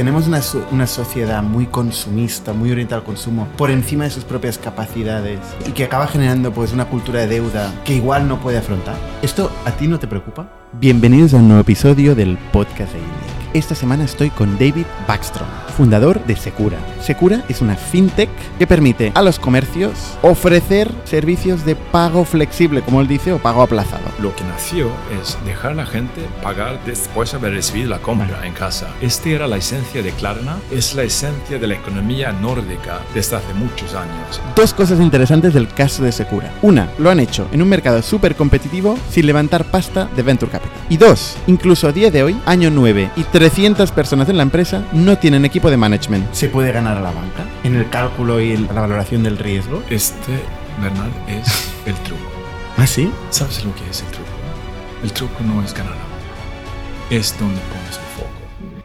[0.00, 5.40] tenemos una, sociedad muy consumista, muy orientada al consumo, por encima de sus propias capacidades
[5.68, 8.96] y que acaba generando pues una cultura de deuda que igual no puede afrontar.
[9.20, 10.50] ¿Esto a ti no te preocupa?
[10.72, 13.39] Bienvenidos a un nuevo episodio del podcast de Indie.
[13.52, 16.78] Esta semana estoy con David Backstrom, fundador de Secura.
[17.00, 18.30] Secura es una fintech
[18.60, 23.62] que permite a los comercios ofrecer servicios de pago flexible, como él dice, o pago
[23.62, 24.04] aplazado.
[24.20, 28.46] Lo que nació es dejar a la gente pagar después de haber recibido la compra
[28.46, 28.86] en casa.
[29.00, 33.52] Esta era la esencia de Klarna, es la esencia de la economía nórdica desde hace
[33.54, 34.40] muchos años.
[34.54, 36.52] Dos cosas interesantes del caso de Secura.
[36.62, 40.78] Una, lo han hecho en un mercado súper competitivo sin levantar pasta de Venture Capital.
[40.88, 44.84] Y dos, incluso a día de hoy, año 9 y 300 personas en la empresa
[44.92, 46.30] no tienen equipo de management.
[46.34, 49.82] ¿Se puede ganar a la banca en el cálculo y la valoración del riesgo?
[49.88, 50.38] Este,
[50.78, 52.20] Bernard, es el truco.
[52.76, 53.10] ¿Ah, sí?
[53.30, 54.28] ¿Sabes lo que es el truco?
[55.02, 57.08] El truco no es ganar a la banca.
[57.08, 57.98] Es donde pones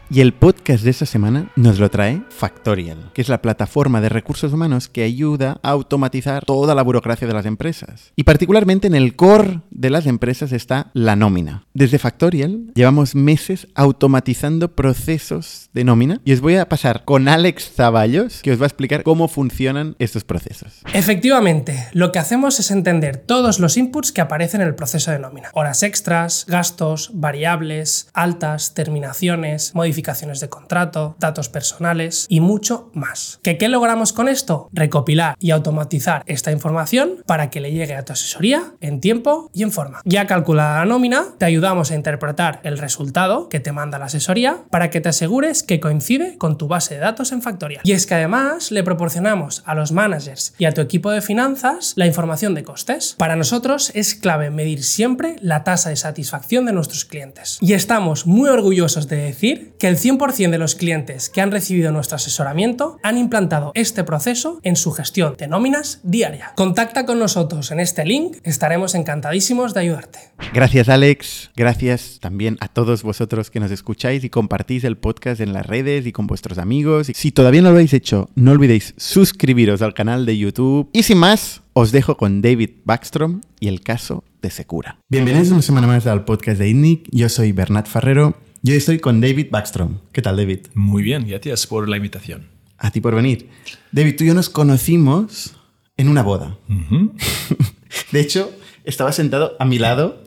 [0.08, 4.08] y el podcast de esta semana nos lo trae Factorial, que es la plataforma de
[4.08, 8.12] recursos humanos que ayuda a automatizar toda la burocracia de las empresas.
[8.14, 11.66] Y particularmente en el core de las empresas está la nómina.
[11.74, 17.72] Desde Factorial llevamos meses automatizando procesos de nómina y os voy a pasar con Alex
[17.74, 20.82] Zaballos, que os va a explicar cómo funcionan estos procesos.
[20.92, 25.18] Efectivamente, lo que hacemos es entender todos los inputs que aparecen en el proceso de
[25.18, 25.50] nómina.
[25.52, 33.40] Horas extras, gastos, variables, altas, terminaciones, modificaciones de contrato, datos personales y mucho más.
[33.42, 34.68] ¿Que ¿Qué logramos con esto?
[34.72, 39.62] Recopilar y automatizar esta información para que le llegue a tu asesoría en tiempo y
[39.62, 40.02] en forma.
[40.04, 44.58] Ya calculada la nómina, te ayudamos a interpretar el resultado que te manda la asesoría
[44.70, 47.82] para que te asegures que coincide con tu base de datos en Factorial.
[47.84, 51.94] Y es que además le proporcionamos a los managers y a tu equipo de finanzas
[51.96, 53.14] la información de costes.
[53.18, 57.58] Para nosotros es clave medir siempre la tasa de satisfacción de nuestros clientes.
[57.60, 61.92] Y estamos muy orgullosos de decir que el 100% de los clientes que han recibido
[61.92, 66.52] nuestro asesoramiento han implantado este proceso en su gestión de nóminas diaria.
[66.56, 70.18] Contacta con nosotros en este link, estaremos encantadísimos de ayudarte.
[70.52, 75.52] Gracias Alex, gracias también a todos vosotros que nos escucháis y compartís el podcast en
[75.52, 77.10] las redes y con vuestros amigos.
[77.14, 80.90] Si todavía no lo habéis hecho, no olvidéis suscribiros al canal de YouTube.
[80.92, 84.98] Y sin más, os dejo con David Backstrom y el caso de Secura.
[85.08, 87.08] Bienvenidos una semana más al podcast de INNIC.
[87.12, 89.98] Yo soy Bernat Ferrero yo estoy con David Backstrom.
[90.10, 90.66] ¿Qué tal, David?
[90.74, 92.48] Muy bien, gracias por la invitación.
[92.78, 93.48] A ti por venir.
[93.92, 95.54] David, tú y yo nos conocimos
[95.96, 96.58] en una boda.
[98.10, 98.50] de hecho,
[98.82, 100.24] estaba sentado a mi lado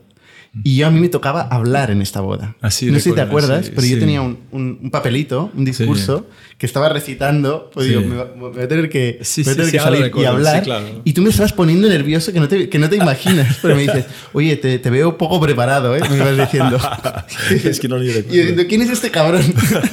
[0.63, 2.55] y yo a mí me tocaba hablar en esta boda.
[2.59, 6.27] Así no sé si te acuerdas, pero yo tenía un, un, papelito, un discurso
[6.57, 7.69] que estaba recitando.
[7.71, 10.63] Pues digo, me, voy a tener que, tener que salir y hablar.
[11.03, 13.59] Y tú me estabas poniendo nervioso que no te, que no te imaginas.
[13.61, 16.01] pero me dices, oye, te, te, veo poco preparado, ¿eh?
[16.09, 16.79] Me ibas diciendo.
[17.51, 19.43] es que no lo Y yo diciendo, ¿quién es este cabrón?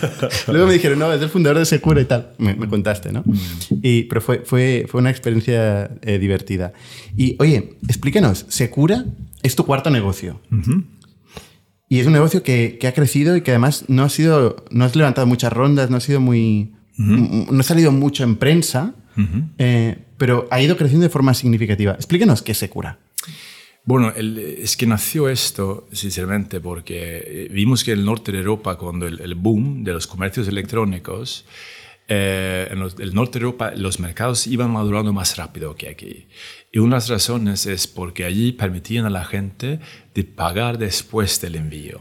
[0.48, 2.30] Luego me dijeron, no, es el fundador de Secura y tal.
[2.38, 3.24] Me, me contaste, ¿no?
[3.82, 6.72] Y, pero fue, fue, fue una experiencia eh, divertida.
[7.14, 9.04] Y oye, explíquenos, ¿Secura
[9.42, 10.41] es tu cuarto negocio.
[11.88, 14.97] Y es un negocio que, ha crecido y que además no ha sido, no has
[14.97, 18.94] levantado muchas rondas, no ha sido muy, no ha salido mucho en prensa,
[19.58, 21.92] eh, pero ha ido creciendo de forma significativa.
[21.92, 22.98] Explíquenos qué es Secura.
[23.86, 28.76] Bueno, es que nació esto, sinceramente, porque eh, vimos que en el norte de Europa,
[28.76, 31.44] cuando el, boom de los comercios electrónicos,
[32.08, 36.28] eh, en el norte de Europa los mercados iban madurando más rápido que aquí.
[36.70, 39.80] Y una de las razones es porque allí permitían a la gente
[40.14, 42.00] de pagar después del envío.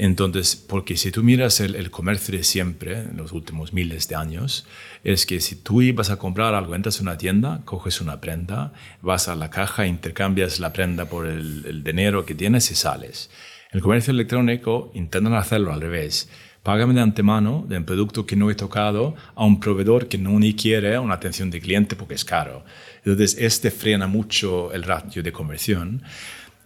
[0.00, 4.64] Entonces, porque si tú miras el, comercio de siempre, en los últimos miles de años,
[5.02, 8.72] es que si tú ibas a comprar algo, entras en una tienda, coges una prenda,
[9.02, 13.28] vas a la caja, intercambias la prenda por el, el dinero que tienes y sales.
[13.72, 16.30] El comercio electrónico intentan hacerlo al revés.
[16.68, 20.38] Págame de antemano de un producto que no he tocado a un proveedor que no
[20.38, 22.62] ni quiere una atención de cliente porque es caro.
[22.98, 26.02] Entonces, este frena mucho el ratio de conversión.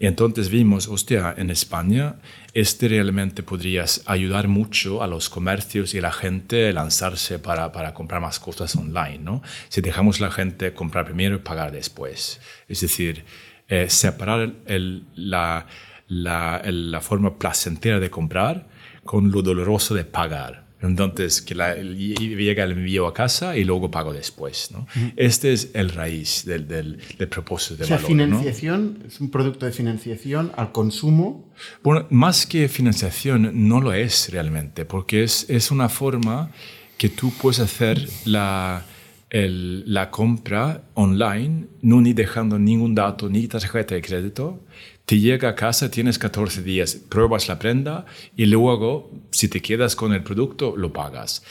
[0.00, 2.16] Y entonces vimos, hostia, en España,
[2.52, 7.70] este realmente podría ayudar mucho a los comercios y a la gente a lanzarse para,
[7.70, 9.40] para comprar más cosas online, ¿no?
[9.68, 12.40] Si dejamos a la gente comprar primero y pagar después.
[12.66, 13.24] Es decir,
[13.68, 14.52] eh, separar
[15.14, 15.66] la,
[16.08, 18.71] la forma placentera de comprar
[19.04, 20.62] con lo doloroso de pagar.
[20.82, 24.70] Entonces, que la, llega el envío a casa y luego pago después.
[24.72, 24.86] ¿no?
[25.16, 26.98] Este es el raíz del, del,
[27.30, 31.48] propósito de o sea, financiación es un producto de financiación al consumo.
[31.84, 36.50] Bueno, más que financiación, no lo es realmente, porque es, es una forma
[36.98, 38.84] que tú puedes hacer la,
[39.30, 44.60] la compra online, no ni dejando ningún dato, ni tarjeta de crédito,
[45.04, 48.06] te llega a casa, tienes 14 días, pruebas la prenda
[48.36, 51.42] y luego, si te quedas con el producto, lo pagas.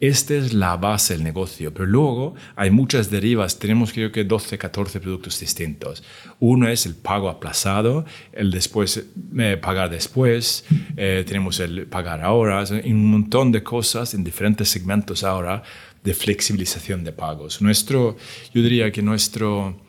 [0.00, 3.58] Esta es la base del negocio, pero luego hay muchas derivas.
[3.58, 6.04] Tenemos creo que 12, 14 productos distintos.
[6.38, 9.06] Uno es el pago aplazado, el después
[9.36, 10.64] eh, pagar después,
[10.96, 15.64] eh, tenemos el pagar ahora, y un montón de cosas en diferentes segmentos ahora
[16.04, 17.60] de flexibilización de pagos.
[17.60, 18.16] Nuestro,
[18.54, 19.80] yo diría que nuestro,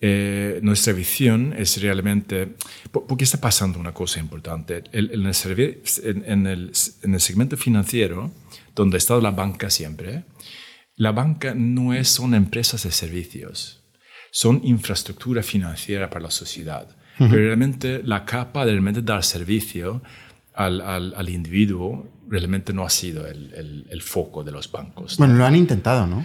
[0.00, 2.54] eh, nuestra visión es realmente,
[2.92, 4.84] porque está pasando una cosa importante.
[4.92, 6.72] en, el,
[7.02, 8.30] en el segmento financiero,
[8.74, 10.24] donde ha estado la banca siempre,
[10.94, 13.82] la banca no es, son empresas de servicios,
[14.30, 16.88] son infraestructura financiera para la sociedad.
[17.18, 20.02] Pero realmente la capa de realmente dar servicio
[20.54, 25.16] al, al, individuo realmente no ha sido el, el, foco de los bancos.
[25.16, 26.24] Bueno, lo han intentado, ¿no?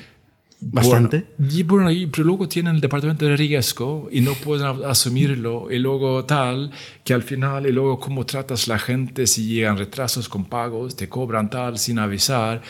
[0.72, 1.26] Bastante.
[1.52, 5.80] y, bueno, y, pero luego tienen el departamento de riesgo y no pueden asumirlo y
[5.80, 6.72] luego tal,
[7.04, 11.10] que al final y luego cómo tratas la gente si llegan retrasos con pagos, te
[11.10, 12.62] cobran tal sin avisar.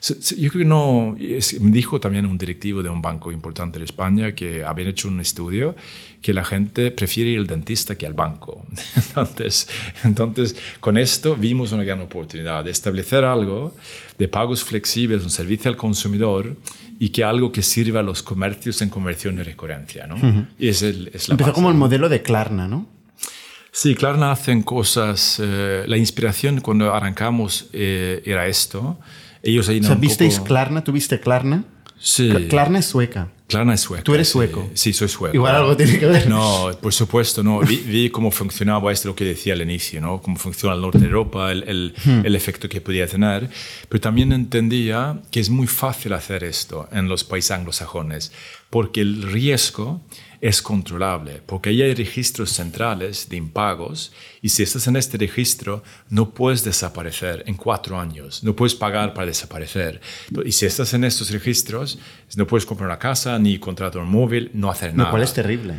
[0.00, 4.34] Yo creo que no, me dijo también un directivo de un banco importante de España
[4.34, 5.74] que habían hecho un estudio
[6.22, 8.64] que la gente prefiere ir al dentista que al banco.
[8.96, 9.68] Entonces,
[10.04, 13.74] entonces, con esto vimos una gran oportunidad de establecer algo
[14.18, 16.56] de pagos flexibles, un servicio al consumidor
[17.02, 20.06] y que algo que sirva a los comercios en conversión y recurrencia.
[20.06, 20.46] ¿no?
[20.58, 22.86] y es, el, es la Empezó como el modelo de Klarna, ¿no?
[23.72, 25.40] Sí, Klarna hacen cosas.
[25.42, 28.98] Eh, la inspiración cuando arrancamos eh, era esto.
[29.42, 30.84] Ellos ahí o sea, ¿visteis Klarna?
[30.84, 31.64] ¿Tuviste Klarna?
[31.98, 32.30] Sí.
[32.50, 33.28] Klarna es sueca.
[33.50, 34.04] Klarna es sueca.
[34.04, 34.70] Tú eres sueco.
[34.74, 35.34] Sí, soy sueco.
[35.34, 36.28] Igual algo tiene que ver.
[36.28, 37.60] No, por supuesto, no.
[37.60, 40.22] Vi, cómo funcionaba esto, lo que decía al inicio, ¿no?
[40.22, 42.24] Cómo funciona el norte de Europa, el, el, hmm.
[42.24, 43.50] el, efecto que podía tener.
[43.88, 48.32] Pero también entendía que es muy fácil hacer esto en los países anglosajones,
[48.70, 50.00] porque el riesgo
[50.40, 55.82] es controlable, porque ahí hay registros centrales de impagos y si estás en este registro
[56.08, 60.00] no puedes desaparecer en cuatro años, no puedes pagar para desaparecer.
[60.44, 61.98] Y si estás en estos registros,
[62.36, 65.08] no puedes comprar una casa ni contratar un móvil, no hacer nada.
[65.08, 65.74] Lo cual es terrible.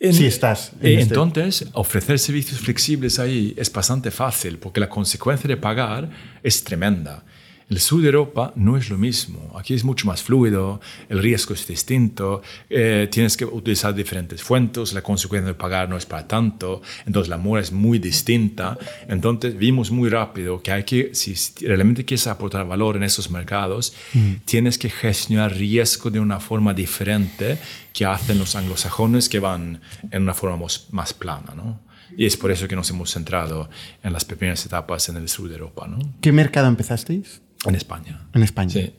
[0.00, 0.72] si estás.
[0.80, 6.08] En este Entonces, ofrecer servicios flexibles ahí es bastante fácil porque la consecuencia de pagar
[6.42, 7.22] es tremenda.
[7.70, 9.56] El sur de Europa no es lo mismo.
[9.56, 14.92] Aquí es mucho más fluido, el riesgo es distinto, eh, tienes que utilizar diferentes fuentes,
[14.92, 18.76] la consecuencia de pagar no es para tanto, entonces la mora es muy distinta.
[19.06, 21.34] Entonces vimos muy rápido que hay que, si
[21.64, 24.32] realmente quieres aportar valor en esos mercados, mm.
[24.44, 27.56] tienes que gestionar riesgo de una forma diferente
[27.92, 29.80] que hacen los anglosajones que van
[30.10, 31.54] en una forma más, plana.
[31.54, 31.78] ¿no?
[32.16, 33.70] Y es por eso que nos hemos centrado
[34.02, 35.86] en las primeras etapas en el sur de Europa.
[35.86, 35.98] ¿no?
[36.20, 37.42] ¿Qué mercado empezasteis?
[37.66, 38.28] En España.
[38.34, 38.70] En España.
[38.70, 38.92] Sí.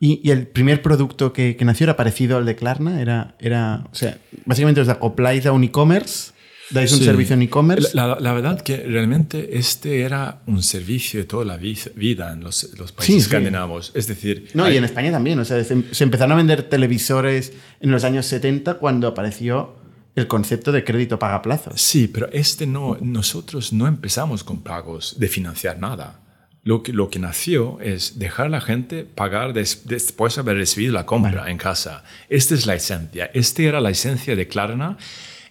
[0.00, 4.18] Y, el primer producto que, nació era parecido al de Klarna, era, era o sea,
[4.44, 6.32] básicamente os acopláis a un e-commerce,
[6.70, 7.90] dais un servicio en e-commerce.
[7.94, 12.68] La, la, verdad que realmente este era un servicio de toda la vida en los,
[12.76, 13.92] los países escandinavos.
[13.94, 14.50] Es decir...
[14.52, 15.38] No, y en España también.
[15.38, 19.76] O sea, se empezaron a vender televisores en los años 70 cuando apareció
[20.16, 21.80] el concepto de crédito paga plazos.
[21.80, 26.20] Sí, pero este no, nosotros no empezamos con pagos de financiar nada.
[26.64, 30.94] Lo que, lo que nació es dejar a la gente pagar después de haber recibido
[30.94, 32.04] la compra en casa.
[32.30, 33.30] Esta es la esencia.
[33.34, 34.96] Esta era la esencia de Klarna.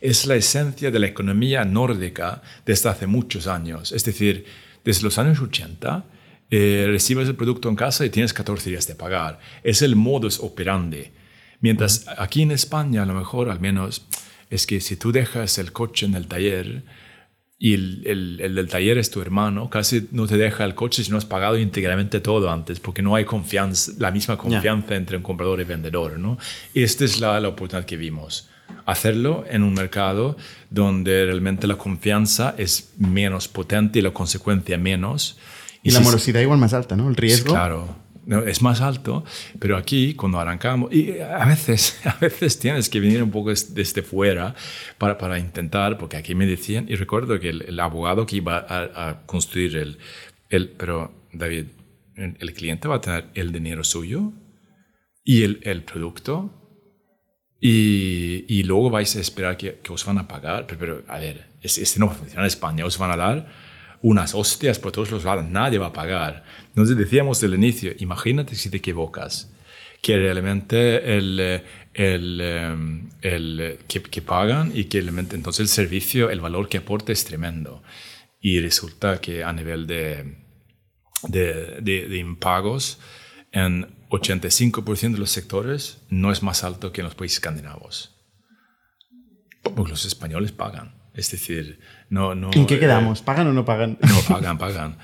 [0.01, 3.91] Es la esencia de la economía nórdica desde hace muchos años.
[3.91, 4.45] Es decir,
[4.83, 6.03] desde los años 80,
[6.49, 9.39] eh, recibes el producto en casa y tienes 14 días de pagar.
[9.63, 11.11] Es el modus operandi.
[11.61, 14.05] Mientras aquí en España, a lo mejor, al menos,
[14.49, 16.83] es que si tú dejas el coche en el taller,
[17.57, 21.11] y el, el, del taller es tu hermano, casi no te deja el coche si
[21.11, 25.23] no has pagado íntegramente todo antes, porque no hay confianza, la misma confianza entre un
[25.23, 26.19] comprador y vendedor.
[26.19, 26.37] ¿no?
[26.73, 28.49] Y esta es la, la, oportunidad que vimos.
[28.85, 30.35] Hacerlo en un mercado
[30.69, 35.37] donde realmente la confianza es menos potente y la consecuencia menos.
[35.83, 37.07] Y, la morosidad igual más alta, ¿no?
[37.07, 37.53] El riesgo.
[37.53, 37.95] Claro,
[38.45, 39.23] es más alto,
[39.59, 44.01] pero aquí cuando arrancamos, y a veces, a veces tienes que venir un poco desde
[44.01, 44.55] fuera
[44.97, 49.25] para, para intentar, porque aquí me decían, y recuerdo que el, abogado que iba a,
[49.25, 49.97] construir el,
[50.49, 51.65] el, pero David,
[52.15, 54.31] el, cliente va a tener el dinero suyo
[55.23, 56.59] y el, el producto,
[57.59, 61.17] y, y, luego vais a esperar que, que, os van a pagar, pero, pero a
[61.17, 63.62] ver, este no funciona en España, os van a dar
[64.03, 66.43] unas hostias por todos los lados, nadie va a pagar.
[66.67, 69.49] Entonces decíamos del inicio, imagínate si te equivocas,
[70.01, 76.67] que realmente el, el, em, el que, pagan y que entonces el servicio, el valor
[76.67, 77.81] que aporta es tremendo.
[78.41, 80.35] Y resulta que a nivel de,
[81.29, 82.99] de, de, impagos,
[83.53, 88.13] en 85% de los sectores no es más alto que en los países escandinavos.
[89.61, 91.01] Porque los españoles pagan.
[91.13, 91.79] Es decir,
[92.09, 92.35] no...
[92.35, 93.21] no ¿En qué eh, quedamos?
[93.21, 93.97] ¿Pagan o no pagan?
[94.01, 94.97] no, pagan, pagan.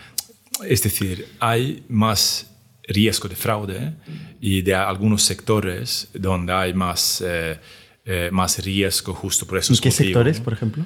[0.67, 2.47] Es decir, hay más
[2.87, 3.93] riesgo de fraude
[4.41, 7.57] y de algunos sectores donde hay más, eh,
[8.05, 10.43] eh, más riesgo justo por ¿En esos qué motivos, sectores, ¿no?
[10.43, 10.85] por ejemplo?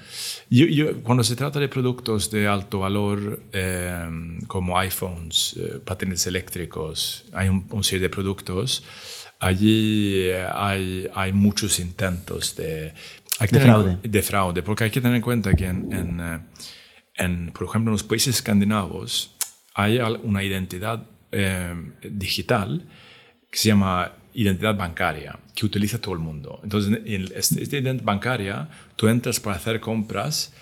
[0.50, 4.05] Yo- yo- cuando se trata de productos de alto valor eh,
[4.48, 8.84] como iPhones, eh, patines eléctricos, hay un, un serie de productos,
[9.39, 12.93] allí eh, hay, hay muchos intentos de,
[13.39, 14.09] hay que De tener en fraude.
[14.09, 16.39] de fraude, porque hay que tener en cuenta que en, en, eh,
[17.15, 19.35] en, por ejemplo, en los países escandinavos
[19.75, 21.73] hay una identidad eh,
[22.09, 22.87] digital
[23.49, 26.59] que se llama identidad bancaria, que utiliza todo el mundo.
[26.63, 30.53] Entonces, en este- esta identidad bancaria, tú entras para hacer compras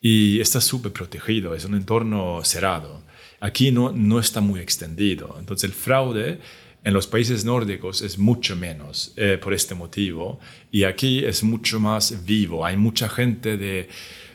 [0.00, 3.02] y estás súper protegido, es un entorno cerrado.
[3.40, 5.36] Aquí no, no está muy extendido.
[5.38, 6.40] Entonces, el fraude
[6.88, 10.40] en los países nórdicos es mucho menos eh, por este motivo.
[10.72, 12.64] Y aquí es mucho más vivo.
[12.64, 13.88] Hay mucha gente de,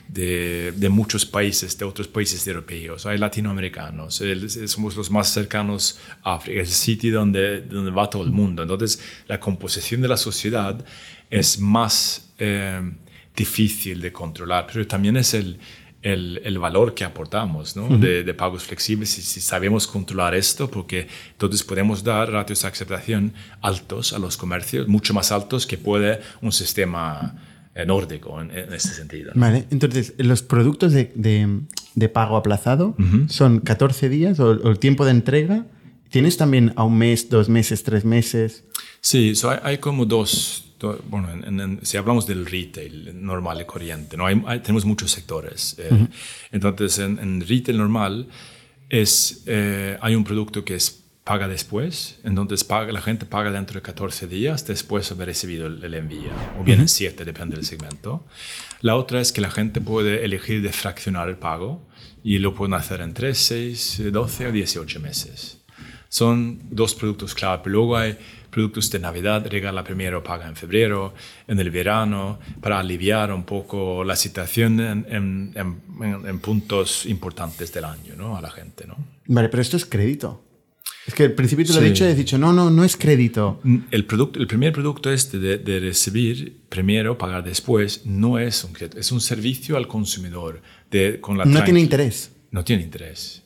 [0.06, 5.98] de, de muchos países, de otros países europeos, hay latinoamericanos, el- somos los más cercanos
[6.22, 8.62] a África, es el sitio donde, donde va todo el mundo.
[8.62, 10.84] Entonces, la composición de la sociedad
[11.30, 12.80] es más eh,
[13.34, 15.58] difícil de controlar, pero también es el,
[16.04, 17.88] el, el valor que aportamos ¿no?
[17.98, 22.68] de, de pagos flexibles y si sabemos controlar esto, porque entonces podemos dar ratios de
[22.68, 23.32] aceptación
[23.62, 27.34] altos a los comercios, mucho más altos que puede un sistema
[27.74, 29.32] eh, nórdico en, en este sentido.
[29.34, 29.40] ¿no?
[29.40, 31.60] Vale, entonces, los productos de, de-
[31.96, 32.96] de pago aplazado
[33.28, 35.66] son 14 días o, o el tiempo de entrega.
[36.10, 38.64] ¿Tienes también a un mes, dos meses, tres meses?
[39.00, 40.63] Sí, so hay, hay como dos, do-
[41.08, 44.26] bueno, en- en- si hablamos del retail normal y corriente, ¿no?
[44.26, 45.76] Hay, hay- tenemos muchos sectores.
[45.78, 46.08] eh,
[46.52, 48.26] Entonces, en, en retail normal
[48.90, 53.76] es, eh, hay un producto que es paga después, entonces paga, la gente paga dentro
[53.76, 57.56] de 14 días después de haber recibido el, el envío, o bien en 7, depende
[57.56, 58.26] del segmento.
[58.82, 61.80] La otra es que la gente puede elegir de fraccionar el pago
[62.22, 65.58] y lo pueden hacer en 3, 6, 12 o 18 meses.
[66.10, 68.18] Son dos productos clave, pero luego hay
[68.54, 71.12] productos de Navidad, regala primero, paga en febrero,
[71.48, 77.72] en el verano, para aliviar un poco la situación en, en- en- en puntos importantes
[77.72, 78.36] del año ¿no?
[78.36, 78.86] a la gente.
[78.86, 78.96] ¿no?
[79.26, 80.40] Vale, pero esto es crédito.
[81.06, 81.88] Es que al principio te lo he Sí.
[81.90, 83.60] dicho y has dicho, no, no, no es crédito.
[83.90, 88.72] El, producto, el primer producto este de, de recibir primero, pagar después, no es un
[88.72, 90.62] crédito, es un servicio al consumidor.
[90.90, 92.30] De, con la No tiene interés.
[92.52, 93.42] No tiene interés.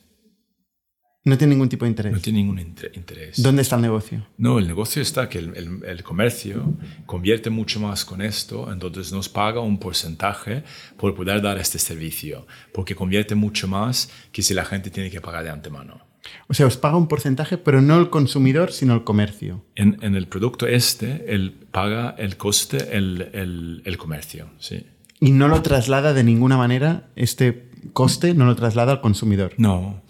[1.25, 2.13] No tiene ningún tipo de interés.
[2.13, 3.41] No tiene ningún inter- interés.
[3.43, 4.25] ¿Dónde está el negocio?
[4.37, 6.73] No, el negocio está que el, el- el comercio
[7.05, 10.63] convierte mucho más con esto, entonces nos paga un porcentaje
[10.97, 15.19] por poder dar este servicio, porque convierte mucho más que si la gente tiene que
[15.19, 15.99] pagar de antemano.
[16.47, 19.65] O sea, os paga un porcentaje, pero no el consumidor, sino el comercio.
[19.75, 24.85] En, en el producto este, él paga el coste el, el- el comercio, sí.
[25.19, 29.53] Y no lo traslada de ninguna manera, este coste no lo traslada al consumidor.
[29.57, 30.01] No,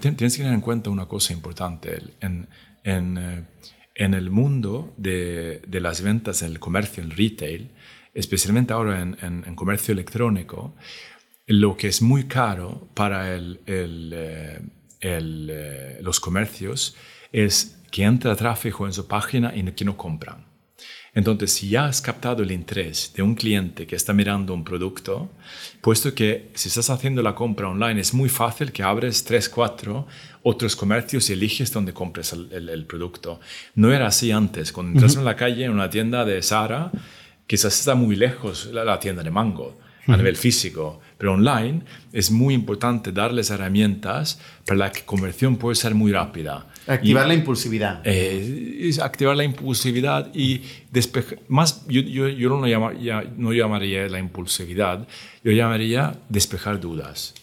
[0.00, 1.98] tienes que tener en cuenta una cosa importante.
[2.20, 2.48] En,
[2.84, 3.44] en, eh,
[3.94, 7.70] en el mundo de, de las ventas, en el comercio, en retail,
[8.14, 10.74] especialmente ahora en, en- en comercio electrónico,
[11.46, 14.60] lo que es muy caro para el- el, eh,
[15.00, 16.96] el, eh, los comercios
[17.32, 20.44] es que entra tráfico en su página y que no compran.
[21.20, 25.28] Entonces, si ya has captado el interés de un cliente que está mirando un producto,
[25.80, 30.06] puesto que si estás haciendo la compra online es muy fácil que abres 3, 4
[30.42, 33.40] otros comercios y eliges dónde compres el, el- el producto.
[33.74, 34.72] No era así antes.
[34.72, 36.90] Cuando entras en la calle, en una tienda de Sara,
[37.46, 42.30] quizás está muy lejos la, la tienda de Mango a nivel físico, pero online es
[42.30, 46.66] muy importante darles herramientas para la que conversión puede ser muy rápida.
[46.86, 48.00] Activar Y- la impulsividad.
[48.04, 51.38] eh, es activar la impulsividad y despejar.
[51.48, 55.06] Más, yo, yo, yo no, llama- ya- no llamaría la impulsividad,
[55.44, 57.34] yo llamaría despejar dudas.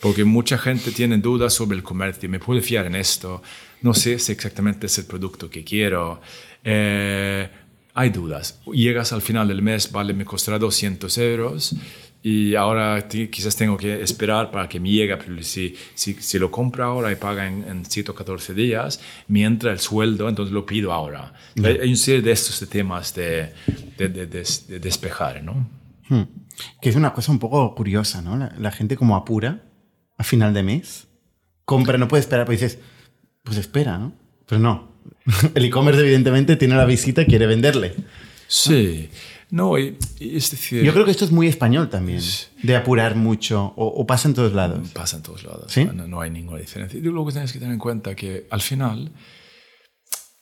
[0.00, 2.28] Porque mucha gente tiene dudas sobre el comercio.
[2.28, 3.42] ¿Me puedo fiar en esto?
[3.82, 6.20] No sé si exactamente es el producto que quiero.
[6.64, 7.48] Eh,
[7.94, 8.60] hay dudas.
[8.72, 11.74] Llegas al final del mes, vale, me costará 200 euros
[12.22, 16.50] y ahora quizás tengo que esperar para que me llegue, pero si, si, si lo
[16.50, 20.92] compro ahora y paga en, en 114 días, me entra el sueldo, entonces lo pido
[20.92, 21.32] ahora.
[21.64, 23.52] Hay, hay un serie de estos temas de,
[23.96, 25.68] de, de- de- de despejar, ¿no?
[26.08, 26.24] Hmm.
[26.82, 28.36] Que es una cosa un poco curiosa, ¿no?
[28.36, 29.62] La, la gente como apura
[30.18, 31.08] a final de mes,
[31.64, 32.78] compra, no puede esperar, pues dices,
[33.42, 34.12] pues espera, ¿no?
[34.46, 34.90] Pero no.
[35.54, 37.94] El e-commerce evidentemente tiene la visita y quiere venderle.
[38.46, 39.08] Sí.
[39.08, 39.39] No,
[39.78, 40.82] y- y es decir...
[40.84, 42.22] Yo creo que esto es muy español también,
[42.62, 44.88] de apurar mucho, o, o pasa en todos lados.
[44.90, 45.72] Pasa en todos lados.
[45.72, 45.84] ¿Sí?
[45.84, 46.98] No, no hay ninguna diferencia.
[46.98, 49.10] Y luego tienes que tener en cuenta que al final,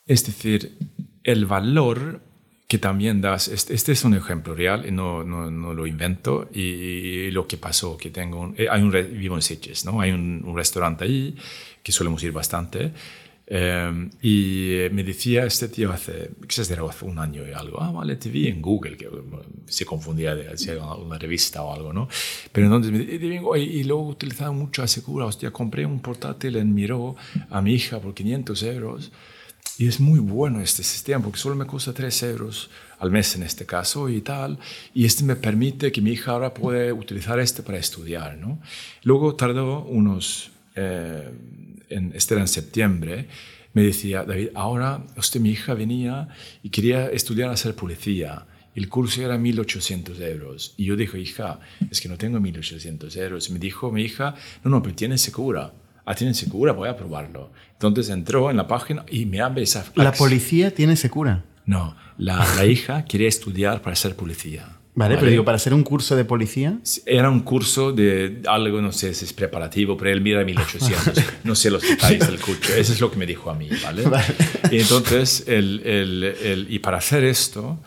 [0.06, 0.76] es decir,
[1.24, 2.20] el valor
[2.68, 6.50] que también das, este, este, es un ejemplo real, y no, no, no lo invento,
[6.52, 10.02] y, lo que pasó, que tengo, un, hay un, vivo en Sitges, ¿no?
[10.02, 11.34] Hay un, un restaurante ahí,
[11.82, 12.92] que solemos ir bastante,
[13.50, 17.90] eh, y me decía este tío hace, quizás era hace un año y algo, ah,
[17.90, 19.08] vale, te vi en Google, que
[19.66, 22.08] se confundía de si era una revista o algo, ¿no?
[22.52, 26.74] Pero entonces me digo, y, y luego utilizaba mucho Asegura, hostia, compré un portátil en
[26.74, 27.16] Miro
[27.48, 29.12] a mi hija por 500 euros.
[29.78, 33.44] Y es muy bueno este sistema porque solo me cuesta 3 euros al mes en
[33.44, 34.58] este caso y tal.
[34.92, 38.60] Y este me permite que mi hija ahora puede utilizar este para estudiar, ¿no?
[39.04, 40.50] Luego tardó unos...
[40.74, 41.30] Eh,
[41.90, 43.28] en, este era en septiembre,
[43.72, 46.28] me decía, David, ahora usted, mi hija venía
[46.62, 48.46] y quería estudiar a ser policía.
[48.74, 50.74] El curso era 1.800 euros.
[50.76, 53.50] Y yo dije, hija, es que no tengo 1.800 euros.
[53.50, 55.72] Me dijo mi hija, no, no, pero tiene segura.
[56.04, 57.52] Ah, tiene segura, voy a probarlo.
[57.72, 59.84] Entonces entró en la página y me abre esa...
[59.94, 61.44] ¿La policía tiene segura?
[61.66, 64.77] No, la, la hija quería estudiar para ser policía.
[64.98, 66.76] Vale, pero digo, para hacer un curso de policía.
[67.06, 71.24] Era un curso de algo, no sé si es preparativo, pero él mira 1800.
[71.44, 72.74] no sé los detalles del curso.
[72.74, 74.02] Eso es lo que me dijo a mí, ¿vale?
[74.72, 77.78] Y entonces, el, el, el, y para hacer esto,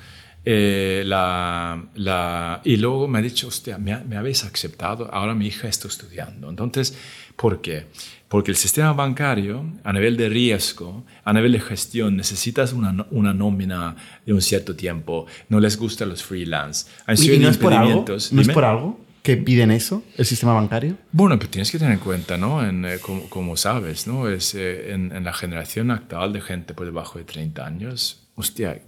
[0.46, 5.48] eh, la, la, y luego me ha dicho, hostia, me, me habéis aceptado, ahora mi
[5.48, 6.50] hija está estudiando.
[6.50, 6.98] Entonces,
[7.36, 7.88] ¿por qué?
[8.32, 13.34] Porque el sistema bancario, a nivel de riesgo, a nivel de gestión, necesitas una, una
[13.34, 15.26] nómina de un cierto tiempo.
[15.50, 16.88] No les gustan los freelance.
[17.10, 18.06] ¿Y, no, es por algo?
[18.32, 19.02] ¿No es por algo?
[19.22, 20.98] que piden eso, el sistema bancario?
[21.12, 22.66] Bueno, pero tienes que tener en cuenta, ¿no?
[22.66, 24.30] En, eh, como, sabes, ¿no?
[24.30, 28.82] Es, eh, en, en, la generación actual de gente por debajo de 30 años, hostia,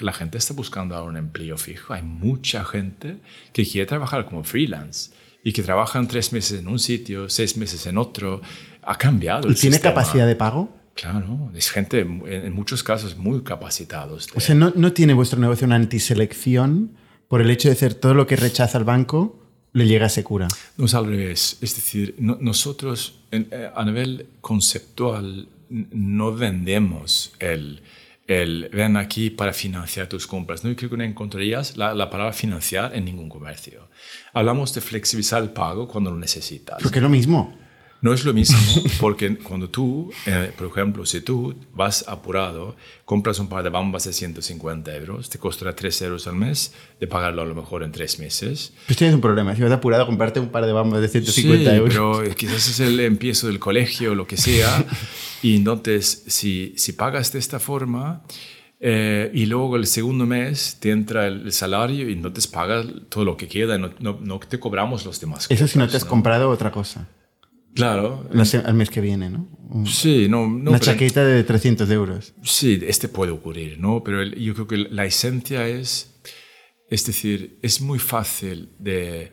[0.00, 1.94] la gente está buscando ahora un empleo fijo.
[1.94, 3.18] Hay mucha gente
[3.52, 5.12] que quiere trabajar como freelance
[5.44, 8.42] y que trabajan tres meses en un sitio, seis meses en otro.
[8.82, 9.50] Ha cambiado.
[9.50, 10.70] ¿Y tiene capacidad de pago?
[10.94, 14.26] Claro, es gente en muchos casos muy capacitados.
[14.34, 16.90] O sea, ¿no, ¿no, tiene vuestro negocio una antiselección
[17.28, 19.38] por el hecho de hacer todo lo que rechaza el banco?
[19.72, 20.48] Le llega a Secura.
[20.76, 21.58] No es al revés.
[21.60, 27.82] Es decir, nosotros eh, a nivel conceptual no vendemos el,
[28.26, 30.64] el ven aquí para financiar tus compras.
[30.64, 33.88] No creo que no encontrarías la, la, palabra financiar en ningún comercio.
[34.32, 36.78] Hablamos de flexibilizar el pago cuando lo necesitas.
[36.82, 37.56] Porque es lo mismo.
[38.00, 38.58] No es lo mismo,
[39.00, 44.04] porque cuando tú, eh, por ejemplo, si tú vas apurado, compras un par de bambas
[44.04, 47.90] de 150 euros, te costará 3 euros al mes de pagarlo a lo mejor en
[47.90, 48.72] 3 meses.
[48.86, 51.76] Pues tienes un problema, si vas apurado, comprarte un par de bambas de 150 sí,
[51.76, 52.18] euros.
[52.22, 54.84] pero quizás es el empiezo del colegio o lo que sea,
[55.42, 58.22] y entonces si, si pagas de esta forma,
[58.80, 63.36] eh, y luego el segundo mes te entra el salario y entonces pagas todo lo
[63.36, 65.46] que queda, no, no, no te cobramos los demás.
[65.50, 66.10] Eso si no te has ¿no?
[66.10, 67.08] comprado otra cosa.
[67.78, 68.28] Claro.
[68.64, 69.48] Al mes que viene, ¿no?
[69.86, 70.48] Sí, no.
[70.48, 72.34] no Una chaqueta de 300 euros.
[72.42, 74.02] Sí, este puede ocurrir, ¿no?
[74.02, 76.20] Pero el, yo creo que la esencia es,
[76.90, 79.30] es decir, es muy fácil de,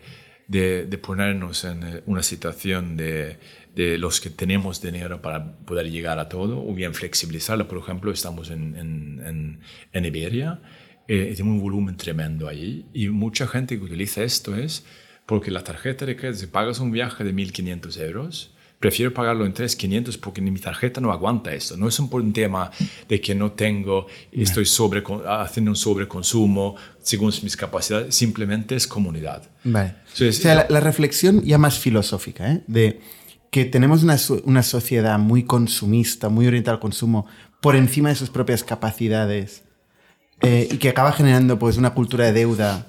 [0.47, 3.39] de, de ponernos en una situación de,
[3.73, 7.67] de, los que tenemos dinero para poder llegar a todo, o bien flexibilizarlo.
[7.67, 9.59] Por ejemplo, estamos en, en,
[9.91, 10.61] en Iberia,
[11.07, 14.85] eh, tiene un volumen tremendo allí, y mucha gente que utiliza esto es
[15.25, 19.53] porque la tarjeta de crédito, si pagas un viaje de 1.500 euros, prefiero pagarlo en
[19.53, 21.77] 3.500 porque mi tarjeta no aguanta esto.
[21.77, 22.71] No es un, tema
[23.09, 29.43] de que no tengo, estoy sobre, haciendo un sobreconsumo según mis capacidades, simplemente es comunidad.
[29.63, 29.95] Vale.
[29.99, 32.63] Entonces, o sea, la, la, reflexión ya más filosófica, ¿eh?
[32.67, 33.01] de
[33.49, 37.25] que tenemos una, una sociedad muy consumista, muy orientada al consumo,
[37.61, 39.63] por encima de sus propias capacidades,
[40.41, 42.85] eh, y que acaba generando pues, una cultura de deuda.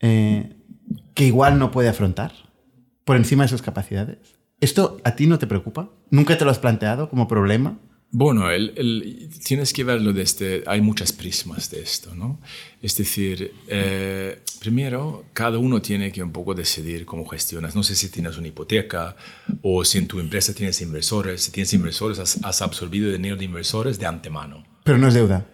[0.00, 0.55] Eh,
[1.16, 2.32] que igual no puede afrontar
[3.04, 4.18] por encima de sus capacidades.
[4.60, 5.90] ¿Esto a ti no te preocupa?
[6.10, 7.78] ¿Nunca te lo has planteado como problema?
[8.10, 10.62] Bueno, el, el, tienes que verlo desde...
[10.66, 12.40] Hay muchas prismas de esto, ¿no?
[12.82, 17.74] Es decir, eh, primero, cada uno tiene que un poco decidir cómo gestionas.
[17.74, 19.16] No sé si tienes una hipoteca
[19.62, 21.42] o si en tu empresa tienes inversores.
[21.44, 24.64] Si tienes inversores, has, has absorbido dinero de inversores de antemano.
[24.84, 25.46] Pero no es deuda.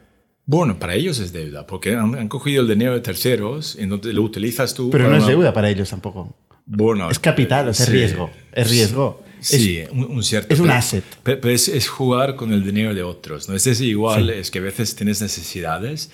[0.44, 4.12] Bueno, para ellos es deuda, porque han, han, cogido el dinero de terceros y entonces
[4.12, 4.90] lo utilizas tú.
[4.90, 6.34] Pero no es deuda para ellos tampoco.
[6.66, 8.30] Bueno, es capital, es sí, riesgo.
[8.52, 9.22] Es riesgo.
[9.40, 10.52] Sí, es, un, un, cierto.
[10.54, 11.04] Es un asset.
[11.22, 13.48] Pero, es, es, jugar con el dinero de otros.
[13.48, 13.56] ¿no?
[13.56, 14.38] Es decir, igual sí.
[14.38, 16.10] es que a veces tienes necesidades.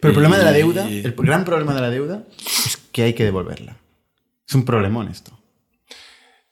[0.00, 2.24] Pero el problema de la deuda, el gran problema de la deuda
[2.66, 3.76] es que hay que devolverla.
[4.48, 5.38] Es un problemón esto.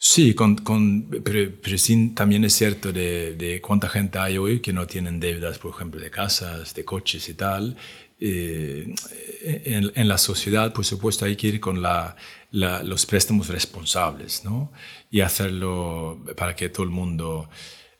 [0.03, 4.61] Sí, con, con, pero, pero sí, también es cierto de, de, cuánta gente hay hoy
[4.61, 7.77] que no tienen deudas, por ejemplo, de casas, de coches y tal.
[8.19, 8.95] Eh,
[9.43, 12.17] en, en, la sociedad, por supuesto, hay que ir con la,
[12.51, 14.73] la, los préstamos responsables ¿no?
[15.11, 17.51] y hacerlo para que todo el mundo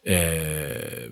[0.03, 1.11] eh,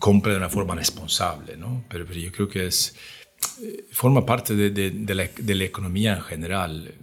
[0.00, 1.56] compre de una forma responsable.
[1.56, 1.84] ¿no?
[1.88, 2.96] Pero, pero yo creo que es
[3.92, 6.94] forma parte de, de, de, la, la, economía en general.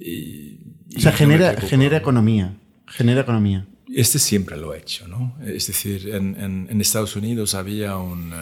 [0.00, 2.54] Y, o sea, genera, genera economía.
[2.86, 3.66] Genera economía.
[3.92, 5.36] Este siempre lo ha hecho, ¿no?
[5.44, 8.32] Es decir, en, en, en Estados Unidos había un...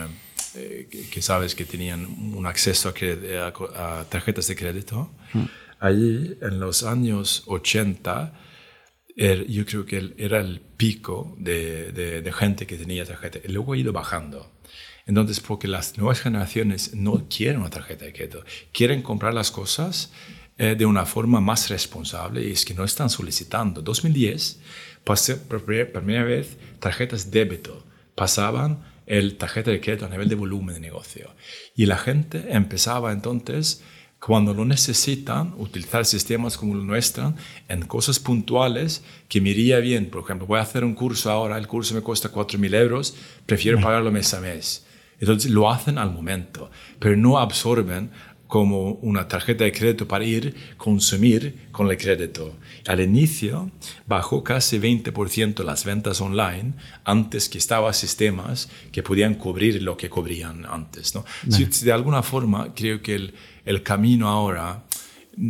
[0.56, 5.10] Eh, que, que, sabes que tenían un acceso a, a, a tarjetas de crédito.
[5.32, 5.44] Mm.
[5.80, 8.32] Allí, en los años 80,
[9.16, 13.40] er, yo creo que era el pico de, de, de, gente que tenía tarjeta.
[13.44, 14.52] Y luego ha ido bajando.
[15.06, 20.12] Entonces, porque las nuevas generaciones no quieren una tarjeta de crédito, quieren comprar las cosas
[20.56, 23.82] eh, de una forma más responsable y es que no están solicitando.
[23.82, 24.60] 2010
[25.02, 30.76] pasé por primera vez tarjetas débito, pasaban el tarjeta de crédito a nivel de volumen
[30.76, 31.34] de negocio.
[31.74, 33.82] Y la gente empezaba entonces,
[34.18, 37.34] cuando lo necesitan, utilizar sistemas como el nuestro
[37.68, 40.08] en cosas puntuales que me iría bien.
[40.08, 43.80] Por ejemplo, voy a hacer un curso ahora, el curso me cuesta 4.000 euros, prefiero
[43.80, 44.86] pagarlo mes a mes.
[45.20, 48.10] Entonces lo hacen al momento, pero no absorben
[48.54, 52.54] como una tarjeta de crédito para ir consumir con el crédito.
[52.86, 53.72] Al inicio
[54.06, 60.08] bajó casi 20% las ventas online antes que estaban sistemas que podían cubrir lo que
[60.08, 61.16] cubrían antes.
[61.16, 61.24] ¿no?
[61.50, 64.84] Si, de alguna forma creo que el, el, camino ahora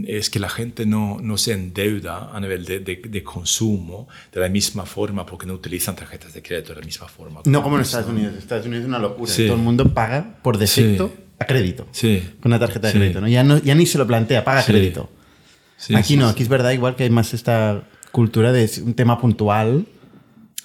[0.07, 4.41] es que la gente no, no se endeuda a nivel de, de, de, consumo de
[4.41, 7.43] la misma forma porque no utilizan tarjetas de crédito de la misma forma.
[7.45, 8.33] No como en Estados Unidos.
[8.39, 9.31] Estados Unidos es una locura.
[9.31, 9.45] Sí.
[9.45, 11.13] Todo el mundo paga por defecto.
[11.15, 11.87] Sí a crédito.
[11.93, 12.23] Sí.
[12.41, 12.99] Con una tarjeta de sí.
[12.99, 13.21] crédito.
[13.21, 13.29] ¿no?
[13.29, 14.73] Ya, no, ya ni se lo plantea, paga sí.
[14.73, 15.11] crédito.
[15.95, 19.87] Aquí no, aquí es verdad igual que hay más esta cultura de un tema puntual.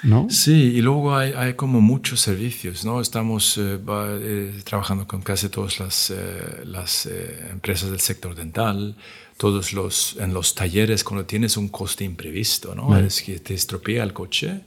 [0.01, 0.27] ¿No?
[0.29, 3.01] Sí, y luego hay, hay como muchos servicios, ¿no?
[3.01, 8.33] Estamos eh, va, eh, trabajando con casi todas las, eh, las eh, empresas del sector
[8.33, 8.95] dental,
[9.35, 12.87] todos los, en los talleres cuando tienes un coste imprevisto, ¿no?
[12.87, 13.07] Vale.
[13.07, 14.61] Es que te estropea el coche,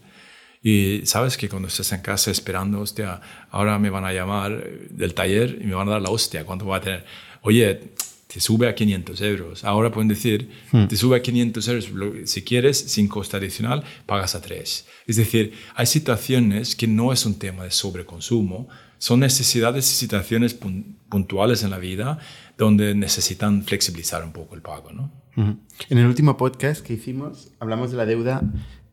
[0.62, 3.20] y sabes que cuando estás en casa esperando, hostia,
[3.50, 6.64] ahora me van a llamar del taller y me van a dar la hostia, ¿cuánto
[6.64, 7.04] voy a tener?
[7.42, 7.94] Oye,
[8.32, 9.64] te sube a 500 euros.
[9.64, 10.86] Ahora pueden decir, hmm.
[10.86, 11.90] te sube a 500 euros,
[12.24, 14.86] si quieres, sin coste adicional, pagas a 3.
[15.06, 20.54] Es decir, hay situaciones que no es un tema de sobreconsumo, son necesidades y situaciones
[21.08, 22.18] puntuales en la vida
[22.56, 24.92] donde necesitan flexibilizar un poco el pago.
[24.92, 25.10] ¿no?
[25.36, 25.56] Uh -huh.
[25.90, 28.42] En el último podcast que hicimos hablamos de la deuda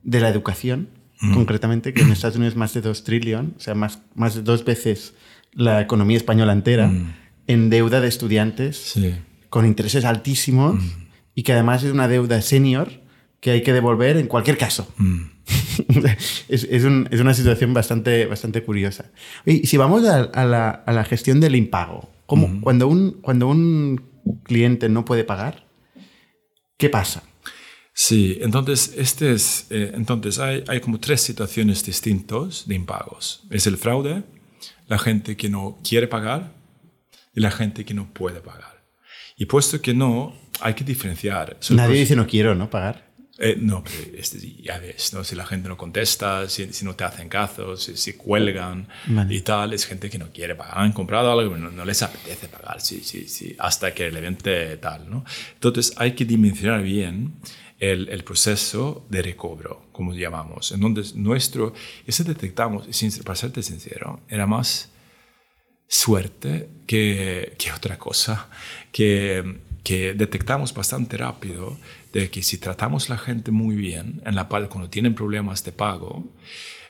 [0.03, 0.89] de la educación
[1.21, 1.34] mm.
[1.34, 4.65] concretamente, que en Estados Unidos más de 2 trillones, o sea, más, más de dos
[4.65, 5.13] veces
[5.53, 7.13] la economía española entera, mm.
[7.47, 9.15] en deuda de estudiantes, sí.
[9.49, 11.08] con intereses altísimos, mm.
[11.36, 12.89] y que además es una deuda senior
[13.39, 14.88] que hay que devolver en cualquier caso.
[16.49, 19.05] Es, es, un, es, una situación bastante, bastante curiosa.
[19.45, 23.47] Y si vamos a, a, la, a, la, gestión del impago, ¿cómo, cuando, un, cuando
[23.47, 24.01] un
[24.43, 25.65] cliente no puede pagar,
[26.77, 27.23] ¿qué pasa?
[28.01, 33.43] Sí, entonces, este es, eh, entonces hay, hay, como tres situaciones distintas de impagos.
[33.49, 34.23] Es el fraude,
[34.88, 36.53] la gente que no quiere pagar
[37.35, 38.85] y la gente que no puede pagar.
[39.35, 41.57] Y puesto que no, hay que diferenciar.
[41.71, 42.69] Nadie dice no quiero, ¿no?
[42.69, 43.09] Pagar.
[43.38, 45.25] Eh, no, pero este, ya ves, ¿no?
[45.25, 49.35] si la gente no contesta, si, si no te hacen caso, si, si cuelgan vale.
[49.35, 50.77] y tal, es gente que no quiere pagar.
[50.77, 54.49] Han comprado algo no, no les apetece pagar sí, sí, sí, hasta que el evento
[54.81, 55.09] tal.
[55.09, 55.25] ¿no?
[55.53, 57.35] Entonces hay que dimensionar bien
[57.80, 60.72] el, el, proceso de recobro, como llamamos.
[60.72, 61.74] Entonces, nuestro,
[62.06, 62.88] ese detectamos,
[63.24, 64.92] para serte sincero, era más
[65.88, 68.48] suerte que, que otra cosa,
[68.92, 71.78] que, que, detectamos bastante rápido
[72.13, 76.32] de que si tratamos la gente muy bien, en la cuando tienen problemas de pago,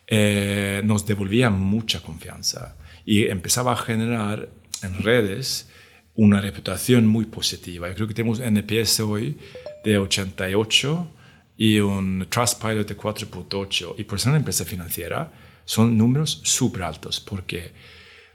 [0.07, 2.75] eh, nos devolvía mucha confianza
[3.05, 4.49] y empezaba a generar
[4.81, 5.69] en redes
[6.15, 7.87] una reputación muy positiva.
[7.89, 9.37] Yo creo que tenemos NPS hoy
[9.83, 11.11] de 88
[11.57, 13.95] y un Trustpilot de 4.8.
[13.97, 15.31] Y por ser una empresa financiera,
[15.65, 17.19] son números súper altos.
[17.19, 17.71] ¿Por qué?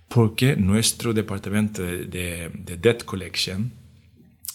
[0.08, 3.72] Porque nuestro departamento de, de, de Debt Collection,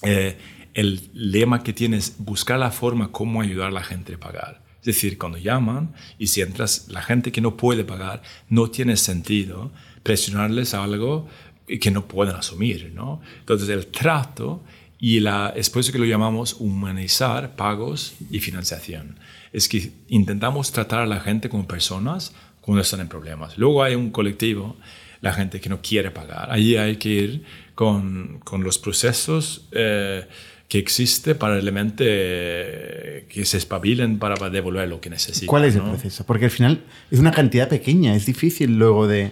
[0.04, 0.38] eh,
[0.74, 4.62] el lema que tiene es buscar la forma cómo ayudar a la gente a pagar.
[4.80, 8.96] Es decir, cuando llaman y si entras, la gente que no puede pagar, no tiene
[8.96, 9.72] sentido
[10.04, 11.28] presionarles algo
[11.68, 13.22] que no pueden asumir, ¿no?
[13.40, 14.64] Entonces, el trato
[15.00, 19.18] y la, es por eso que lo llamamos humanizar pagos y financiación.
[19.54, 23.58] Es que intentamos tratar a la gente como personas cuando están en problemas.
[23.58, 24.76] Luego hay un colectivo,
[25.22, 26.52] la gente que no quiere pagar.
[26.52, 27.44] Allí hay que ir
[27.76, 30.28] con, con los procesos eh,
[30.68, 35.48] que existe para realmente eh, que se espabilen para devolver lo que necesitan.
[35.48, 36.26] ¿Cuál es el proceso?
[36.26, 39.32] Porque al final es una cantidad pequeña, es difícil luego de,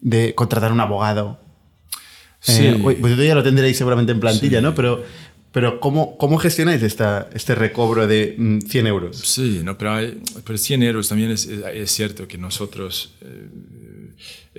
[0.00, 1.40] de contratar un abogado
[2.40, 2.66] Sí.
[2.66, 4.62] Eh, vosotros ya lo tendréis seguramente en plantilla, sí.
[4.62, 4.74] ¿no?
[4.74, 5.04] Pero,
[5.52, 9.18] pero ¿cómo, ¿cómo gestionáis esta, este recobro de 100 euros?
[9.18, 13.14] Sí, no, pero, hay, pero 100 euros también es, es, cierto que nosotros...
[13.22, 13.48] Eh,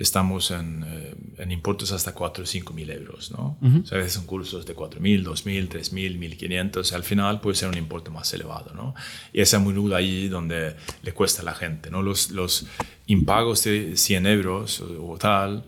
[0.00, 3.58] estamos en, eh, en, importes hasta 4 o 5 mil euros, ¿no?
[3.60, 7.04] o sea, a veces son cursos de 4 mil, 2 mil, 3 mil, 1500, al
[7.04, 8.94] final puede ser un importe más elevado, ¿no?
[9.32, 12.02] Y es a menudo ahí donde le cuesta a la gente, ¿no?
[12.02, 12.66] Los, los
[13.06, 15.64] impagos de 100 euros o, o tal,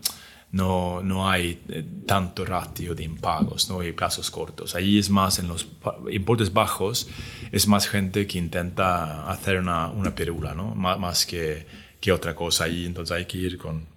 [0.53, 3.83] no, no hay eh, tanto ratio de impagos ¿no?
[3.83, 4.75] y plazos cortos.
[4.75, 5.67] Ahí es más en los
[6.11, 7.09] importes bajos,
[7.51, 10.75] es más gente que intenta hacer una, una perula, ¿no?
[10.75, 11.65] más, que,
[11.99, 12.65] que, otra cosa.
[12.65, 13.87] Ahí entonces hay que ir con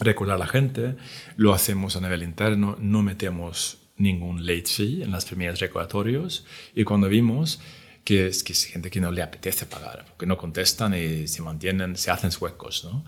[0.00, 0.96] recordar a la gente,
[1.36, 6.82] lo hacemos a nivel interno, no metemos ningún late fee en las primeras regulatorios y
[6.82, 7.60] cuando vimos
[8.10, 11.42] que es que es gente que no le apetece pagar, porque no contestan y se
[11.42, 13.04] mantienen, se hacen huecos, ¿no?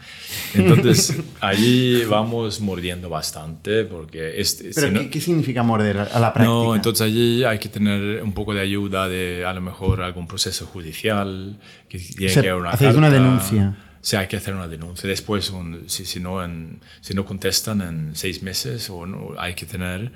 [0.55, 4.41] Entonces, ahí vamos mordiendo bastante, porque...
[4.41, 6.45] Este, ¿Pero ¿qué, significa morder a la práctica?
[6.45, 10.29] No, entonces allí hay que tener un poco de ayuda de, a lo mejor, algún
[10.29, 13.77] proceso judicial, que tiene que una Hacéis una denuncia.
[14.03, 15.09] Sí, hay que hacer una denuncia.
[15.09, 15.53] Después,
[15.87, 16.38] si, si, no
[17.01, 20.12] si no contestan en seis meses, o no, hay que tener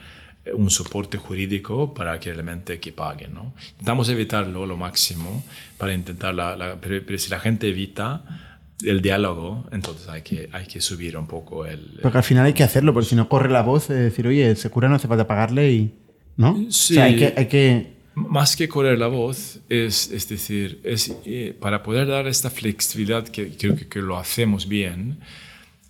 [0.55, 3.35] un soporte jurídico para que realmente que paguen.
[3.35, 3.55] ¿no?
[3.73, 5.45] Intentamos evitarlo lo máximo
[5.79, 8.23] para intentar, la, pero, si la gente evita
[8.85, 11.99] el diálogo, entonces hay que, hay que subir un poco el...
[12.03, 14.49] Porque al final hay que hacerlo, porque si no corre la voz de decir, oye,
[14.51, 15.95] el Secura no hace falta pagarle y...
[16.37, 16.67] ¿No?
[16.71, 16.99] Sí.
[16.99, 17.97] hay que, hay que...
[18.15, 23.29] Más que correr la voz, es, es decir, es, eh, para poder dar esta flexibilidad
[23.29, 25.19] que creo que, que lo hacemos bien,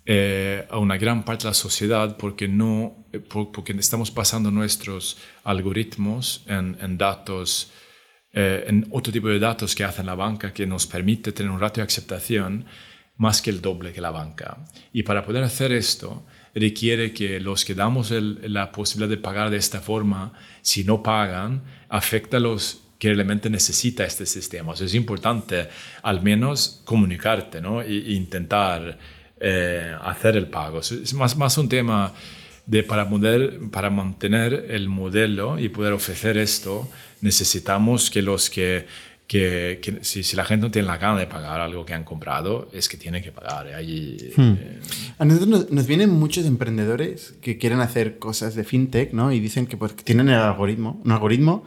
[0.09, 5.17] eh, a una gran parte de la sociedad porque, no, eh, porque estamos pasando nuestros
[5.43, 7.73] algoritmos en, en datos,
[8.31, 11.59] eh, en otro tipo de datos que hace la banca que nos permite tener un
[11.59, 12.65] ratio de aceptación
[13.17, 14.63] más que el doble que la banca.
[14.93, 19.57] Y para poder hacer esto, requiere que los que damos la posibilidad de pagar de
[19.57, 24.73] esta forma, si no pagan, afecta a los que realmente necesita este sistema.
[24.73, 25.67] es importante
[26.01, 27.81] al menos comunicarte ¿no?
[27.81, 28.97] e intentar
[29.39, 30.79] eh, hacer el pago.
[30.79, 32.13] Es más, más un tema
[32.65, 36.87] de para, poder, para mantener el modelo y poder ofrecer esto,
[37.21, 38.85] necesitamos que los que,
[39.27, 42.69] que, si, si, la gente no tiene la gana de pagar algo que han comprado,
[42.73, 43.67] es que tiene que pagar.
[43.73, 44.41] Allí, hmm.
[44.41, 44.79] eh,
[45.17, 49.31] A nosotros nos, vienen muchos emprendedores que quieren hacer cosas de fintech ¿no?
[49.31, 51.63] y dicen que, pues, tienen el algoritmo, un algoritmo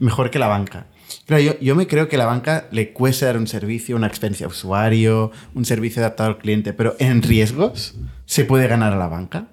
[0.00, 0.86] mejor que la banca.
[1.26, 4.06] Pero yo, yo, me creo que a la banca le cuesta dar un servicio, una
[4.06, 7.94] experiencia de usuario, un servicio adaptado al cliente, pero en riesgos
[8.26, 9.48] se puede ganar a la banca.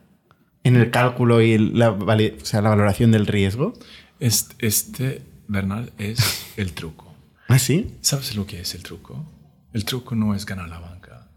[0.63, 3.73] En el cálculo y la, o sea, la valoración del riesgo.
[4.19, 7.15] Este, este, Bernard, es el truco.
[7.47, 7.97] ¿Ah, sí?
[8.01, 9.25] ¿Sabes lo que es el truco?
[9.73, 11.29] El truco no es ganar la banca,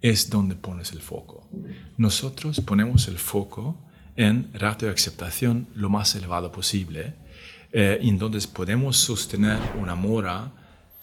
[0.00, 1.48] es donde pones el foco.
[1.96, 3.78] Nosotros ponemos el foco
[4.16, 7.14] en ratio de aceptación lo más elevado posible
[7.72, 10.52] eh, entonces podemos sostener una mora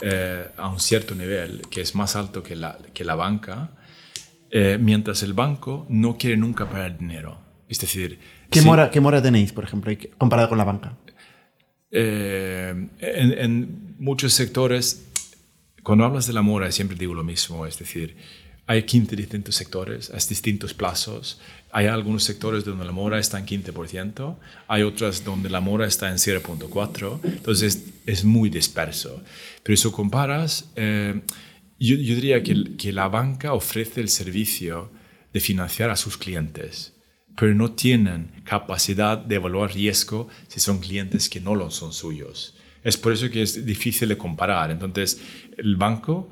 [0.02, 3.72] eh, a un cierto nivel que es más alto que la, que la banca,
[4.52, 7.40] eh, mientras el banco no quiere nunca perder dinero.
[7.68, 8.20] Es decir...
[8.50, 10.98] ¿Qué, mora, ¿qué mora tenéis, por ejemplo, comparado con la banca?
[11.92, 15.08] En, en, muchos sectores,
[15.84, 18.16] cuando hablas de la mora, siempre digo lo mismo, es decir,
[18.68, 23.46] hay 15 distintos sectores, hay distintos plazos, hay algunos sectores donde la mora está en
[23.46, 29.24] 15%, hay otras donde la mora está en 0.4%, entonces es muy disperso.
[29.64, 31.22] Pero si comparas, eh,
[31.80, 34.92] yo, diría que, que la banca ofrece el servicio
[35.32, 36.94] de financiar a sus clientes,
[37.36, 42.56] pero no tienen capacidad de evaluar riesgo si son clientes que no lo son suyos.
[42.84, 44.72] Es por eso que es difícil de comparar.
[44.72, 45.22] Entonces,
[45.58, 46.30] el banco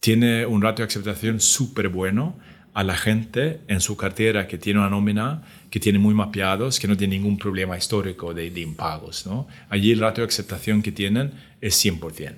[0.00, 2.38] tiene un ratio de aceptación súper bueno,
[2.74, 6.88] a la gente en su cartera que tiene una nómina, que tiene muy mapeados, que
[6.88, 9.26] no tiene ningún problema histórico de, impagos.
[9.26, 9.46] ¿no?
[9.70, 12.00] Allí el ratio de aceptación que tienen es 100%.
[12.10, 12.32] Pero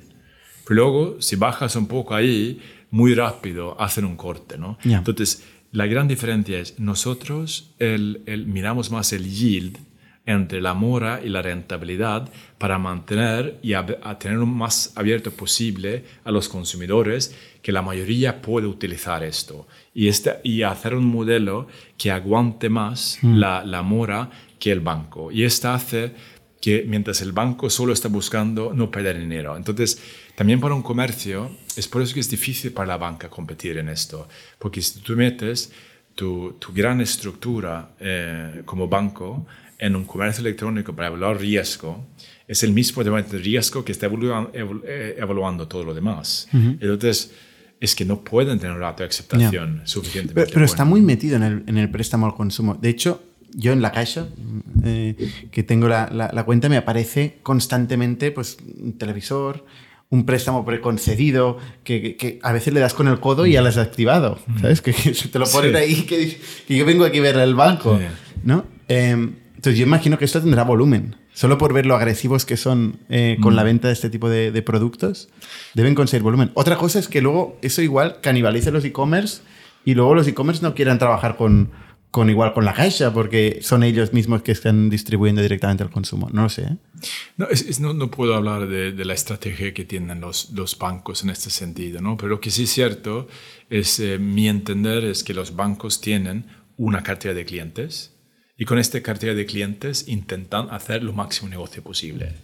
[0.68, 4.58] luego, si bajas un poco ahí, muy rápido hacen un corte.
[4.58, 4.78] ¿no?
[4.84, 9.78] Entonces, la gran diferencia es, nosotros el, miramos más el yield
[10.26, 13.86] entre la mora y la rentabilidad para mantener y a,
[14.18, 20.08] tener lo más abierto posible a los consumidores que la mayoría puede utilizar esto y,
[20.08, 23.36] este, y hacer un modelo que aguante más mm.
[23.36, 25.30] la, la, mora que el banco.
[25.30, 26.12] Y esto hace
[26.60, 29.56] que mientras el banco solo está buscando no perder dinero.
[29.56, 30.02] Entonces,
[30.34, 33.88] también para un comercio, es por eso que es difícil para la banca competir en
[33.88, 35.72] esto, porque si tú metes
[36.16, 39.46] tu, tu gran estructura eh, como banco
[39.78, 42.06] en un comercio electrónico para evaluar riesgo,
[42.48, 46.48] es el mismo de riesgo que está evaluando, eh, evaluando todo lo demás.
[46.52, 47.32] Entonces,
[47.80, 51.42] es que no pueden tener un rato de aceptación suficientemente Pero, está muy metido en
[51.42, 52.74] el, en el, préstamo al consumo.
[52.74, 54.28] De hecho, yo en la caixa,
[54.84, 55.14] eh,
[55.50, 59.64] que tengo la, la, cuenta, me aparece constantemente pues, un televisor,
[60.08, 63.60] un préstamo preconcedido que, que- que a veces le das con el codo y ya
[63.60, 64.80] lo has activado, ¿sabes?
[64.80, 65.76] Que, que te lo ponen Sí.
[65.76, 68.04] ahí, que, que yo vengo aquí a ver el banco, Sí.
[68.44, 68.64] ¿no?
[68.88, 69.30] Eh,
[69.66, 71.16] entonces yo imagino que esto tendrá volumen.
[71.34, 74.52] Solo por ver lo agresivos que son eh, con la venta de este tipo de,
[74.52, 75.28] de productos,
[75.74, 76.52] deben conseguir volumen.
[76.54, 79.42] Otra cosa es que luego eso igual canibalice los e-commerce
[79.84, 81.72] y luego los e-commerce no quieran trabajar con,
[82.12, 86.30] con igual con la caixa porque son ellos mismos que están distribuyendo directamente al consumo.
[86.32, 86.62] No lo sé.
[86.62, 86.76] ¿eh?
[87.36, 90.78] No, es- es- no, no puedo hablar de, de la estrategia que tienen los, los
[90.78, 92.16] bancos en este sentido, ¿no?
[92.16, 93.26] pero lo que sí es cierto
[93.68, 96.46] es, eh, mi entender es que los bancos tienen
[96.78, 98.12] una cartera de clientes
[98.56, 102.34] y con esta cartera de clientes intentan hacer lo máximo negocio posible.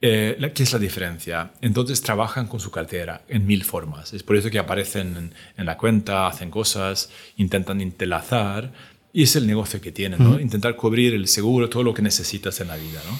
[0.00, 1.52] Eh, ¿Qué es la diferencia?
[1.60, 4.12] Entonces trabajan con su cartera en mil formas.
[4.12, 8.72] Es por eso que aparecen en, en la cuenta, hacen cosas, intentan entrelazar
[9.12, 10.38] y es el negocio que tienen, ¿no?
[10.38, 13.18] Intentar cubrir el seguro, todo lo que necesitas en la vida, ¿no?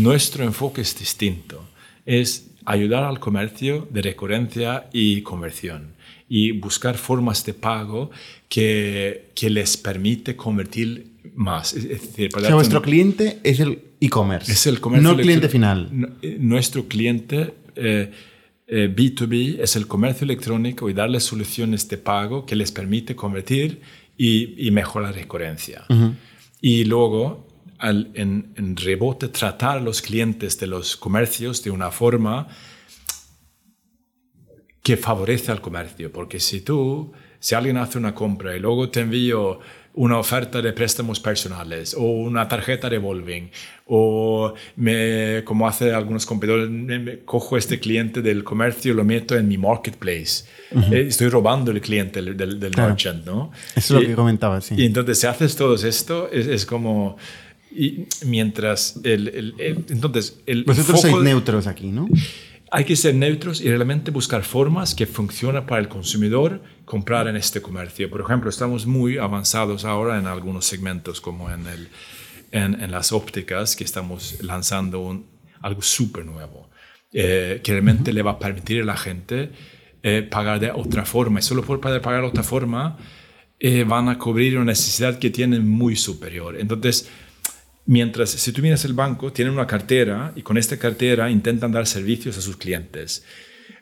[0.00, 1.68] Nuestro enfoque es distinto.
[2.06, 5.97] Es ayudar al comercio de recurrencia y conversión
[6.28, 8.10] y buscar formas de pago
[8.48, 11.72] que, que les permite convertir más.
[11.74, 14.52] Es decir, O para sea, darte vuestro un- cliente es el e-commerce.
[14.52, 15.88] es el comercio No electro- cliente final.
[15.92, 18.10] No, eh, nuestro cliente eh,
[18.66, 23.80] eh, B2B es el comercio electrónico y darles soluciones de pago que les permite convertir
[24.16, 25.84] y, y mejorar la recurrencia.
[26.60, 27.46] Y luego,
[27.78, 32.48] al- en, en rebote, tratar a los clientes de los comercios de una forma
[34.88, 36.10] que favorece al comercio.
[36.10, 39.60] Porque si tú, si alguien hace una compra y luego te envío
[39.94, 43.50] una oferta de préstamos personales o una tarjeta revolving
[43.86, 49.04] o me, como hace algunos competidores, me- me cojo este cliente del comercio y lo
[49.04, 50.44] meto en mi marketplace.
[50.92, 52.90] Eh, estoy robando el cliente del, del, del Claro.
[52.90, 53.50] merchant, ¿no?
[53.76, 54.74] Eso es lo que comentaba, sí.
[54.78, 57.16] y entonces, si haces todo esto, es, es como...
[57.70, 62.08] Y mientras el, el- el- entonces el Vosotros foco- sois neutros aquí, ¿no?
[62.70, 67.36] Hay que ser neutros y realmente buscar formas que funcionen para el consumidor comprar en
[67.36, 68.10] este comercio.
[68.10, 71.88] Por ejemplo, estamos muy avanzados ahora en algunos segmentos como en, el,
[72.52, 75.26] en, en las ópticas, que estamos lanzando un-
[75.60, 76.70] algo súper nuevo,
[77.12, 79.50] eh, que realmente le va a permitir a la gente
[80.02, 81.40] eh, pagar de otra forma.
[81.40, 82.96] Y solo por poder pagar de otra forma
[83.58, 86.56] eh, van a cubrir una necesidad que tienen muy superior.
[86.58, 87.08] Entonces,
[87.88, 91.86] Mientras, si tú miras el banco, tienen una cartera y con esta cartera intentan dar
[91.86, 93.24] servicios a sus clientes.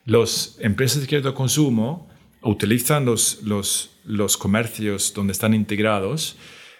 [0.04, 2.08] Las empresas de crédito de consumo
[2.40, 6.36] utilizan los, los, los comercios donde están integrados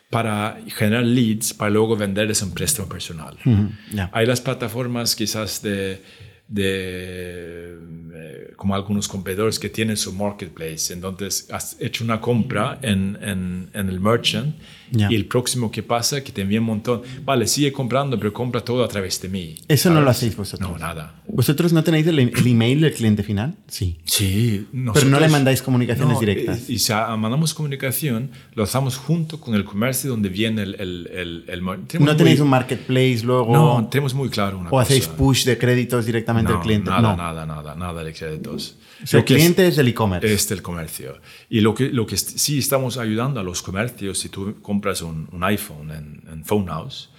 [0.08, 3.36] para generar leads para luego venderles un préstamo personal.
[3.92, 4.08] ya.
[4.12, 6.00] Hay las plataformas quizás de,
[6.46, 7.76] de
[8.14, 10.92] eh, como algunos competidores que tienen su marketplace.
[10.92, 14.54] Entonces has hecho una compra en, en, en el merchant
[14.90, 15.08] Ya.
[15.10, 17.02] y el próximo que pasa que te envía un montón.
[17.24, 19.54] Vale, sigue comprando, pero compra todo a través de mí.
[19.68, 20.16] Eso no lo ¿sabes?
[20.18, 20.70] hacéis vosotros.
[20.70, 21.14] No, nada.
[21.28, 23.54] ¿Vosotros no tenéis el, el email del cliente final?
[23.68, 23.98] Sí.
[24.04, 26.58] Sí, Pero no nosotros- le mandáis comunicaciones No, directas.
[26.68, 30.74] eh, Y, si mandamos comunicación, lo hacemos junto con el comercio donde viene el...
[30.76, 33.52] el, el, el ¿No tenéis muy- un marketplace luego?
[33.52, 35.16] No, tenemos muy claro una ¿O hacéis cosa.
[35.18, 36.90] push de créditos directamente No, al cliente?
[36.90, 37.16] Nada, no.
[37.16, 38.76] nada, nada, nada de créditos.
[39.02, 40.32] O sea, el que es- cliente es, del e-commerce.
[40.32, 41.18] es del comercio.
[41.50, 45.28] Y lo que, lo que sí estamos ayudando a los comercios, si tú compras un,
[45.32, 47.10] un iPhone en, en Phone House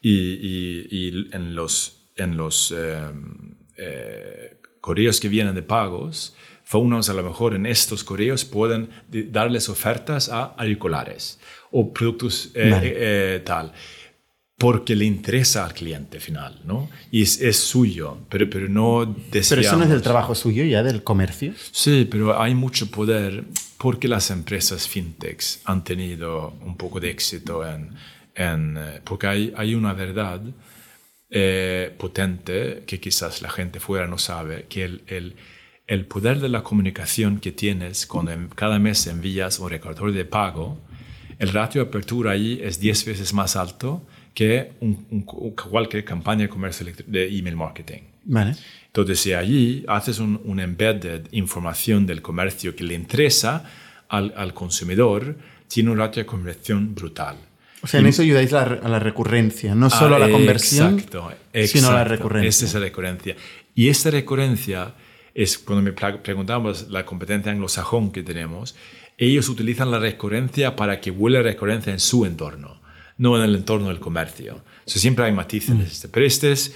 [0.00, 2.98] y, y- y en los, en los eh,
[3.76, 8.88] eh, correos que vienen de pagos, Phone House a lo mejor en estos correos pueden
[9.32, 11.38] darles ofertas a auriculares
[11.72, 12.88] o productos eh, Vale.
[12.88, 12.94] eh,
[13.36, 13.72] eh, tal
[14.56, 16.90] porque le interesa al cliente final, ¿no?
[17.10, 20.02] Y es, es suyo, pero, pero no Pero eso no es el desviamos.
[20.02, 21.54] trabajo suyo ya del comercio.
[21.72, 23.44] Sí, pero hay mucho poder
[23.82, 27.94] porque las empresas fintechs han tenido un poco de éxito en...
[28.34, 30.40] en, eh, porque hay, hay una verdad
[31.30, 35.34] eh, potente que quizás la gente fuera no sabe, que el, el,
[35.86, 40.24] el poder de la comunicación que tienes cuando en- cada mes envías un recordatorio de
[40.24, 40.78] pago,
[41.38, 44.02] el ratio de apertura ahí es 10 veces más alto
[44.34, 45.22] que un- un-
[45.54, 48.02] cualquier campaña de comercio de email marketing.
[48.24, 48.54] Vale.
[48.90, 53.64] Entonces, si allí haces un, un embedded información del comercio que le interesa
[54.08, 55.36] al, al consumidor,
[55.68, 57.36] tiene un ratio de conversión brutal.
[57.82, 60.94] O sea, en eso ayudáis la- a la recurrencia, no solo a Ah, la conversión,
[60.94, 61.30] exacto,
[61.66, 62.08] sino a la exacto.
[62.08, 62.48] recurrencia.
[62.48, 63.36] Esa es la recurrencia.
[63.74, 64.94] Y esta recurrencia
[65.34, 68.74] es cuando me preguntamos la competencia anglosajón que tenemos,
[69.16, 72.80] ellos utilizan la recurrencia para que vuelva recurrencia en su entorno,
[73.18, 74.56] no en el entorno del comercio.
[74.56, 75.78] O sea, siempre hay matices.
[75.78, 76.74] este, Pero este es,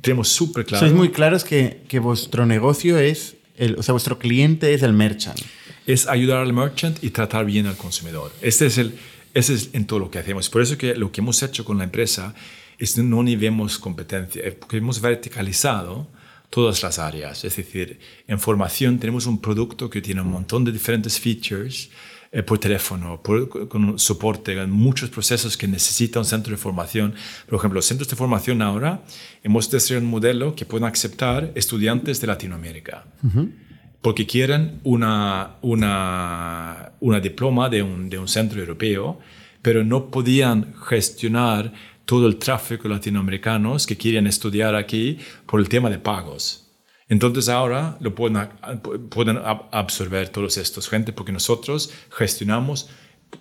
[0.00, 0.86] tenemos súper claro.
[0.86, 4.92] Sois muy claros que, que vuestro negocio es, el, o sea, vuestro cliente es el
[4.92, 5.38] merchant.
[5.86, 8.32] es ayudar al merchant y tratar bien al consumidor.
[8.42, 8.94] Este es el,
[9.34, 10.48] ese es en todo lo que hacemos.
[10.48, 12.34] Por eso que lo que hemos hecho con la empresa
[12.78, 16.08] es no ni vemos competencia, eh, porque hemos verticalizado
[16.48, 17.44] todas las áreas.
[17.44, 21.90] Es decir, en formación tenemos un producto que tiene un montón de diferentes features
[22.32, 27.12] eh, por teléfono, por, con soporte muchos procesos que necesita un centro de formación.
[27.48, 29.02] Por ejemplo, los centros de formación ahora
[29.42, 33.04] hemos desarrollado un modelo que pueden aceptar estudiantes de Latinoamérica.
[34.00, 39.18] Porque quieren una, una, una diploma de un, de un centro europeo,
[39.60, 41.72] pero no podían gestionar
[42.04, 46.69] todo el tráfico latinoamericanos que quieren estudiar aquí por el tema de pagos.
[47.10, 48.48] Entonces ahora lo pueden,
[49.10, 49.38] pueden
[49.72, 52.88] absorber todos estos gente porque nosotros gestionamos,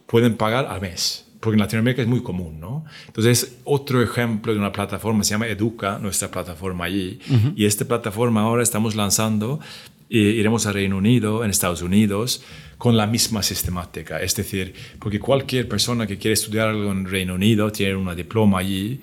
[0.08, 1.26] pueden pagar al mes.
[1.40, 2.84] Porque en Latinoamérica es muy común, ¿no?
[3.08, 7.20] Entonces, otro ejemplo de una plataforma se llama Educa, nuestra plataforma allí.
[7.56, 9.62] Y esta plataforma ahora estamos lanzando,
[10.10, 12.44] eh, iremos a Reino Unido, en Estados Unidos,
[12.78, 14.20] con la misma sistemática.
[14.20, 18.60] Es decir, porque cualquier persona que quiere estudiar algo en Reino Unido tiene una diploma
[18.60, 19.00] allí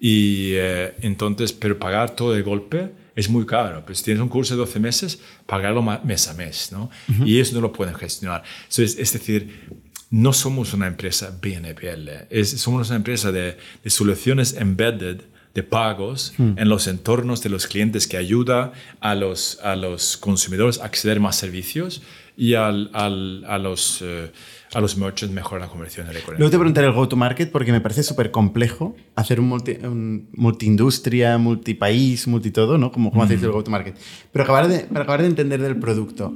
[0.00, 3.82] y eh, entonces, pero pagar todo de golpe es muy caro.
[3.84, 6.90] Pero si tienes un curso de 12 meses, pagarlo mes a mes, ¿no?
[7.24, 8.44] Y eso no lo pueden gestionar.
[8.68, 15.22] es decir, no somos una empresa BNPL, es, somos una empresa de, de soluciones embedded
[15.56, 16.58] de pagos hmm.
[16.58, 21.18] en los entornos de los clientes que ayuda a los, a los consumidores a acceder
[21.18, 22.02] más servicios
[22.36, 24.02] y al, al, a los...
[24.02, 24.30] Eh,
[24.74, 27.80] a los merchants mejorar la conversión de la Luego te preguntaré el go-to-market porque me
[27.80, 32.92] parece súper complejo hacer un, multi, un multiindustria, multipaís, multitodo, ¿no?
[32.92, 33.96] Como, como hacéis el go-to-market.
[34.32, 36.34] Pero acabar de, para acabar de entender del producto,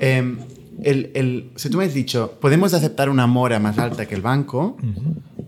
[0.00, 0.38] em,
[0.82, 4.22] el, el, si tú me has dicho, podemos aceptar una mora más alta que el
[4.22, 4.76] banco,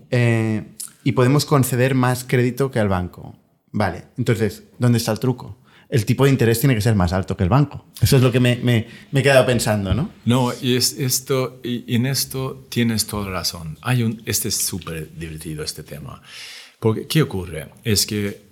[0.09, 0.63] eh,
[1.03, 3.35] y podemos conceder más crédito que al banco.
[3.71, 5.57] Vale, entonces, ¿dónde está el truco?
[5.89, 7.87] El tipo de interés tiene que ser más alto que el banco.
[7.99, 10.11] Eso es lo que me, me, he quedado pensando, ¿no?
[10.25, 13.77] No, y, es esto, y en esto tienes toda razón.
[13.81, 16.21] Hay un, este es súper divertido, este tema.
[16.79, 17.69] Porque, ¿qué ocurre?
[17.83, 18.49] Es que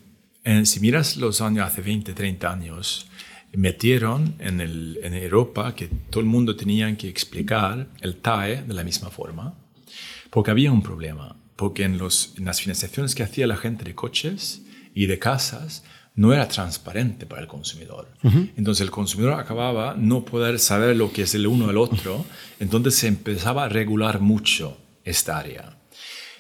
[0.64, 3.08] si miras los años, hace 20, 30 años,
[3.54, 4.60] metieron en,
[5.14, 9.56] Europa que todo el mundo tenía que explicar el TAE de la misma forma,
[10.30, 14.62] porque había un problema porque en las financiaciones que hacía la gente de coches
[14.94, 15.84] y de casas
[16.18, 18.10] no era transparente para el consumidor.
[18.58, 22.26] Entonces el consumidor acababa no poder saber lo que es el uno el otro,
[22.60, 25.78] entonces se empezaba a regular mucho esta área.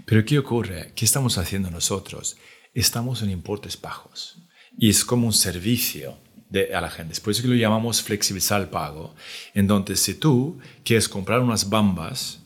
[0.05, 0.93] Pero ¿qué ocurre?
[0.95, 2.37] ¿Qué estamos haciendo nosotros?
[2.73, 4.39] Estamos en importes bajos
[4.77, 6.17] y es como un servicio
[6.49, 7.13] de, a la gente.
[7.13, 9.13] Es por eso que lo llamamos flexibilizar el pago.
[9.53, 12.39] Entonces, si tú quieres comprar unas bambas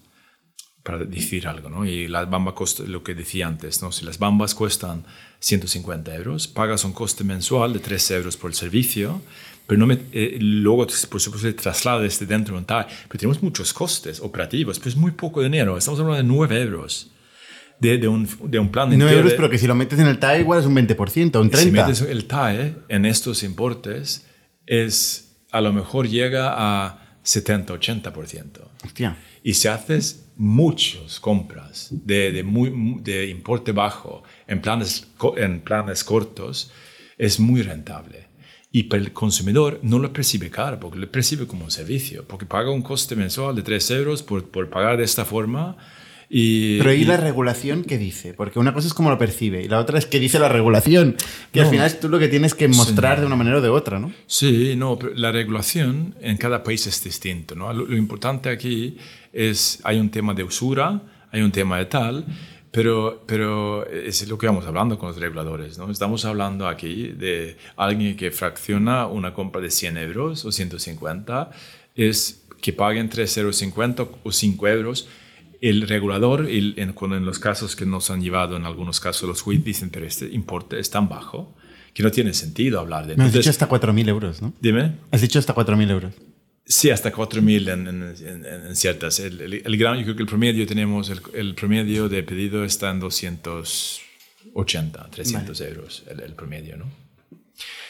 [0.84, 1.86] para decir algo, ¿no?
[1.86, 3.94] Y las bambas lo que decía antes, ¿no?
[3.94, 5.06] Si las bambas cuestan
[5.42, 9.22] 150 euros, pagas un coste mensual de 3 euros por el servicio,
[9.66, 13.42] pero no me, eh, luego, por supuesto, se traslada desde dentro de tal, pero tenemos
[13.42, 17.12] muchos costes operativos, pero es muy poco dinero, estamos hablando de 9 euros.
[17.80, 20.06] De, de, un, de un plan de 9 euros, pero que si lo metes en
[20.06, 21.58] el TAE igual es un 20%, un 30%.
[21.58, 24.28] Si metes el TAE en estos importes,
[24.68, 28.62] es, a lo mejor llega a 70-80%.
[28.86, 29.18] Hostia.
[29.42, 36.04] Y si haces muchas compras de, de, muy, de importe bajo en planes, en planes
[36.04, 36.72] cortos,
[37.18, 38.28] es muy rentable.
[38.72, 42.46] Y para el consumidor no lo percibe caro, porque lo percibe como un servicio, porque
[42.46, 45.78] paga un coste mensual de 3 euros por, por pagar de esta forma
[46.32, 48.34] pero ¿y, la regulación qué dice?
[48.34, 51.18] Porque una cosa es cómo lo percibe y la otra es qué dice la regulación,
[51.52, 53.68] que al final es tú lo que tienes que mostrar de una manera o de
[53.68, 54.14] otra, ¿no?
[54.28, 57.74] Sí, no, pero la regulación en cada país es distinto, ¿no?
[57.74, 58.98] Lo, importante aquí
[59.34, 62.26] es, hay un tema de usura, hay un tema de tal,
[62.72, 65.92] pero, pero es lo que vamos hablando con los reguladores, ¿no?
[65.92, 71.52] Estamos hablando aquí de alguien que fracciona una compra de 100 euros o 150,
[71.96, 75.08] es que paguen 3,50 euros o 5 euros
[75.62, 79.42] el regulador, el, en, en los casos que nos han llevado, en algunos casos los
[79.42, 81.56] jueces dicen, pero este importe es tan bajo
[81.94, 83.16] que no tiene sentido hablar de...
[83.16, 84.54] Me has dicho hasta 4.000 euros, ¿no?
[84.60, 84.96] Dime.
[85.12, 86.14] Has dicho hasta 4.000 euros.
[86.72, 89.20] Sí, hasta 4.000 en, en, en, ciertas.
[89.20, 92.92] El, el, gran, yo creo que el promedio tenemos, el, el, promedio de pedido está
[92.92, 96.86] en 280, 300 euros, el, promedio, ¿no?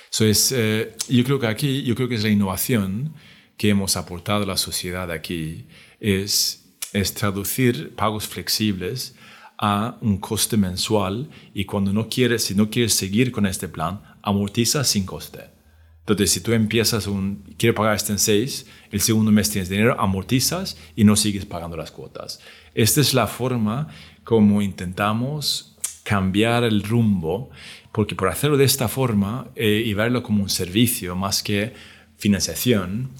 [0.09, 3.13] So es, eh, yo creo que aquí, yo creo que es la innovación
[3.55, 5.67] que hemos aportado a la sociedad aquí,
[5.99, 6.61] es
[6.93, 9.15] es traducir pagos flexibles
[9.57, 14.01] a un coste mensual y cuando no quieres, si no quieres seguir con este plan,
[14.21, 15.49] amortiza sin coste.
[16.13, 19.99] Entonces, si tú empiezas un, quieres pagar este en seis, el segundo mes tienes dinero,
[19.99, 22.39] amortizas y no sigues pagando las cuotas.
[22.73, 23.87] Esta es la forma
[24.23, 27.49] como intentamos cambiar el rumbo,
[27.91, 31.73] porque por hacerlo de esta forma eh, y verlo como un servicio más que
[32.17, 33.11] financiación,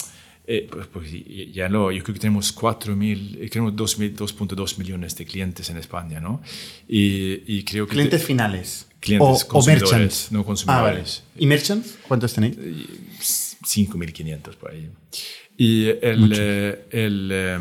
[0.47, 1.11] eh, pues, pues,
[1.53, 6.41] ya lo, yo creo que tenemos 4.000, tenemos 2.2 millones de clientes en España, ¿no?
[6.87, 7.93] Y, y creo que...
[7.93, 8.90] Clientes finales.
[9.01, 10.31] Clientes o, consumidores, merchants.
[10.31, 10.45] no Ah, vale.
[10.45, 11.23] consumidores.
[11.35, 11.97] ¿Y merchants?
[12.07, 12.55] ¿Cuántos tenéis?
[13.63, 14.89] 5.500 por ahí.
[15.57, 17.59] Y el, eh, el, eh,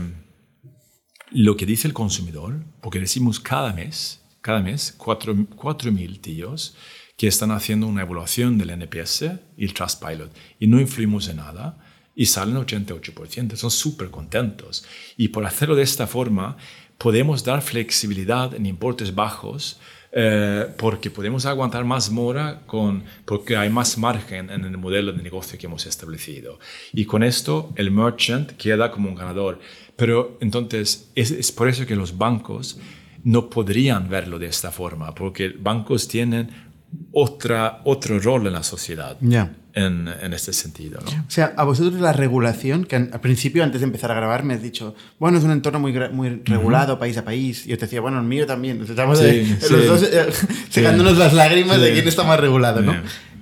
[1.32, 6.76] lo que dice el consumidor, porque decimos cada mes, cada mes, 4.000 tíos
[7.16, 11.78] que están haciendo una evaluación del NPS y el Trustpilot y no influimos en nada
[12.14, 14.84] y salen 88%, son súper contentos.
[15.16, 16.56] Y por hacerlo de esta forma,
[16.98, 19.78] podemos dar flexibilidad en importes bajos
[20.12, 25.22] eh, porque podemos aguantar más mora con, porque hay más margen en el modelo de
[25.22, 26.58] negocio que hemos establecido.
[26.92, 29.60] Y con esto el merchant queda como un ganador.
[29.96, 32.80] Pero entonces es, es por eso que los bancos
[33.22, 36.69] no podrían verlo de esta forma, porque bancos tienen
[37.12, 39.52] otra, otro rol en la sociedad Ya.
[39.74, 41.00] en, en este sentido.
[41.04, 41.10] ¿no?
[41.10, 44.54] O sea, a vosotros la regulación, que al principio, antes de empezar a grabar, me
[44.54, 47.66] has dicho, bueno, es un entorno muy, muy regulado, país a país.
[47.66, 48.80] Y yo te decía, bueno, el mío también.
[48.82, 49.72] Estamos Sí, eh, sí.
[49.72, 50.26] los dos eh,
[50.68, 52.94] secándonos las lágrimas de quién está más regulado, ¿no?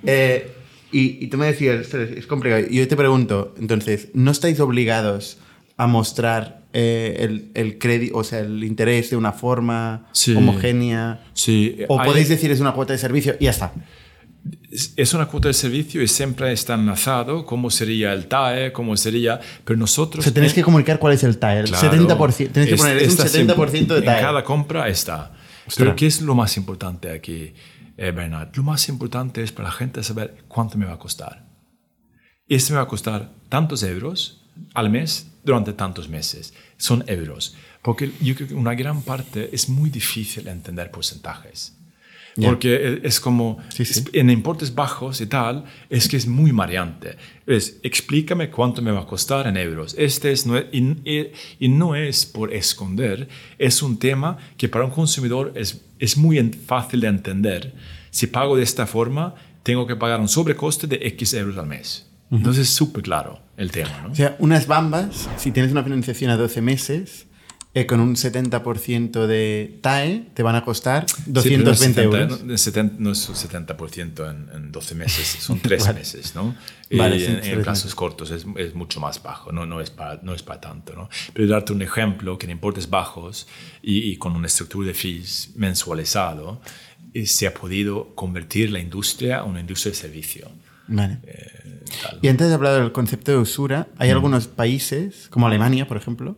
[0.05, 0.51] Eh,
[0.91, 2.63] y, y tú me decías, "Ostras, es complicado.
[2.69, 5.37] Y yo te pregunto, entonces, ¿no estáis obligados
[5.77, 10.35] a mostrar eh, el, el crédito, o sea, el interés de una forma Sí.
[10.35, 11.23] homogénea?
[11.33, 13.73] Sí, O hay- podéis decir es una cuota de servicio y ya está.
[14.95, 19.39] es- una cuota de servicio y siempre está enlazado cómo sería el TAE, cómo sería,
[19.65, 20.23] pero O nosotros...
[20.23, 21.59] sea, tenéis que comunicar cuál es el TAE.
[21.61, 21.91] El Claro.
[21.91, 22.51] 70%.
[22.51, 24.17] Tenéis que poner es un está 70% de TAE.
[24.19, 25.31] En cada compra está.
[25.67, 25.75] Ostras.
[25.77, 27.53] Pero ¿qué es lo más importante aquí,
[27.97, 28.49] eh, Bernard?
[28.55, 31.45] Lo más importante es para la gente saber cuánto me va a costar.
[32.47, 34.41] Este me va a costar tantos euros
[34.73, 36.53] al mes durante tantos meses.
[36.77, 37.55] Son euros.
[37.81, 41.73] Porque yo creo que una gran parte es muy difícil entender porcentajes.
[42.35, 42.47] Ya.
[42.49, 44.03] Porque e- es como, Sí, sí.
[44.13, 47.17] en importes bajos y tal, es que es muy mareante.
[47.47, 49.95] Es, explícame cuánto me va a costar en euros.
[49.97, 53.27] Este es, y, y- no es por esconder,
[53.57, 57.73] es un tema que para un consumidor es, es muy fácil de entender.
[58.11, 62.05] Si pago de esta forma, tengo que pagar un sobrecoste de X euros al mes.
[62.31, 64.01] Entonces es súper claro el tema.
[64.03, 64.11] ¿no?
[64.11, 67.25] O sea, unas bambas, si tienes una financiación a 12 meses,
[67.75, 72.01] eh, con un 70% de TAE, te van a costar Sí, pero no es 220
[72.01, 72.43] 70, euros.
[72.43, 75.99] No, es 70 no es un 70% en, en 12 meses, son 3 Vale.
[75.99, 76.55] meses, ¿no?
[76.91, 77.93] Vale, y sí, en, en meses.
[77.93, 81.09] cortos es, es mucho más bajo, no, no, es para, no es para tanto, ¿no?
[81.33, 83.47] Pero darte un ejemplo que en importes bajos
[83.83, 86.61] y, y con una estructura de fees mensualizado,
[87.13, 90.51] eh, se ha podido convertir la industria a una industria de servicio.
[90.89, 91.19] Vale.
[91.23, 91.83] eh.
[92.21, 93.95] Y antes de hablar del concepto de usura, Mm.
[94.01, 96.37] hay algunos países, como Alemania, por ejemplo,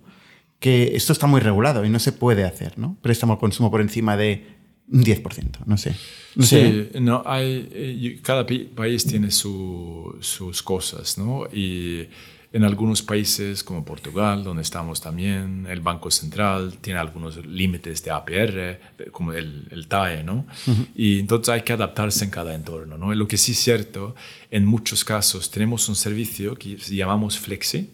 [0.60, 2.98] que esto está muy regulado y no se puede hacer, ¿no?
[3.02, 4.46] Préstamo al consumo por encima de
[4.88, 5.96] un 10%, no sé.
[6.36, 6.90] No sé.
[6.94, 11.46] Sí, no, hay, eh, cada país tiene su- sus cosas, ¿no?
[11.52, 12.08] Y
[12.54, 18.12] en algunos países como Portugal, donde estamos también, el Banco Central tiene algunos límites de
[18.12, 20.46] APR, como el, el TAE, ¿no?
[20.94, 23.14] Y entonces hay que adaptarse en cada entorno, ¿no?
[23.16, 24.16] Lo que sí es cierto,
[24.50, 27.90] en muchos casos tenemos un servicio que llamamos Flexi,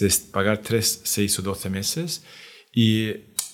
[0.00, 2.22] es pagar 3, 6 o 12 meses
[2.74, 3.06] y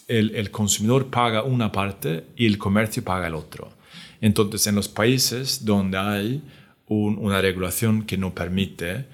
[0.09, 3.73] el, el consumidor paga una parte y el comercio paga el otro.
[4.21, 6.43] Entonces, en los países donde hay
[6.87, 9.07] un- una regulación que no permite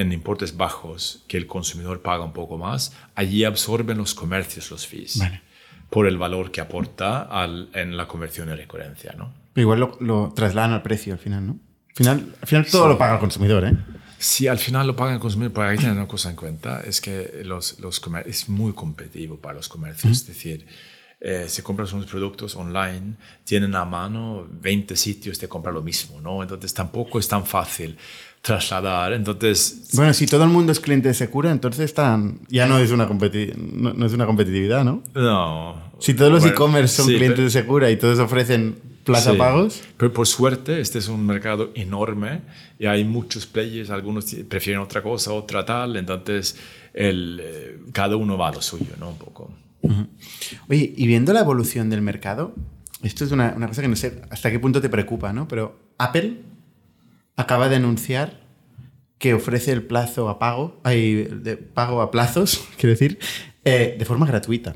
[0.00, 4.86] en importes bajos que el consumidor paga un poco más, allí absorben los comercios los
[4.86, 5.40] fees Vale.
[5.90, 9.14] por el valor que aporta al- en la conversión y recurrencia.
[9.16, 9.32] ¿no?
[9.52, 11.58] Pero igual lo, lo trasladan al precio al final, ¿no?
[11.90, 12.88] Al final, al final todo Sí.
[12.90, 13.76] lo paga el consumidor, ¿eh?
[14.18, 17.00] Si al final lo pagan el consumidor, hay que tener una cosa en cuenta, es
[17.00, 20.12] que los, los es muy competitivo para los comercios.
[20.12, 20.66] Es decir,
[21.20, 26.20] eh, si compras unos productos online, tienen a mano 20 sitios de comprar lo mismo,
[26.20, 26.42] ¿no?
[26.42, 27.96] Entonces tampoco es tan fácil
[28.42, 29.12] trasladar.
[29.12, 32.90] Entonces, Bueno, si todo el mundo es cliente de Secura, entonces están, ya no es,
[32.90, 35.02] una competi- no, no es una competitividad, ¿no?
[35.14, 35.88] no.
[35.98, 39.32] Si todos los Bueno, e-commerce son sí, clientes pero- de Secura y todos ofrecen plaza
[39.32, 39.38] Sí.
[39.38, 42.42] pagos, Pero por suerte, este es un mercado enorme
[42.78, 46.56] y hay muchos players, algunos prefieren otra cosa, otra tal, entonces
[46.94, 49.08] el, eh, cada uno va a lo suyo, ¿no?
[49.10, 49.50] Un poco.
[50.68, 52.54] Oye, y viendo la evolución del mercado,
[53.02, 55.48] esto es una, una cosa que no sé hasta qué punto te preocupa, ¿no?
[55.48, 56.42] Pero Apple
[57.38, 58.40] acaba de anunciar
[59.18, 63.18] que ofrece el plazo a pago, hay de pago a plazos, quiero decir,
[63.64, 64.74] eh, de forma gratuita.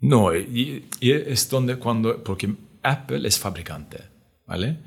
[0.00, 2.52] No, y, y es donde cuando, porque
[2.82, 3.98] Apple es fabricante,
[4.46, 4.78] ¿vale?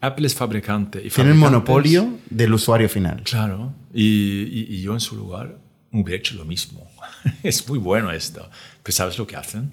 [0.00, 3.22] Apple es fabricante y Tiene el monopolio del usuario final.
[3.24, 5.58] Claro, y, y- y yo en su lugar
[5.92, 6.88] hubiera hecho lo mismo.
[7.42, 8.48] es muy bueno esto.
[8.82, 9.72] Pero ¿sabes lo que hacen?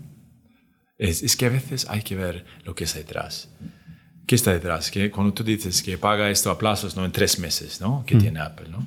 [0.98, 3.50] Es, es que a veces hay que ver lo que está detrás.
[4.28, 4.92] ¿Qué está detrás?
[4.92, 8.04] Que cuando tú dices que paga esto a plazos, no en tres meses, ¿no?
[8.06, 8.86] Que tiene Apple, ¿no?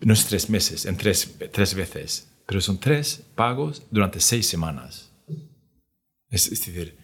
[0.00, 5.10] No es tres meses, en tres, tres veces, pero son tres pagos durante seis semanas.
[6.28, 6.98] Es, es decir,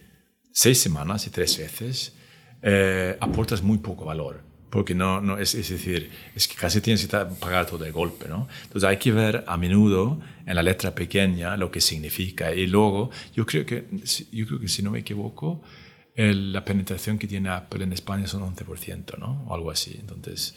[0.51, 2.13] seis semanas y tres veces,
[2.61, 4.43] eh, aportas muy poco valor.
[4.69, 8.27] Porque no, no es, es, decir, es que casi tienes que pagar todo de golpe,
[8.29, 8.47] ¿no?
[8.65, 12.53] Entonces hay que ver a menudo en la letra pequeña lo que significa.
[12.53, 13.87] Y luego, yo creo que,
[14.31, 15.63] yo creo que si no me equivoco,
[16.19, 19.45] el, la penetración que tiene Apple en España son 11%, ¿no?
[19.47, 19.95] O algo así.
[20.01, 20.53] Entonces,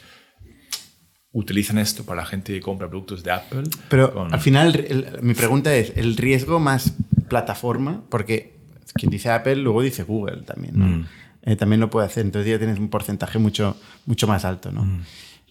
[1.31, 3.63] utilizan esto para la gente que compra productos de Apple.
[3.89, 6.95] Pero al final, mi pregunta es, ¿el riesgo más
[7.29, 8.03] plataforma?
[8.09, 8.59] Porque
[8.95, 10.87] quien dice Apple luego dice Google también, ¿no?
[10.87, 11.07] Mm.
[11.43, 12.25] Eh, también lo puede hacer.
[12.27, 14.85] Entonces ya tienes un porcentaje mucho, mucho más alto, ¿no?
[14.85, 15.01] Mm.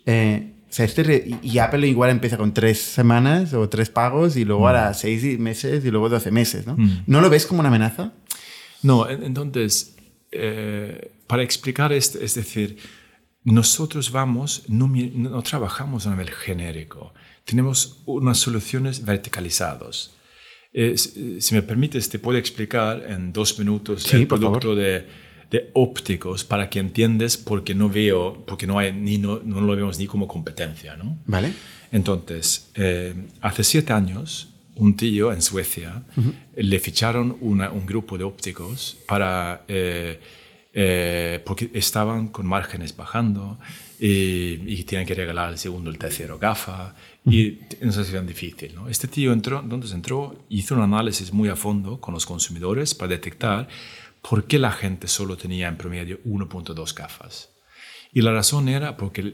[0.07, 4.43] Eh, o sea, este y Apple igual empieza con tres semanas o tres pagos y
[4.43, 4.93] luego ahora mm.
[4.93, 6.76] seis meses y luego doce meses, ¿no?
[7.07, 8.12] ¿No lo ves como una amenaza?
[8.84, 9.95] No, entonces,
[10.32, 12.78] eh, para explicar esto, es decir,
[13.44, 17.14] nosotros vamos, no, no, trabajamos a nivel genérico,
[17.46, 20.12] tenemos unas soluciones verticalizadas.
[20.74, 25.06] si me permites, te puedo explicar en dos minutos el producto de
[25.52, 29.76] de ópticos para que entiendes porque no veo, porque no, hay, ni, no, no lo
[29.76, 31.20] vemos ni como competencia, ¿no?
[31.26, 31.52] Vale.
[31.92, 36.04] Entonces, eh, hace siete años, un tío en Suecia
[36.56, 40.20] le ficharon un grupo de ópticos para, eh,
[40.74, 43.60] eh, porque estaban con márgenes bajando
[44.00, 46.96] y, y tienen que regalar el segundo, el tercero gafa
[47.26, 48.74] y es una situación difícil.
[48.76, 48.90] ¿no?
[48.90, 53.10] Este tío entró, entonces entró, hizo un análisis muy a fondo con los consumidores para
[53.10, 53.68] detectar
[54.22, 57.50] ¿por qué la gente solo tenía en promedio 1.2 gafas?
[58.14, 59.34] Y la razón era porque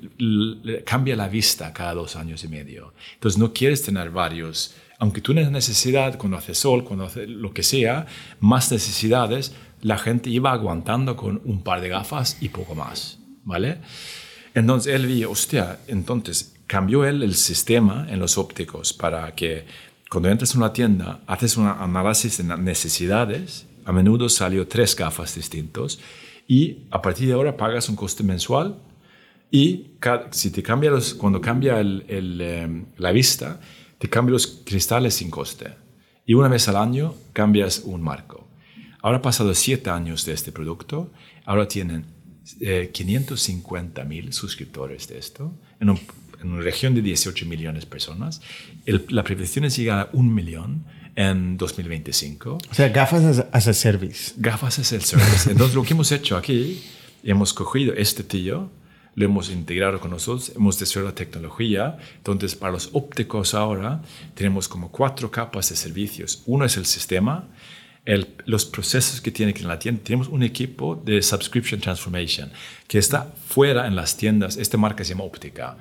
[0.85, 2.93] cambia la vista cada dos años y medio.
[3.15, 4.75] Entonces no quieres tener varios.
[4.99, 8.07] Aunque tú tienes necesidad cuando hace sol, cuando hace lo que sea,
[8.39, 13.19] más necesidades, la gente iba aguantando con un par de gafas y poco más.
[13.43, 13.77] ¿Vale?
[14.53, 19.65] Entonces él vio, hostia, entonces cambió él el sistema en los ópticos para que
[20.09, 25.35] cuando entras en una tienda haces un análisis de necesidades a menudo salió tres gafas
[25.35, 25.99] distintos
[26.47, 28.75] y a partir de ahora pagas un coste mensual
[29.49, 29.91] y
[30.31, 32.03] si te cambia los, cuando cambia el,
[32.41, 33.61] em, la vista,
[33.97, 35.75] te cambia los cristales sin coste.
[36.25, 38.47] Y una vez al año cambias un marco.
[39.01, 41.11] Ahora ha pasado siete años de este producto,
[41.45, 42.05] ahora tienen
[42.59, 48.41] eh, 550 mil suscriptores de esto, en, en, una región de 18 millones de personas.
[48.85, 50.85] la prevención es llegar a un millón
[51.17, 52.57] en 2025.
[52.69, 54.33] O sea, gafas as, a service.
[54.37, 55.49] Gafas as a service.
[55.51, 56.81] Entonces, lo que hemos hecho aquí,
[57.23, 58.69] hemos cogido este tío,
[59.17, 61.97] lo hemos integrado con nosotros, hemos desarrollado tecnología.
[62.17, 63.99] Entonces, para los ópticos ahora,
[64.35, 66.43] tenemos como cuatro capas de servicios.
[66.45, 67.47] Uno es el sistema,
[68.05, 70.03] el, los procesos que tiene que en la tienda.
[70.03, 72.51] Tenemos un equipo de Subscription Transformation
[72.87, 74.55] que está fuera en las tiendas.
[74.55, 75.77] Esta marca se llama Óptica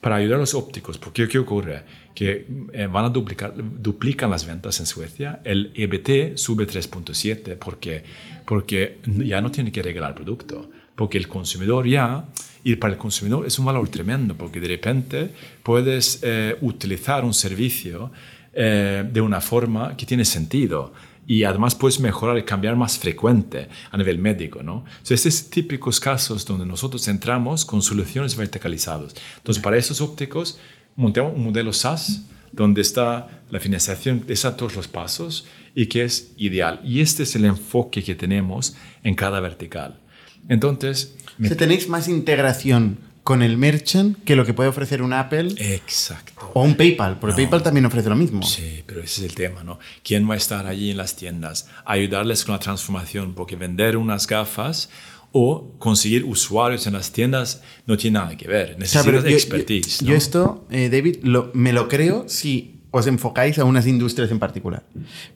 [0.00, 1.82] para ayudar a los ópticos, porque ¿qué ocurre?
[2.14, 8.04] Que eh, van a duplicar, duplican las ventas en Suecia, el EBT sube 3.7 porque,
[8.46, 12.26] porque ya no tiene que regalar producto, porque el consumidor ya,
[12.66, 15.30] y para el consumidor es un valor tremendo, porque de repente
[15.62, 18.10] puedes eh, utilizar un servicio
[18.52, 20.92] eh, de una forma que tiene sentido
[21.28, 24.64] y además puedes mejorar y cambiar más frecuente a nivel médico.
[24.64, 24.84] ¿no?
[24.98, 29.14] Entonces, estos típicos casos donde nosotros entramos con soluciones verticalizadas.
[29.36, 30.58] Entonces, para esos ópticos,
[30.96, 36.32] montamos un modelo SaaS donde está la financiación, está todos los pasos y que es
[36.36, 36.80] ideal.
[36.82, 40.00] Y este es el enfoque que tenemos en cada vertical.
[40.48, 41.14] Entonces...
[41.42, 45.48] Si tenéis más integración con el merchant que lo que puede ofrecer un Apple.
[45.58, 46.52] Exacto.
[46.54, 48.40] O un PayPal, porque PayPal también ofrece lo mismo.
[48.44, 49.80] Sí, pero ese es el tema, ¿no?
[50.04, 51.68] ¿Quién va a estar allí en las tiendas?
[51.84, 54.90] Ayudarles con la transformación, porque vender unas gafas
[55.32, 58.78] o conseguir usuarios en las tiendas no tiene nada que ver.
[58.78, 60.04] Necesitas expertise.
[60.04, 61.18] Yo, esto, eh, David,
[61.52, 64.84] me lo creo si os enfocáis a unas industrias en particular.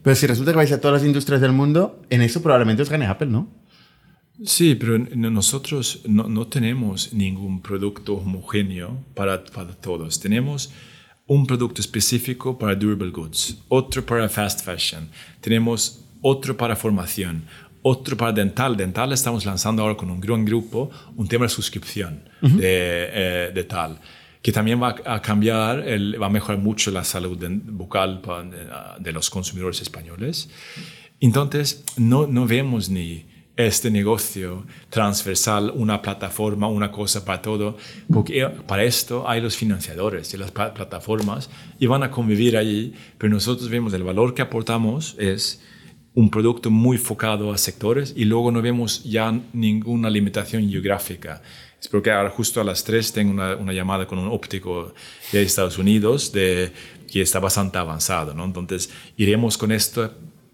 [0.03, 2.89] Pero si resulta que vais a todas las industrias del mundo, en eso probablemente os
[2.89, 3.49] gane Apple, ¿no?
[4.45, 10.19] Sí, pero nosotros no, tenemos ningún producto homogéneo para, para, todos.
[10.19, 10.71] Tenemos
[11.27, 15.09] un producto específico para durable goods, otro para fast fashion,
[15.41, 17.45] tenemos otro para formación,
[17.83, 18.77] otro para dental.
[18.77, 23.65] Dental estamos lanzando ahora con un gran grupo un tema de suscripción de, eh, de,
[23.65, 24.01] tal,
[24.41, 28.23] que también va a cambiar, el, va a mejorar mucho la salud bucal
[28.99, 30.49] de los consumidores españoles.
[31.21, 33.27] Entonces, no, no vemos ni
[33.67, 37.77] este negocio transversal, una plataforma, una cosa para todo,
[38.13, 43.33] porque para esto hay los financiadores de las plataformas y van a convivir allí, pero
[43.33, 45.61] nosotros vemos el valor que aportamos es
[46.15, 51.41] un producto muy focado a sectores y luego no vemos ya ninguna limitación geográfica.
[51.81, 54.93] Es porque ahora justo a las 3 tengo una, una llamada con un óptico
[55.33, 56.73] de Estados Unidos de,
[57.11, 58.45] que está bastante avanzado, ¿no?
[58.45, 60.13] Entonces iremos con esto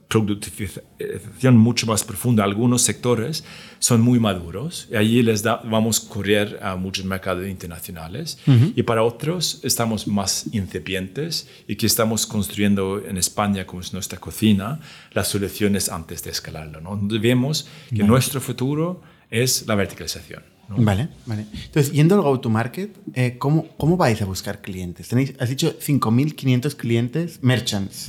[0.09, 2.45] productivización mucho más profunda.
[2.45, 3.45] Algunos sectores
[3.79, 8.39] son muy maduros y allí les da, vamos a correr a muchos mercados internacionales.
[8.75, 14.19] Y para otros estamos más incipientes y que estamos construyendo en España, como es nuestra
[14.19, 14.81] cocina,
[15.13, 16.81] las soluciones antes de escalarlo.
[16.81, 16.99] ¿no?
[17.03, 20.43] Vemos que nuestro futuro es la verticalización.
[20.69, 21.47] Vale, vale.
[21.53, 25.09] Entonces, yendo al go-to-market, eh, ¿cómo, ¿cómo vais a buscar clientes?
[25.09, 28.09] Tenéis, has dicho 5.500 clientes merchants,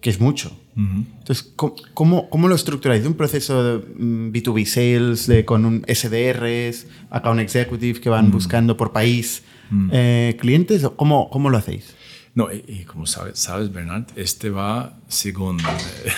[0.00, 0.52] que es mucho.
[0.78, 3.02] Entonces, ¿cómo, ¿cómo, lo estructuráis?
[3.02, 8.30] ¿De un proceso de B2B mm, sales, de, con un SDRs, account executive que van
[8.30, 9.42] buscando por país
[9.90, 10.86] eh, clientes?
[10.94, 11.96] ¿Cómo, ¿Cómo lo hacéis?
[12.36, 15.58] No, y, como sabes, sabes, Bernard, este va según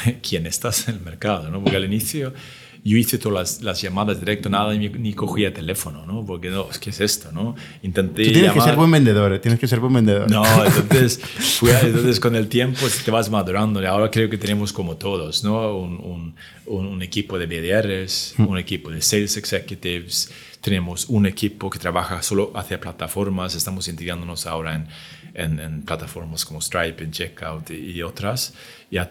[0.06, 1.62] eh, quién estás en el mercado, ¿no?
[1.62, 2.34] Porque al inicio
[2.82, 6.24] yo hice todas las, llamadas directo, nada, ni, ni cogía teléfono, ¿no?
[6.24, 7.54] Porque no, ¿qué es esto, no?
[7.82, 10.30] Intenté Tú tienes que ser buen vendedor, tienes que ser buen vendedor.
[10.30, 11.20] No, entonces,
[11.62, 13.86] entonces con el tiempo te vas madurando.
[13.86, 15.76] Ahora creo que tenemos como todos, ¿no?
[15.76, 16.34] Un,
[16.66, 18.46] un, un equipo de BDRs, mm.
[18.46, 24.46] un equipo de Sales Executives, tenemos un equipo que trabaja solo hacia plataformas, estamos integrándonos
[24.46, 24.88] ahora en
[25.34, 28.54] en, plataformas como Stripe, en Checkout y, otras,
[28.90, 29.08] y a,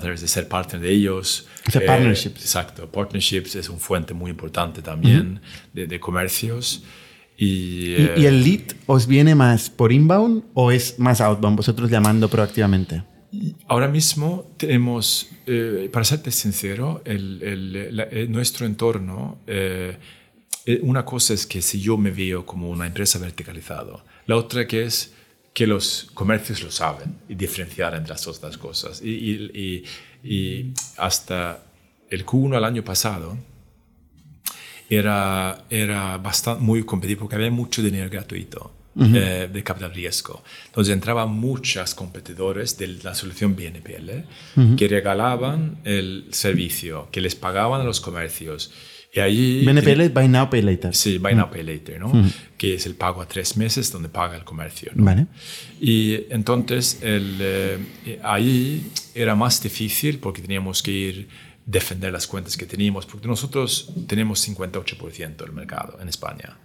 [0.00, 1.46] través de ser partner de ellos.
[1.74, 2.40] O eh, partnerships.
[2.40, 5.40] Exacto, partnerships es un fuente muy importante también
[5.72, 6.82] de, comercios.
[7.36, 12.28] Y, ¿Y, el lead os viene más por inbound o es más outbound, vosotros llamando
[12.28, 13.02] proactivamente?
[13.66, 19.96] Ahora mismo tenemos, eh, para serte sincero, el, el, nuestro entorno, eh,
[20.82, 24.84] una cosa es que si yo me veo como una empresa verticalizada, la otra que
[24.84, 25.12] es
[25.52, 29.02] que los comercios lo saben y diferenciar entre las otras cosas.
[29.02, 29.84] Y,
[30.98, 31.64] hasta
[32.08, 33.36] el Q1 el año pasado
[34.88, 38.72] era, era bastante, muy competitivo porque había mucho dinero gratuito.
[38.94, 40.44] Eh, de capital riesgo.
[40.66, 47.80] Entonces entraban muchos competidores de la solución BNPL que regalaban el servicio, que les pagaban
[47.80, 48.70] a los comercios
[49.14, 49.64] y allí...
[49.64, 50.94] BNPL Buy Now, Pay Later.
[50.94, 52.12] Sí, Buy Now, Pay Later, ¿no?
[52.56, 54.90] Que es el pago a tres meses donde paga el comercio.
[54.94, 55.04] ¿no?
[55.04, 55.26] Vale.
[55.80, 57.78] Y entonces el, eh,
[58.22, 61.28] ahí era más difícil porque teníamos que ir
[61.66, 66.56] defender las cuentas que teníamos, porque nosotros tenemos 58% del mercado en España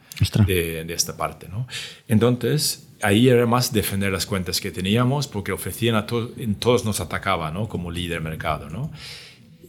[0.48, 1.68] de, de, esta parte, ¿no?
[2.08, 7.00] Entonces, ahí era más defender las cuentas que teníamos porque ofrecían a todos, todos nos
[7.00, 7.68] atacaban, ¿no?
[7.68, 8.91] Como líder mercado, ¿no?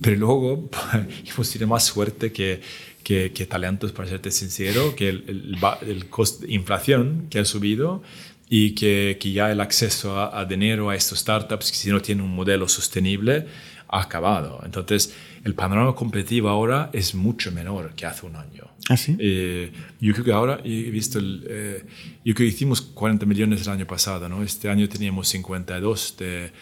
[0.00, 0.70] Pero luego
[1.26, 2.60] hemos tenido más suerte que,
[3.02, 8.02] que, talentos, para serte sincero, que el, el, costo de inflación que ha subido
[8.48, 12.00] y que, que ya el acceso a, a, dinero a estos startups, que si no
[12.00, 13.46] tienen un modelo sostenible,
[13.88, 14.60] ha acabado.
[14.64, 18.64] Entonces, el panorama competitivo ahora es mucho menor que hace un año.
[18.88, 19.16] ¿Ah, sí?
[19.18, 21.84] Eh, yo creo que ahora he visto, el, eh,
[22.24, 24.42] yo creo que hicimos 40 millones el año pasado, ¿no?
[24.42, 26.52] Este año teníamos 52 de,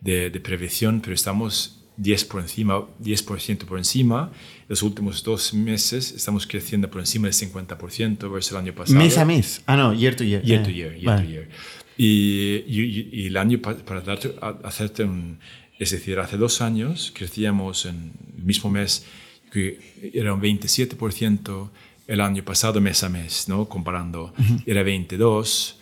[0.00, 4.30] de, de previsión, pero estamos 10 por encima, 10% por encima.
[4.68, 8.98] Los últimos dos meses estamos creciendo por encima del 50% versus el año pasado.
[8.98, 9.62] Mes a mes.
[9.66, 10.42] Ah, no, year to year.
[10.42, 11.48] Year to year, year, to year.
[11.96, 14.34] Y, y, el año, para darte,
[14.64, 15.38] hacerte un...
[15.78, 19.04] Es decir, hace dos años crecíamos en el mismo mes,
[19.52, 21.70] que era un 27%
[22.06, 23.68] el año pasado mes a mes, ¿no?
[23.68, 24.32] Comparando,
[24.64, 25.78] era 22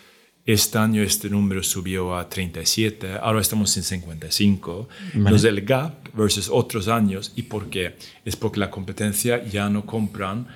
[0.46, 4.88] este año este número subió a 37, ahora estamos en 55.
[5.14, 7.96] Entonces el gap versus otros años, ¿y por qué?
[8.24, 10.46] Es porque la competencia ya no compran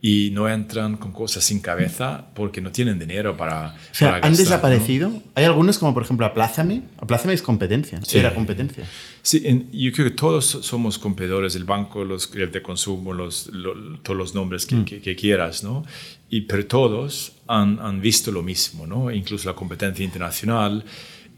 [0.00, 3.74] y no entran con cosas sin cabeza porque no tienen dinero para.
[3.74, 5.22] O sea, ¿han desaparecido?
[5.34, 6.82] Hay algunos, como por ejemplo Aplázame.
[6.98, 8.18] Aplázame es competencia, sí.
[8.18, 8.84] era competencia.
[9.22, 13.50] Sí, yo creo que todos somos competidores, el banco, los el de consumo, los,
[14.02, 14.84] todos los nombres que, mm.
[14.84, 15.84] que, quieras, ¿no?
[16.28, 19.10] Y, pero todos han, han, visto lo mismo, ¿no?
[19.10, 20.84] Incluso la competencia internacional.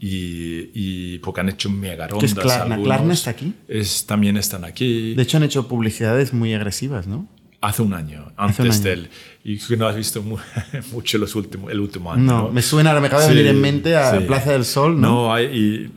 [0.01, 2.33] Y, y, porque han hecho mega rondas.
[2.33, 2.81] ¿Qué es Klarna?
[2.81, 3.53] ¿Klarna está aquí?
[3.67, 5.13] Es, también están aquí.
[5.13, 7.27] De hecho, han hecho publicidades muy agresivas, ¿no?
[7.61, 9.09] Hace un año, antes del.
[9.43, 10.23] Y que no has visto
[10.93, 12.23] mucho los últimos, el último año.
[12.23, 15.09] No, me suena, me acaba de venir en mente a Plaza del Sol, ¿no?
[15.09, 15.91] No, hay, y,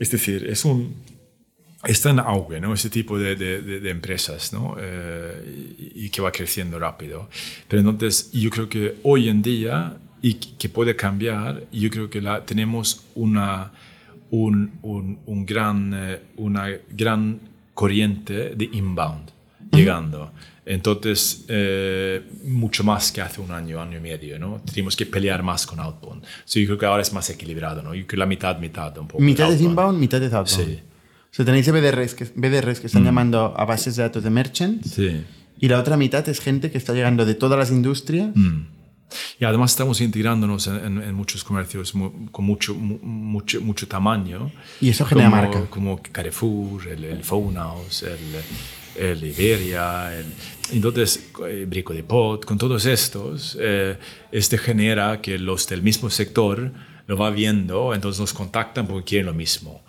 [0.00, 0.94] es decir, es un.
[1.86, 2.74] Está en auge, ¿no?
[2.74, 4.76] Ese tipo de, de, de, empresas, ¿no?
[4.78, 7.28] Eh, y, que va creciendo rápido.
[7.68, 12.20] Pero entonces, yo creo que hoy en día, y que puede cambiar, yo creo que
[12.20, 13.72] la, tenemos una,
[14.30, 17.40] un, un, un gran, eh, una gran
[17.74, 19.30] corriente de inbound
[19.70, 20.32] llegando.
[20.66, 24.62] Entonces, eh, mucho más que hace un año, año y medio, ¿no?
[24.64, 26.24] Tenemos que pelear más con outbound.
[26.44, 27.94] So, yo creo que ahora es más equilibrado, ¿no?
[27.94, 29.22] Yo creo que la mitad, mitad, un poco.
[29.22, 30.66] Mitad es inbound, mitad es outbound.
[30.66, 30.80] Sí.
[31.34, 33.06] O sea, tenéis BDRs que, BDRs que están mm.
[33.06, 34.92] llamando a bases de datos de merchants.
[34.92, 35.24] Sí.
[35.58, 38.30] Y la otra mitad es gente que está llegando de todas las industrias.
[38.36, 38.66] Mm.
[39.40, 41.92] Y además estamos integrándonos en, en, muchos comercios
[42.30, 44.52] con mucho, mucho, mucho tamaño.
[44.80, 45.70] Y eso genera como, marca.
[45.70, 50.26] Como Carrefour, el, el el, el Iberia, el,
[50.70, 53.98] entonces eh, Brico de Pot, con todos estos, eh,
[54.30, 56.70] este genera que los del mismo sector
[57.08, 59.83] lo va viendo, entonces nos contactan porque quieren lo mismo.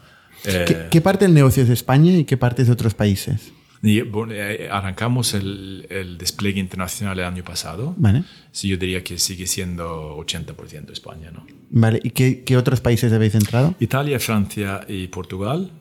[0.45, 2.93] ¿Qué, eh, ¿Qué, parte del negocio es de España y qué parte es de otros
[2.93, 3.51] países?
[3.85, 4.33] Y, bueno,
[4.71, 7.93] arrancamos el, el, despliegue internacional el año pasado.
[7.97, 8.23] Vale.
[8.51, 11.45] Sí, yo diría que sigue siendo 80% España, ¿no?
[11.69, 11.99] Vale.
[12.03, 13.75] ¿Y qué, qué, otros países habéis entrado?
[13.79, 15.71] Italia, Francia y Portugal.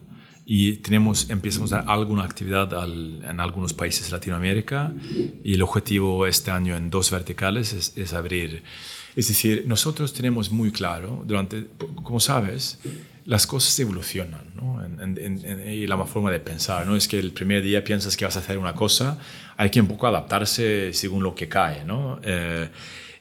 [0.46, 4.92] Y tenemos, empezamos a dar alguna actividad al, en algunos países de Latinoamérica.
[5.42, 8.62] Y el objetivo este año en dos verticales es, es abrir.
[9.16, 11.68] Es decir, nosotros tenemos muy claro, durante,
[12.02, 12.78] como sabes,
[13.26, 14.84] las cosas evolucionan, ¿no?
[14.84, 16.96] En, en, en, y la forma de pensar, ¿no?
[16.96, 19.18] Es que el primer día piensas que vas a hacer una cosa,
[19.56, 22.20] hay que un poco adaptarse según lo que cae, ¿no?
[22.22, 22.68] Eh,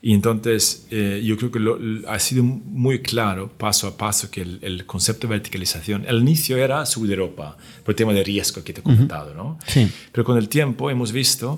[0.01, 1.79] y entonces eh, yo creo que lo,
[2.09, 6.57] ha sido muy claro, paso a paso, que el, el, concepto de verticalización, el inicio
[6.57, 9.37] era sur de Europa, por el tema de riesgo que te he comentado, uh -huh.
[9.37, 9.59] ¿no?
[9.65, 9.89] Sí.
[10.11, 11.57] Pero con el tiempo hemos visto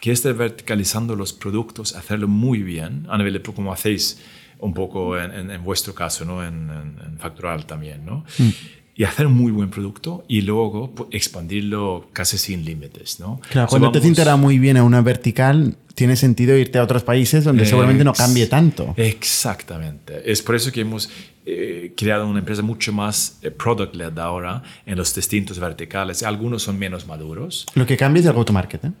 [0.00, 4.18] que este verticalizando los productos, hacerlo muy bien, a nivel de como hacéis
[4.58, 6.44] un poco en, en, en vuestro caso, ¿no?
[6.44, 8.24] En, en, Factural también, ¿no?
[8.38, 8.48] Mm.
[8.96, 13.40] Y hacer un muy buen producto y luego pues, expandirlo casi sin límites, ¿no?
[13.50, 14.02] Claro, cuando vamos...
[14.02, 18.04] te integra muy bien a una vertical, tiene sentido irte a otros países donde seguramente
[18.04, 18.94] no cambie tanto.
[18.96, 20.30] Exactamente.
[20.30, 21.10] Es por eso que hemos
[21.46, 26.22] eh, creado una empresa mucho más eh, product-led ahora en los distintos verticales.
[26.22, 27.66] Algunos son menos maduros.
[27.74, 28.92] Lo que cambia es el go-to-market, ¿eh?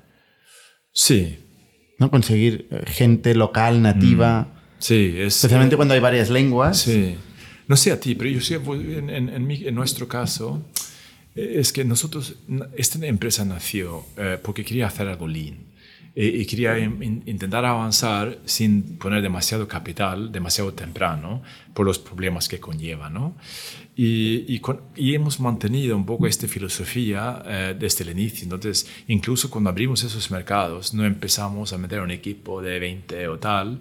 [0.92, 1.38] Sí.
[1.98, 2.10] ¿No?
[2.10, 4.42] Conseguir gente local, nativa.
[4.42, 4.53] Mm.
[4.84, 6.82] Sí, es, especialmente eh, cuando hay varias lenguas.
[6.82, 7.16] Sí.
[7.66, 10.62] No sé a ti, pero yo sé, en, en, en, mi, en nuestro caso,
[11.34, 12.34] eh, es que nosotros,
[12.76, 15.56] esta empresa nació eh, porque quería hacer algo lean
[16.14, 22.46] eh, y quería in, intentar avanzar sin poner demasiado capital, demasiado temprano, por los problemas
[22.46, 23.36] que conlleva, ¿no?
[23.96, 28.44] Y, y, con, y, hemos mantenido un poco esta filosofía eh, desde el inicio.
[28.44, 33.38] Entonces, incluso cuando abrimos esos mercados, no empezamos a meter un equipo de 20 o
[33.38, 33.80] tal,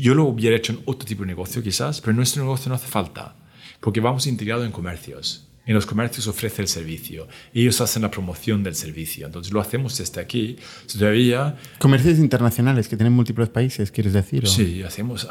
[0.00, 2.74] yo lo hubiera hecho en otro tipo de negocio quizás, pero en nuestro negocio no
[2.74, 3.36] hace falta,
[3.80, 5.48] porque vamos integrado en comercios.
[5.64, 7.28] En los comercios ofrece el servicio.
[7.54, 9.26] Ellos hacen la promoción del servicio.
[9.26, 10.56] Entonces lo hacemos desde aquí.
[10.92, 11.56] Todavía...
[11.78, 14.42] Comercios internacionales que tienen múltiples países, ¿quieres decir?
[14.44, 14.48] ¿o?
[14.48, 15.28] Sí, hacemos...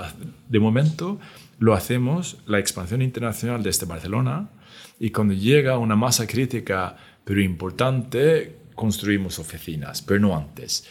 [0.47, 1.19] De momento
[1.59, 4.49] lo hacemos, la expansión internacional desde Barcelona,
[4.99, 10.87] y cuando llega una masa crítica, pero importante, construimos oficinas, pero no antes.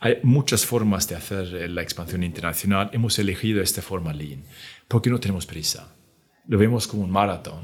[0.00, 2.90] Hay muchas formas de hacer la expansión internacional.
[2.92, 4.42] Hemos elegido esta forma lean
[4.88, 5.94] porque no tenemos prisa.
[6.48, 7.62] Lo vemos como un maratón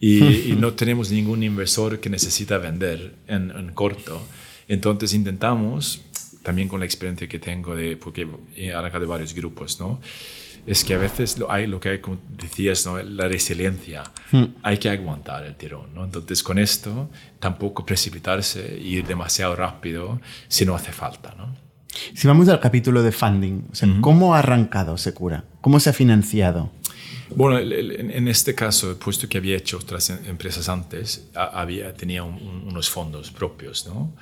[0.00, 4.26] y, y no tenemos ningún inversor que necesita vender en, en, corto.
[4.66, 6.02] Entonces intentamos,
[6.42, 8.26] también con la experiencia que tengo, de, porque
[8.56, 10.00] he arrancado varios grupos, ¿no?
[10.66, 13.02] es que a veces lo hay lo que hay, como decías, ¿no?
[13.02, 14.04] la resiliencia.
[14.32, 14.44] Hmm.
[14.62, 15.94] Hay que aguantar el tirón.
[15.94, 16.04] ¿no?
[16.04, 21.34] Entonces, con esto, tampoco precipitarse y ir demasiado rápido si no hace falta.
[21.36, 21.54] ¿no?
[22.14, 24.00] Si vamos al capítulo de funding, o sea, uh -huh.
[24.00, 25.44] ¿cómo ha arrancado Secura?
[25.60, 26.70] ¿Cómo se ha financiado?
[27.36, 32.34] Bueno, en este caso, puesto que había hecho otras em, empresas antes, había, tenía un,
[32.34, 34.14] un, unos fondos propios, ¿no?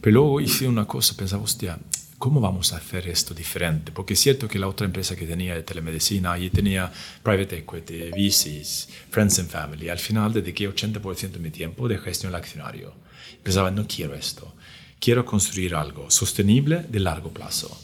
[0.00, 1.78] Pero luego hice una cosa, pensaba, hostia,
[2.18, 3.92] ¿cómo vamos a hacer esto diferente?
[3.92, 6.90] Porque es cierto que la otra empresa que tenía de telemedicina, allí tenía
[7.22, 9.88] private equity, VCs, friends and family.
[9.88, 12.94] Al final dediqué 80% de mi tiempo de gestión al accionario.
[13.42, 14.54] Pensaba, no quiero esto
[15.00, 17.76] quiero construir algo sostenible de largo plazo.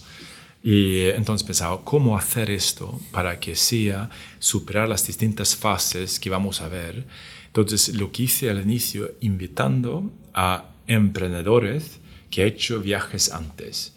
[0.62, 4.09] Y entonces pensaba, ¿cómo hacer esto para que sea
[4.39, 7.05] superar las distintas fases que vamos a ver?
[7.47, 12.01] Entonces lo que hice al inicio, invitando a emprendedores
[12.31, 13.93] que han hecho viajes antes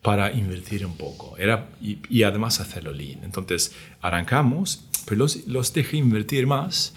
[0.00, 3.24] para invertir un poco era, y, y además hacerlo lean.
[3.24, 6.94] Entonces arrancamos, pero los, los dejé invertir más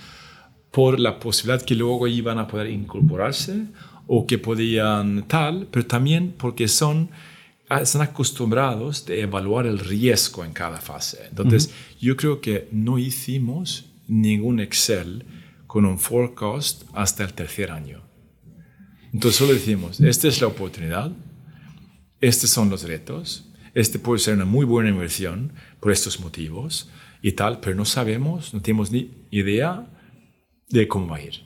[0.71, 3.65] por la posibilidad que luego iban a poder incorporarse
[4.07, 7.09] o que podían tal, pero también porque son,
[7.69, 11.25] están acostumbrados de evaluar el riesgo en cada fase.
[11.29, 11.99] Entonces, uh -huh.
[11.99, 15.25] yo creo que no hicimos ningún Excel
[15.67, 18.01] con un forecast hasta el tercer año.
[19.13, 21.11] Entonces, solo decimos, esta es la oportunidad,
[22.21, 26.89] estos son los retos, este puede ser una muy buena inversión por estos motivos
[27.21, 29.87] y tal, pero no sabemos, no tenemos ni idea
[30.69, 31.43] de cómo va a ir.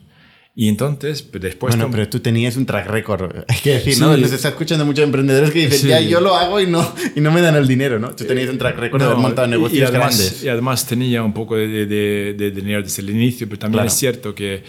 [0.54, 1.76] Y entonces, pues, después...
[1.76, 3.44] Bueno, pero tú tenías un track record.
[3.48, 4.00] Hay que decir, sí.
[4.00, 4.16] ¿no?
[4.16, 5.88] Nos está escuchando muchos emprendedores que dicen, sí.
[5.88, 8.14] ya, yo lo hago y no, y no me dan el dinero, ¿no?
[8.14, 10.44] Tú tenías un track record no, de haber montado negocios y además, grandes.
[10.44, 13.88] Y además tenía un poco de, de, de, dinero desde el inicio, pero también claro.
[13.88, 14.62] es cierto que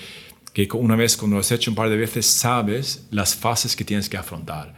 [0.54, 3.86] que una vez cuando lo has hecho un par de veces sabes las fases que
[3.86, 4.76] tienes que afrontar.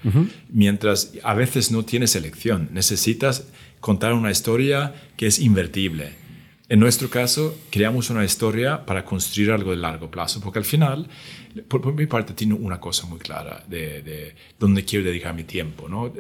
[0.50, 3.46] Mientras a veces no tienes elección, necesitas
[3.80, 6.14] contar una historia que es invertible.
[6.70, 11.08] En nuestro caso, creamos una historia para construir algo de largo plazo, porque al final,
[11.68, 15.90] por, mi parte, tengo una cosa muy clara de, dónde quiero dedicar mi tiempo.
[15.90, 16.14] ¿no?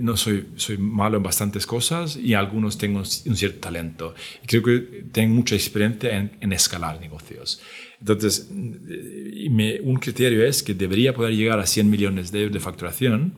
[0.00, 4.14] no soy, soy malo en bastantes cosas y algunos tengo un cierto talento.
[4.44, 7.60] Creo que tengo mucha experiencia en, en escalar negocios.
[8.00, 13.34] Entonces, un criterio es que debería poder llegar a 100 millones de euros de facturación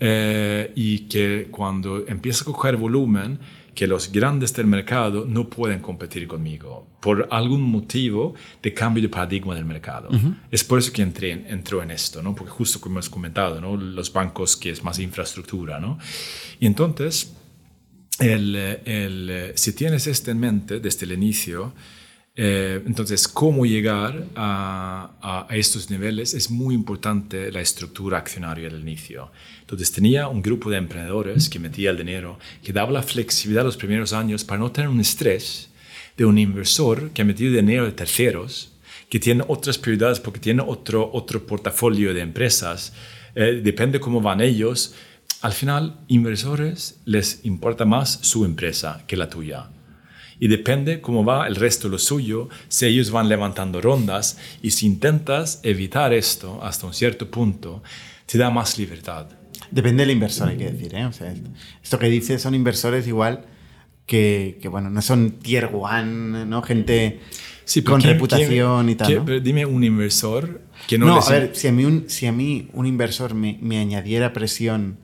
[0.00, 3.38] eh, y que cuando empieza a coger volumen,
[3.74, 9.08] que los grandes del mercado no pueden competir conmigo por algún motivo de cambio de
[9.08, 10.10] paradigma del mercado.
[10.50, 12.34] Es por eso que entré, entró en esto, ¿no?
[12.34, 13.76] porque justo como hemos comentado, ¿no?
[13.76, 15.80] los bancos que es más infraestructura.
[15.80, 15.98] ¿no?
[16.60, 17.34] Y entonces,
[18.18, 21.72] el, el, si tienes esto en mente desde el inicio,
[22.34, 29.30] eh, entonces, cómo llegar a, estos niveles es muy importante la estructura accionaria del inicio.
[29.60, 33.76] Entonces, tenía un grupo de emprendedores que metía el dinero, que daba la flexibilidad los
[33.76, 35.68] primeros años para no tener un estrés
[36.16, 38.72] de un inversor que ha metido dinero de terceros,
[39.10, 42.94] que tiene otras prioridades porque tiene otro, otro portafolio de empresas.
[43.34, 44.94] Eh, depende cómo van ellos.
[45.42, 49.68] Al final, inversores les importa más su empresa que la tuya
[50.42, 54.72] y depende cómo va el resto de lo suyo, si ellos van levantando rondas y
[54.72, 57.80] si intentas evitar esto hasta un cierto punto,
[58.26, 59.28] te da más libertad.
[59.70, 60.96] Depende del inversor, hay que decir.
[60.96, 61.04] ¿eh?
[61.04, 61.32] O sea,
[61.80, 63.44] esto que dices son inversores igual
[64.04, 66.60] que, que, bueno, no son tier one, ¿no?
[66.62, 67.20] Gente
[67.84, 69.22] con reputación y tal.
[69.24, 71.06] Pero dime un inversor que no...
[71.06, 74.32] No, a ver, si a mí un, si a mí un inversor me, me añadiera
[74.32, 74.98] presión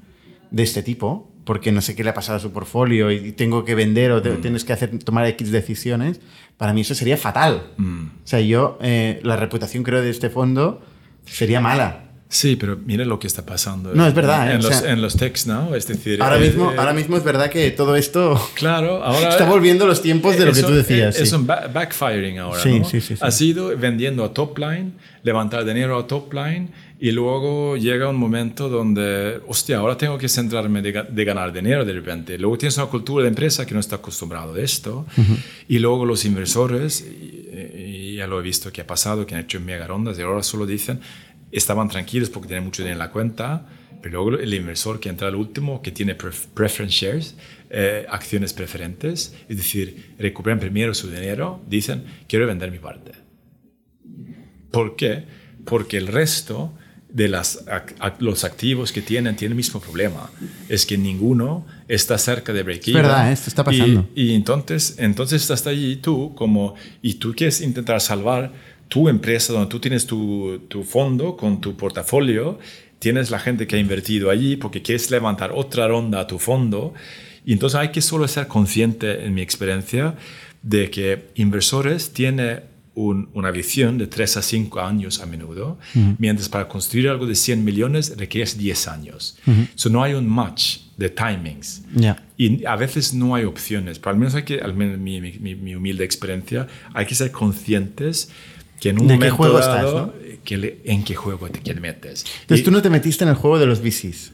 [0.50, 3.64] de este tipo, porque no sé qué le ha pasado a su portfolio y tengo
[3.64, 4.42] que vender o mm.
[4.42, 6.20] tienes que hacer, tomar X decisiones,
[6.58, 7.68] para mí eso sería fatal.
[7.78, 8.04] Mm.
[8.04, 10.82] O sea, yo, eh, la reputación creo de este fondo
[11.24, 12.04] sería mala.
[12.28, 13.94] Sí, pero mira lo que está pasando.
[13.94, 14.50] No, es verdad.
[14.50, 14.54] ¿eh?
[14.56, 15.74] En, los, en los techs, ¿no?
[15.74, 16.22] Es decir...
[16.22, 18.38] Ahora, eh, mismo, ahora mismo es verdad que todo esto...
[18.52, 19.30] Claro, ahora...
[19.30, 21.18] está volviendo los tiempos de lo que tú decías.
[21.18, 22.84] Es, un backfiring ahora, sí, ¿no?
[22.84, 24.92] Sí, sí, Ha sido vendiendo a top line,
[25.22, 26.68] levantar dinero a top line
[27.00, 31.92] y luego llega un momento donde, hostia, ahora tengo que centrarme de, ganar dinero de
[31.92, 32.36] repente.
[32.36, 35.06] Luego tienes una cultura de empresa que no está acostumbrado a esto.
[35.68, 39.60] Y luego los inversores, y, ya lo he visto que ha pasado, que han hecho
[39.60, 40.98] mega rondas y ahora solo dicen,
[41.52, 43.66] estaban tranquilos porque tienen mucho dinero en la cuenta.
[44.02, 47.36] Pero luego el inversor que entra al último, que tiene preference shares,
[47.70, 53.12] eh, acciones preferentes, es decir, recuperan primero su dinero, dicen, quiero vender mi parte.
[54.72, 55.24] ¿Por qué?
[55.64, 56.72] Porque el resto
[57.10, 57.64] de las,
[58.18, 60.30] los activos que tienen tienen el mismo problema.
[60.68, 64.08] Es que ninguno está cerca de break Es verdad, esto está pasando.
[64.14, 68.52] Y, entonces, entonces estás allí tú como, y tú quieres intentar salvar
[68.88, 72.58] tu empresa donde tú tienes tu, tu fondo con tu portafolio,
[72.98, 76.94] tienes la gente que ha invertido allí porque quieres levantar otra ronda a tu fondo.
[77.44, 80.14] Y entonces hay que solo ser consciente, en mi experiencia,
[80.62, 82.60] de que inversores tienen
[82.98, 85.78] una visión de 3 a 5 años a menudo,
[86.18, 89.36] mientras para construir algo de 100 millones requieres 10 años.
[89.46, 91.82] Uh no hay un match de timings.
[92.36, 95.74] Y a veces no hay opciones, pero al menos hay que, al menos mi, mi,
[95.74, 98.28] humilde experiencia, hay que ser conscientes
[98.80, 102.24] que en un momento juego dado, que en qué juego te, metes.
[102.42, 104.32] Entonces tú no te metiste en el juego de los VCs.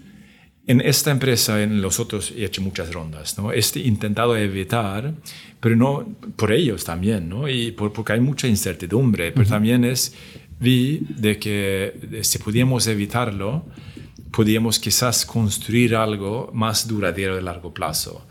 [0.67, 3.37] En esta empresa, en los otros, he hecho muchas rondas.
[3.37, 3.53] ¿no?
[3.53, 5.15] Este intentado evitar,
[5.61, 7.49] pero no por ellos también, ¿no?
[7.49, 10.15] Y porque hay mucha incertidumbre, pero también es,
[10.59, 13.67] vi de que si pudiéramos evitarlo,
[14.31, 18.27] podíamos quizás construir algo más duradero de largo plazo.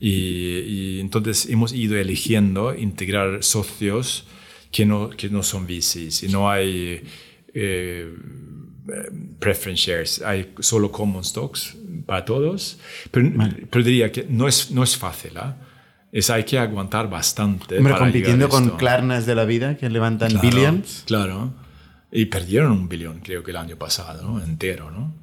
[0.00, 4.26] Y, entonces hemos ido eligiendo integrar socios
[4.70, 7.02] que no, que no son VCs y no hay...
[7.54, 8.14] Eh,
[9.38, 11.76] preference shares, hay solo common stocks
[12.06, 12.78] para todos,
[13.10, 13.30] pero,
[13.70, 15.32] pero diría que no es, no es fácil.
[15.36, 15.56] ¿ah?
[16.10, 17.78] Es, hay que aguantar bastante.
[17.78, 21.04] Hombre, compitiendo con Klarnas de la vida que levantan billions.
[21.06, 21.54] Claro.
[22.10, 24.44] Y perdieron un billón, creo que el año pasado, ¿no?
[24.44, 24.90] entero.
[24.90, 25.14] ¿no?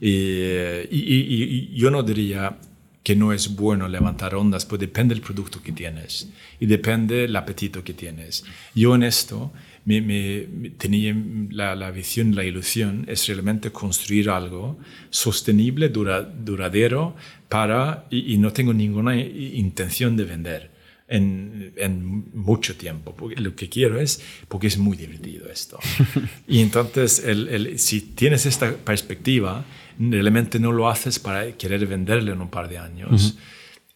[0.00, 2.56] Y, y, y, yo no diría
[3.02, 6.28] que no es bueno levantar ondas, pues depende del producto que tienes
[6.60, 8.44] y depende del apetito que tienes.
[8.74, 9.52] Yo en esto
[9.84, 11.14] me, tenía
[11.50, 14.78] la, visión, la ilusión, es realmente construir algo
[15.10, 17.16] sostenible, duradero,
[17.48, 20.70] para, y, no tengo ninguna intención de vender
[21.08, 23.14] en, en, mucho tiempo.
[23.14, 25.78] Porque lo que quiero es, porque es muy divertido esto.
[26.48, 29.64] y entonces, el, si tienes esta perspectiva,
[29.98, 33.36] realmente no lo haces para querer venderle en un par de años.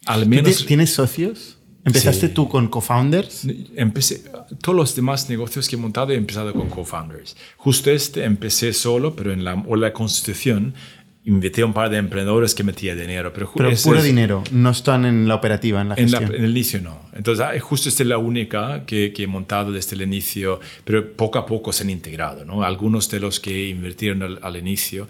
[0.05, 0.67] Al menos...
[0.67, 1.56] ¿Tienes socios?
[1.87, 2.35] ¿Empezaste Sí.
[2.35, 3.47] tú con co-founders?
[3.77, 4.23] Empecé,
[4.61, 7.37] todos los demás negocios que he montado he empezado con co-founders.
[7.57, 10.75] Justo este empecé solo, pero en la ola de constitución
[11.25, 13.33] invité a un par de emprendedores que metía dinero.
[13.33, 16.39] Pero, Pero puro es- dinero, no están en la operativa, en la En, la- gestión.
[16.39, 17.01] en el inicio no.
[17.15, 21.13] Entonces, ah, justo esta es la única que, que he montado desde el inicio, pero
[21.15, 22.45] poco a poco se han integrado.
[22.45, 22.63] ¿no?
[22.63, 25.09] Algunos de los que invirtieron al, al inicio.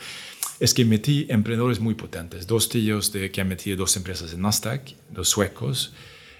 [0.59, 2.47] Es que metí emprendedores muy potentes.
[2.47, 5.93] Dos tíos de, que han metido dos empresas en Nasdaq, los suecos.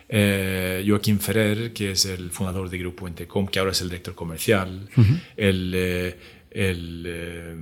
[0.09, 4.15] Eh, Joaquín Ferrer, que es el fundador de Grupo Entecom, que ahora es el director
[4.15, 4.89] comercial.
[5.37, 6.17] el, eh,
[6.51, 7.57] el, eh,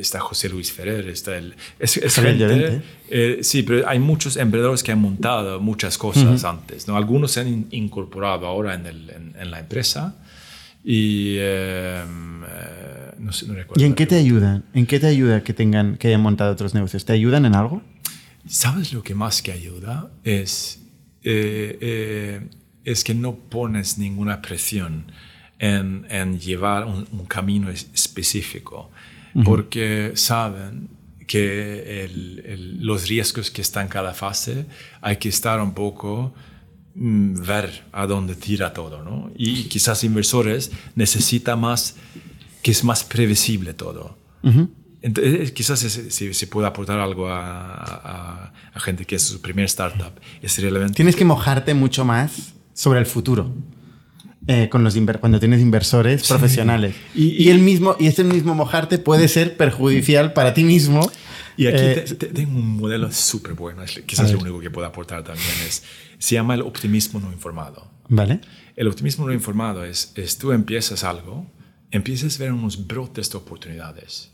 [0.00, 1.54] está José Luis Ferrer, está el...
[1.78, 6.86] Es, es gente, eh, sí, pero hay muchos emprendedores que han montado muchas cosas antes.
[6.88, 6.96] ¿no?
[6.96, 10.14] Algunos se han in- incorporado ahora en, el- en- en la empresa
[10.84, 12.02] y eh,
[13.18, 13.82] no, sé, no recuerdo.
[13.82, 14.64] ¿Y en qué te ayudan?
[14.74, 17.04] ¿En qué te ayuda que tengan que hayan montado otros negocios?
[17.04, 17.82] ¿Te ayudan en algo?
[18.48, 20.08] ¿Sabes lo que más que ayuda?
[20.22, 20.78] Es,
[21.28, 22.40] eh, eh,
[22.84, 25.10] es que no pones ninguna presión
[25.58, 28.90] en, en llevar un, un camino es- específico,
[29.44, 30.88] porque saben
[31.26, 34.66] que el- el- los riesgos que están en cada fase
[35.02, 36.32] hay que estar un poco
[36.94, 39.30] mm, ver a dónde tira todo, ¿no?
[39.36, 41.96] Y quizás inversores necesitan más,
[42.62, 44.16] que es más previsible todo.
[45.06, 47.40] Entonces, quizás ese- si se puede aportar algo a,
[47.74, 50.94] a- a gente que es su primer startup, es relevante.
[50.94, 53.54] Tienes que mojarte mucho más sobre el futuro.
[54.48, 56.94] eh, con los cuando tienes inversores profesionales.
[57.16, 61.00] Y- Y, y- el mismo, y ese mismo mojarte puede ser perjudicial para ti mismo.
[61.56, 64.86] Y aquí Eh, te- te- tengo un modelo súper bueno, quizás lo único que puedo
[64.86, 65.82] aportar también es,
[66.18, 67.90] se llama el optimismo no informado.
[68.08, 68.40] Vale.
[68.76, 71.50] El optimismo no informado es, es tú empiezas algo,
[71.90, 74.30] empiezas a ver unos brotes de oportunidades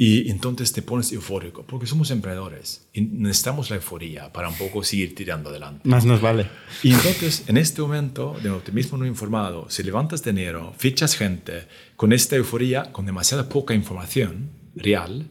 [0.00, 4.84] y entonces te pones eufórico, porque somos emprendedores y necesitamos la euforía para un poco
[4.84, 5.88] seguir tirando adelante.
[5.88, 6.46] Más nos vale.
[6.84, 11.64] Y entonces, en este momento de optimismo no informado, si levantas dinero, fichas gente
[11.96, 15.26] con esta euforía, con demasiada poca información real,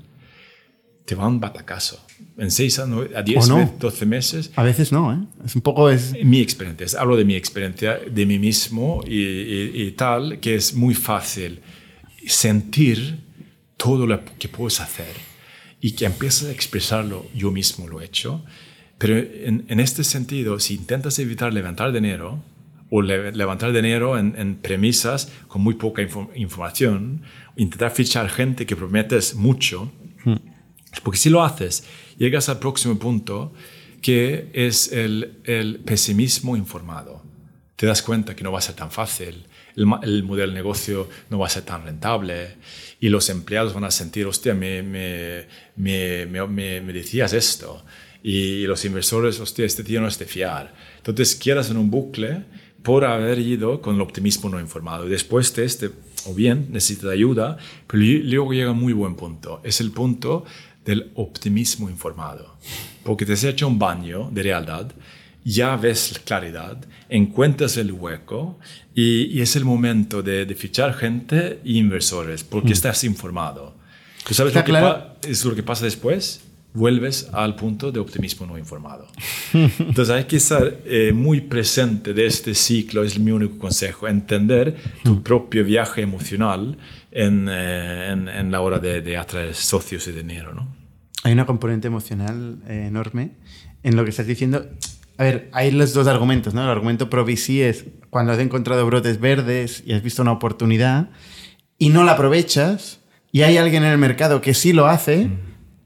[1.05, 2.05] te va un batacazo.
[2.37, 3.57] En 6 a, nueve- a 10, O no.
[3.59, 5.17] me- 12 meses, A veces no, ¿eh?
[5.45, 5.89] Es un poco...
[5.89, 10.41] Es, en mi experiencia, hablo de mi experiencia, de mí mismo y, y- y tal,
[10.41, 11.61] que es muy fácil
[12.25, 13.25] sentir
[13.77, 15.15] todo lo que puedes hacer
[15.79, 18.43] y que empiezas a expresarlo, yo mismo lo he hecho,
[18.97, 22.43] pero en, este sentido, si intentas evitar levantar dinero
[22.89, 27.21] o le- levantar dinero en, premisas con muy poca info- información,
[27.55, 29.91] intentar fichar gente que prometes mucho,
[31.03, 31.83] porque si lo haces,
[32.17, 33.53] llegas al próximo punto
[34.01, 37.23] que es el pesimismo informado.
[37.75, 39.45] Te das cuenta que no va a ser tan fácil,
[39.77, 42.55] el, el modelo de negocio no va a ser tan rentable
[42.99, 47.83] y los empleados van a sentir, hostia, me, me, me, me, decías esto.
[48.23, 50.73] Y los inversores, hostia, este tío no es de fiar.
[50.97, 52.43] Entonces quedas en un bucle
[52.81, 55.05] por haber ido con el optimismo no informado.
[55.05, 55.91] Después de este,
[56.25, 59.61] o bien necesitas ayuda, pero luego llega un muy buen punto.
[59.63, 60.45] Es el punto
[60.83, 62.57] del optimismo informado.
[63.03, 64.91] Porque te has hecho un baño de realidad,
[65.51, 66.77] ya ves la claridad,
[67.09, 68.59] encuentras el hueco
[68.93, 73.75] y, y es el momento de, de fichar gente e inversores, porque estás informado.
[74.25, 75.15] ¿Tú sabes lo que, claro.
[75.25, 76.41] es lo que pasa después?
[76.73, 79.07] Vuelves al punto de optimismo no informado.
[79.53, 84.75] Entonces hay que estar eh, muy presente de este ciclo, es mi único consejo, entender
[85.03, 86.77] tu propio viaje emocional
[87.11, 90.53] en, eh, en- en la hora de, de atraer socios y dinero.
[90.53, 90.67] ¿no?
[91.23, 93.31] Hay una componente emocional eh, enorme
[93.81, 94.67] en lo que estás diciendo.
[95.17, 96.61] A ver, hay los dos argumentos, ¿no?
[96.63, 101.09] El argumento pro VC es cuando has encontrado brotes verdes y has visto una oportunidad
[101.79, 102.99] y no la aprovechas
[103.31, 105.29] y hay alguien en el mercado que sí lo hace,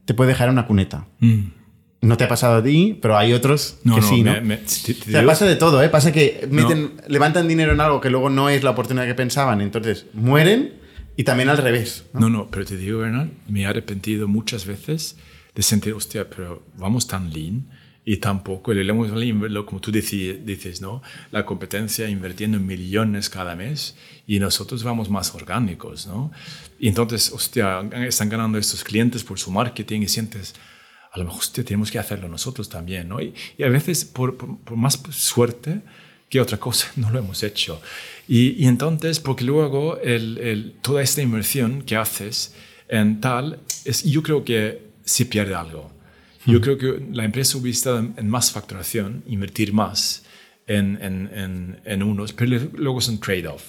[0.04, 1.06] te puede dejar una cuneta.
[2.00, 4.46] No te ha pasado a ti, pero hay otros No, que no, sí, me- ¿no?
[4.46, 5.88] me- te- te O sea, digo- pasa de todo, ¿eh?
[5.88, 9.60] Pasa que meten- levantan dinero en algo que luego no es la oportunidad que pensaban,
[9.60, 10.74] entonces mueren
[11.16, 12.04] y también al revés.
[12.12, 12.20] ¿no?
[12.20, 15.16] No, no, pero te digo, Bernard, me he arrepentido muchas veces
[15.54, 17.68] de sentir, hostia, pero vamos tan lean
[18.04, 21.02] y tampoco, el lo- como tú dices, ¿no?
[21.30, 23.94] La competencia invirtiendo millones cada mes
[24.26, 26.32] y nosotros vamos más orgánicos, ¿no?
[26.80, 30.54] Y entonces, hostia, están ganando estos clientes por su marketing y sientes,
[31.12, 33.20] a lo mejor, hostia, tenemos que hacerlo nosotros también, ¿no?
[33.20, 35.80] Y, y a veces, por, por- por más suerte
[36.28, 37.80] que otra cosa, no lo hemos hecho.
[38.26, 42.54] Y, y entonces, porque luego el- el- toda esta inversión que haces
[42.88, 45.91] en tal, es, yo creo que se pierde algo.
[46.46, 50.24] Yo creo que la empresa hubiera estado en, más facturación, invertir más
[50.66, 53.62] en, en, en, en unos, pero luego es un trade-off.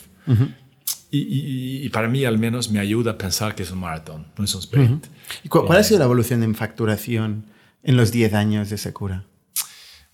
[1.12, 4.26] y, y- y para mí al menos me ayuda a pensar que es un maratón,
[4.38, 5.06] no es un sprint.
[5.44, 7.46] ¿Y cu- ¿Cuál ha sido la evolución en facturación
[7.84, 9.26] en los 10 años de Secura?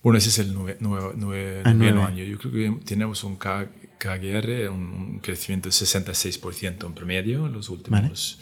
[0.02, 2.24] Bueno, ese es el nueve, nueve, nueve, Ah, noveno año.
[2.24, 8.38] Yo creo que tenemos un KGR, un, crecimiento de 66% en promedio en los últimos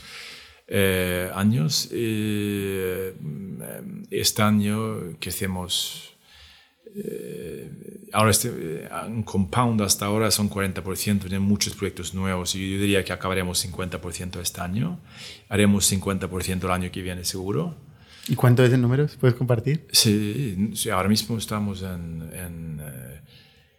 [0.69, 1.89] eh, años.
[1.93, 3.15] Eh,
[4.11, 6.15] este año crecemos
[6.95, 7.71] eh,
[8.13, 12.79] ahora este, eh, un compound hasta ahora son 40%, tienen muchos proyectos nuevos y yo
[12.81, 14.99] diría que acabaremos 50% este año,
[15.49, 17.77] haremos 50% el año que viene seguro.
[18.29, 19.17] ¿Y cuánto es en números?
[19.21, 19.87] ¿Puedes compartir?
[19.93, 22.23] Sí, sí, ahora mismo estamos en...
[22.33, 23.21] en, eh,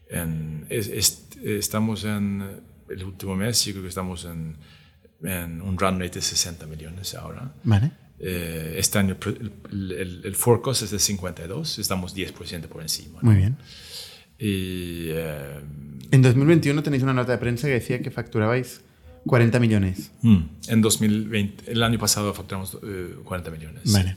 [0.09, 2.43] en- es- es- estamos en
[2.89, 4.57] el último mes, yo creo que estamos en,
[5.23, 7.53] en un run rate de 60 millones ahora.
[7.63, 7.91] Vale.
[8.21, 13.19] Eh, este año el, el, el- forecast es de 52, estamos 10% por encima.
[13.21, 13.29] ¿no?
[13.31, 13.57] Muy bien.
[14.37, 15.59] Y eh,
[16.11, 18.81] En 2021 tenéis una nota de prensa que decía que facturabais
[19.25, 20.11] 40 millones.
[20.21, 20.37] mm,
[20.67, 23.91] en 2020, el año pasado facturamos eh, 40 millones.
[23.93, 24.15] Vale.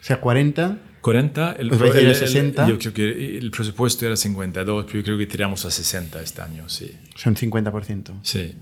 [0.00, 0.78] O sea, 40.
[1.00, 2.68] 40, el, el- el- 60.
[2.68, 6.42] yo creo que el presupuesto era 52, pero yo creo que tiramos a 60 este
[6.42, 6.90] año, sí.
[7.14, 8.12] Son 50%.
[8.22, 8.54] Sí.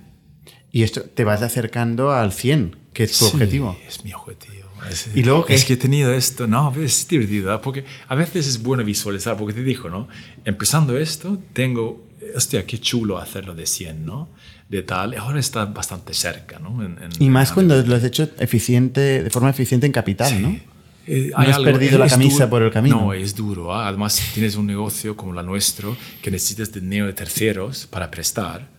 [0.75, 3.79] Y esto te vas acercando al 100, que es tu Sí, objetivo.
[3.87, 4.55] Es mi objetivo.
[4.91, 5.55] Es, ¿Y luego qué?
[5.55, 7.61] Es que he tenido esto, no, es divertido, ¿eh?
[7.63, 10.09] porque a veces es bueno visualizar, porque te dijo, ¿no?
[10.45, 12.05] Empezando esto, tengo,
[12.37, 14.29] hostia, qué chulo hacerlo de 100, ¿no?
[14.69, 16.85] De tal, ahora está bastante cerca, ¿no?
[16.85, 20.59] En- en- Y más cuando lo has hecho eficiente, de forma eficiente en capital, ¿no?
[21.07, 22.97] Eh, No has perdido la camisa por el camino.
[23.01, 23.73] No, es duro.
[23.75, 23.87] ¿ah?
[23.89, 28.74] Además, tienes un negocio como la nuestro que necesitas dinero de terceros para prestar,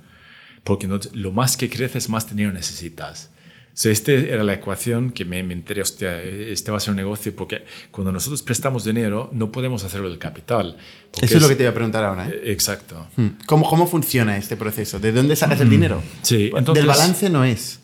[0.66, 3.30] porque no- lo más que creces, más dinero necesitas.
[3.74, 6.96] O sea, esta era la ecuación que me, enteré, hostia, este va a ser un
[6.98, 10.78] negocio, porque cuando nosotros prestamos dinero, no podemos hacerlo del capital.
[11.22, 12.28] Eso es lo que te iba a preguntar ahora.
[12.30, 12.42] ¿eh?
[12.46, 13.08] eh, Exacto.
[13.18, 13.28] Hmm.
[13.46, 14.98] ¿Cómo, ¿Cómo funciona este proceso?
[15.00, 16.02] ¿De dónde sacas el dinero?
[16.22, 17.80] Sí, Del entonces- balance no es.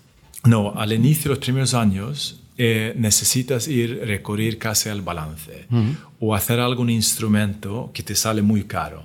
[0.46, 5.68] No, al inicio de los primeros años eh, necesitas ir recurrir casi al balance
[6.22, 9.04] o hacer algún instrumento que te sale muy caro,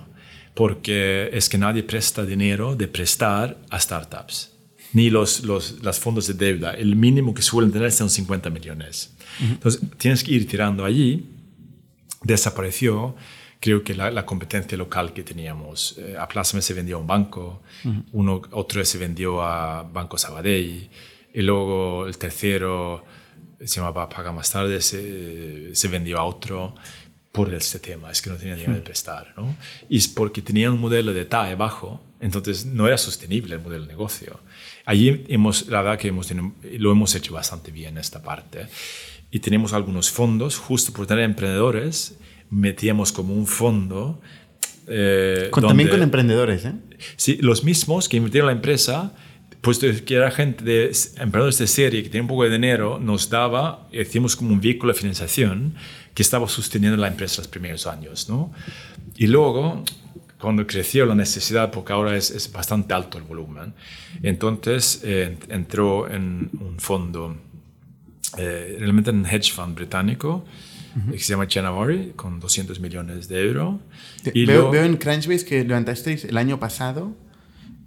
[0.57, 4.51] porque es que nadie presta dinero de prestar a startups,
[4.91, 6.71] ni los, los las fondos de deuda.
[6.71, 9.15] El mínimo que suelen tener son 50 millones.
[9.39, 11.29] Entonces, tienes que ir tirando allí.
[12.23, 13.15] Desapareció,
[13.59, 15.95] creo que la, la competencia local que teníamos.
[15.99, 17.61] Eh, a Plásame se vendió a un banco,
[18.11, 20.89] uno, otro se vendió a Banco Sabadell,
[21.35, 23.05] y luego el tercero
[23.63, 26.73] se llamaba Paga Más Tarde, se, se vendió a otro
[27.37, 29.33] por este tema, es que no tenía dinero de prestar.
[29.37, 29.55] ¿no?
[29.89, 33.83] Y es porque tenía un modelo de TAE bajo, entonces no era sostenible el modelo
[33.85, 34.39] de negocio.
[34.85, 38.67] Allí hemos, la verdad que hemos, tenido- lo hemos hecho bastante bien esta parte.
[39.31, 42.17] Y tenemos algunos fondos, justo por tener emprendedores,
[42.49, 44.19] metíamos como un fondo.
[44.89, 46.71] eh, Con- también donde- con emprendedores, ¿eh?
[47.17, 49.13] Sí, los mismos que invirtieron en la empresa,
[49.59, 50.85] puesto que era gente de
[51.17, 54.93] emprendedores de serie que tenía un poco de dinero, nos daba, hicimos como un vehículo
[54.93, 55.75] de financiación
[56.17, 58.51] que estaba sosteniendo la empresa los primeros años, ¿no?
[59.17, 59.83] Y luego,
[60.39, 63.75] cuando creció la necesidad, porque ahora es, es bastante alto el volumen,
[64.23, 67.37] entonces eh, entró en un fondo,
[68.35, 70.43] eh, realmente en un hedge fund británico,
[71.11, 73.75] que se llama Chanavari, con 200 millones de euros.
[74.33, 77.15] Y veo, veo en Crunchbase que levantasteis el año pasado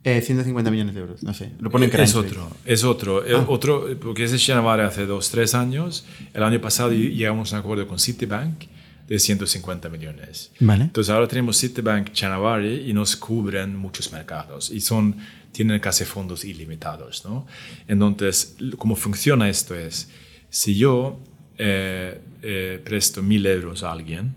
[0.05, 1.23] eh, 150 millones de euros.
[1.23, 5.07] No sé, lo pone en Es otro, es otro, eh, otro, porque ese Shanavare hace
[5.07, 6.07] dos, tres años.
[6.33, 8.65] El año pasado llegamos a un acuerdo con Citibank
[9.07, 10.53] de 150 millones.
[10.61, 10.85] Vale.
[10.85, 15.17] Entonces ahora tenemos Citibank, Chanavari y nos cubren muchos mercados y son,
[15.53, 17.47] tienen casi fondos ilimitados, ¿no?
[17.89, 20.09] Entonces, cómo funciona esto es,
[20.49, 21.19] si yo
[21.59, 24.35] eh, eh, presto mil euros a alguien,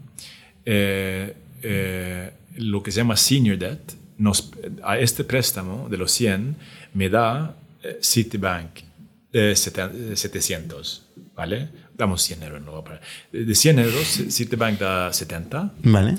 [0.66, 4.52] eh, eh, lo que se llama senior debt, nos,
[4.84, 6.56] a este préstamo de los 100
[6.94, 8.80] me da eh, Citibank
[9.34, 11.04] eh, seten- 700,
[11.36, 11.70] ¿vale?
[11.98, 12.62] Damos 100 euros.
[12.64, 12.84] ¿no?
[13.32, 15.74] De 100 euros, Citibank da 70.
[15.84, 16.16] Vale.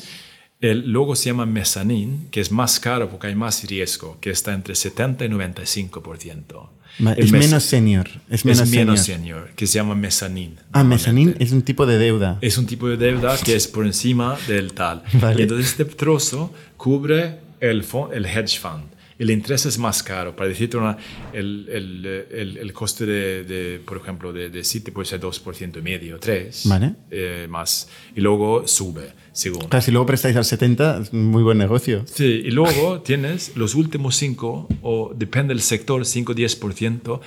[0.61, 4.55] El logo se llama mezzanine, que es más caro porque hay más riesgo, que está
[4.55, 6.71] entre 70 y 95%.
[7.05, 8.09] Va- El Es menos senior.
[8.31, 9.21] Es es menos, menos senior.
[9.49, 10.55] senior, que se llama mezzanine.
[10.73, 12.39] Ah, mezzanine es un tipo de deuda.
[12.41, 15.03] Es un tipo de deuda que es por encima del tal.
[15.15, 15.41] Vale.
[15.41, 18.95] Y entonces este trozo cubre el, el hedge fund.
[19.17, 20.35] El interés es más caro.
[20.35, 20.99] Para decirte una,
[21.33, 25.79] el, el, el, el coste de, de, por ejemplo, de, de Citi puede ser 2%
[25.79, 26.95] y medio, 3 Vale.
[27.13, 27.89] eh, más.
[28.17, 29.69] Y luego sube, según.
[29.69, 32.03] Claro, si luego prestáis al 70, es un muy buen negocio.
[32.07, 37.21] Sí, y luego tienes los últimos 5, o depende del sector, 5-10%,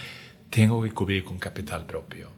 [0.49, 2.29] tengo que cubrir con capital propio.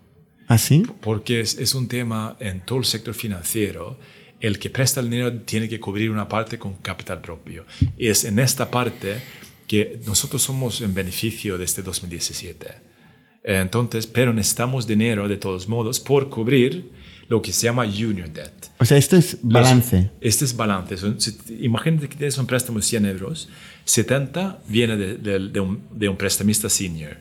[0.48, 0.84] ¿Ah, sí?
[1.02, 3.98] Porque es, es un tema en todo el sector financiero.
[4.40, 7.66] El que presta el dinero tiene que cubrir una parte con capital propio.
[7.98, 9.22] Y es en esta parte
[9.68, 12.90] que nosotros somos en beneficio de este 2017.
[13.44, 16.92] Entonces, pero necesitamos dinero de todos modos por cubrir
[17.30, 18.52] lo que se llama junior debt.
[18.80, 20.10] O sea, esto es balance.
[20.20, 20.96] este es balance.
[21.60, 23.50] imagínate que tienes un préstamo de 100 euros,
[23.86, 27.18] 70 viene de, de, un, de un prestamista senior.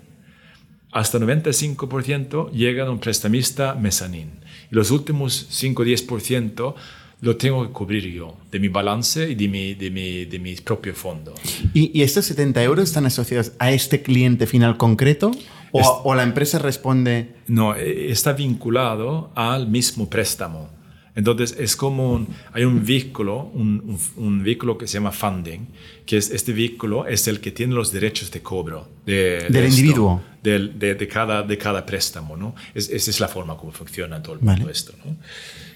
[0.90, 4.30] Hasta 95% llega de un prestamista mezanín.
[4.72, 6.74] Y los últimos 5 10%
[7.20, 10.54] lo tengo que cubrir yo, de mi balance y de mi, de mi, de mi
[10.56, 11.34] propio fondo.
[11.74, 15.32] ¿Y, ¿Y, estos 70 euros están asociados a este cliente final concreto?
[15.72, 17.34] ¿O, ¿O, la empresa responde?
[17.46, 20.70] No, eh, está vinculado al mismo préstamo.
[21.18, 25.66] Entonces es como un, hay un vehículo, un, un, vehículo que se llama funding,
[26.06, 30.22] que es este vehículo es el que tiene los derechos de cobro de, del individuo,
[30.42, 32.54] de, de, cada, de cada préstamo, ¿no?
[32.74, 35.16] Es, esa es la forma como funciona todo el mundo esto, ¿no?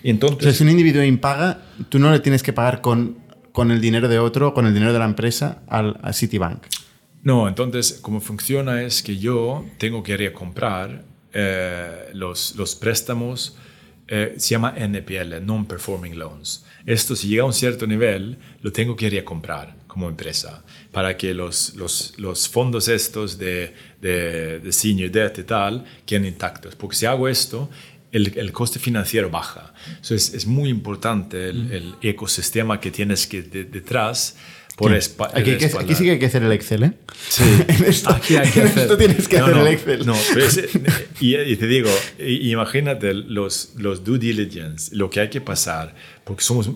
[0.03, 3.19] entonces, si un individuo impaga, tú no le tienes que pagar con,
[3.53, 6.65] con el dinero de otro, con el dinero de la empresa al, a Citibank.
[7.23, 13.57] No, entonces, como funciona es que yo tengo que recomprar eh, los, los préstamos,
[14.09, 16.67] eh, se llama NPL, Non-Performing Loans.
[16.85, 21.33] Esto, si llega a un cierto nivel, lo tengo que recomprar como empresa para que
[21.33, 26.77] los, los, los fondos estos de, de, de, senior debt y tal queden intactos.
[26.77, 27.71] Porque si hago esto,
[28.13, 29.73] el, el, coste financiero baja.
[29.89, 34.37] Entonces es muy importante el, el ecosistema que tienes que detrás.
[34.77, 35.13] Por sí.
[35.35, 36.93] aquí, aquí, sí que hay que hacer el Excel, ¿eh?
[37.29, 37.45] Sí,
[37.87, 38.83] esto, aquí hay que hacer.
[38.83, 40.07] Esto tienes que no, hacer no, el Excel.
[40.07, 40.69] No, pero es,
[41.21, 45.95] y, y, te digo, imagínate los, los due diligence, lo que hay que pasar,
[46.25, 46.71] porque somos,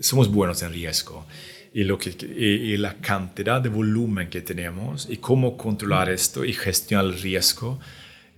[0.00, 1.26] somos buenos en riesgo
[1.72, 6.44] y, lo que, y, y, la cantidad de volumen que tenemos y cómo controlar esto
[6.44, 7.78] y gestionar el riesgo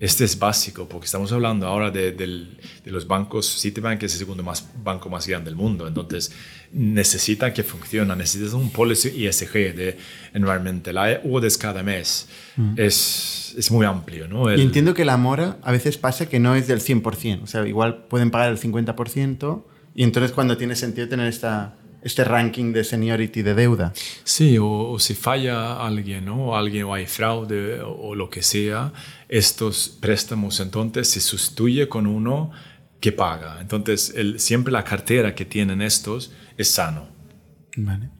[0.02, 2.26] este es básico, porque estamos hablando ahora de, de,
[2.84, 3.46] de, los bancos.
[3.60, 6.32] Citibank es el segundo más, banco más grande del mundo, entonces
[6.72, 9.96] necesitan que funcione, necesitan un policy ESG de
[10.34, 12.26] environmental, audits cada mes.
[12.56, 12.74] Mm.
[12.78, 14.50] Es, es, muy amplio, ¿no?
[14.50, 17.46] El, y entiendo que la mora a veces pasa que no es del 100%, o
[17.46, 19.62] sea, igual pueden pagar el 50%,
[19.94, 23.92] y entonces cuando tiene sentido tener esta este ranking de seniority de deuda.
[24.24, 26.48] Sí, o, o si falla alguien, ¿no?
[26.48, 28.92] O alguien o hay fraude o, o, lo que sea,
[29.28, 32.50] estos préstamos entonces se sustituye con uno
[33.00, 33.58] que paga.
[33.60, 37.08] Entonces, el, siempre la cartera que tienen estos es sano.
[37.76, 38.10] Vale.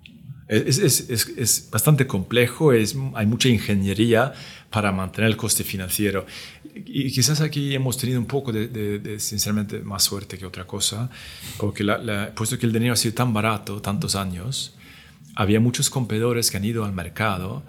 [0.49, 4.35] Es, es, es, es, bastante complejo, es, hay mucha ingeniería
[4.73, 6.25] para mantener el coste financiero.
[6.75, 10.67] Y quizás aquí hemos tenido un poco de, de, de sinceramente, más suerte que otra
[10.67, 11.11] cosa,
[11.59, 14.75] porque la, la, puesto que el dinero ha sido tan barato tantos años,
[15.35, 17.63] había muchos competidores que han ido al mercado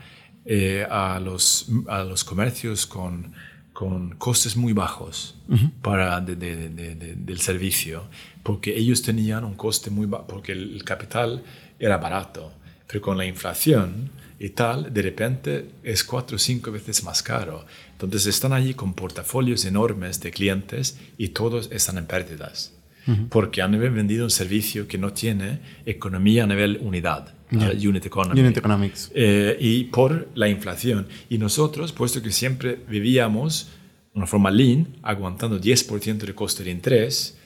[0.46, 3.34] eh, a, los, a los comercios con,
[3.74, 5.72] con costes muy bajos uh -huh.
[5.82, 8.06] para de, de, de, del servicio,
[8.44, 11.44] porque ellos tenían un coste muy bajo, porque el, el capital
[11.80, 12.54] era barato
[12.88, 17.66] pero con la inflación y tal, de repente es cuatro o cinco veces más caro.
[17.92, 22.74] Entonces están allí con portafolios enormes de clientes y todos están en pérdidas.
[23.06, 23.30] Uh -huh.
[23.30, 27.70] Porque han vendido un servicio que no tiene economía a nivel unidad, yeah.
[27.70, 29.12] uh, unit, economy, unit economics.
[29.14, 31.08] Eh, y por la inflación.
[31.30, 33.68] Y nosotros, puesto que siempre vivíamos
[34.14, 37.38] de una forma lean, aguantando 10% de coste de interés,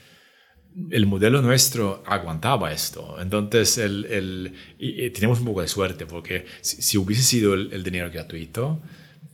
[0.92, 3.18] el modelo nuestro aguantaba esto.
[3.20, 7.54] Entonces, el, el, y, y tenemos un poco de suerte, porque si, si hubiese sido
[7.54, 8.80] el, el, dinero gratuito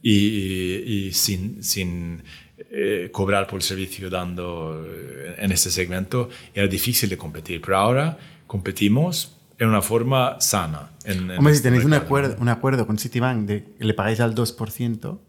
[0.01, 2.23] y, y sin, sin
[2.57, 7.61] eh, cobrar por el servicio dando eh, en este segmento, era difícil de competir.
[7.61, 8.17] Pero ahora
[8.47, 10.91] competimos en una forma sana.
[11.03, 13.93] En, en Hombre, este si tenéis un acuerdo, un acuerdo con Citibank de que le
[13.93, 15.19] pagáis al 2%,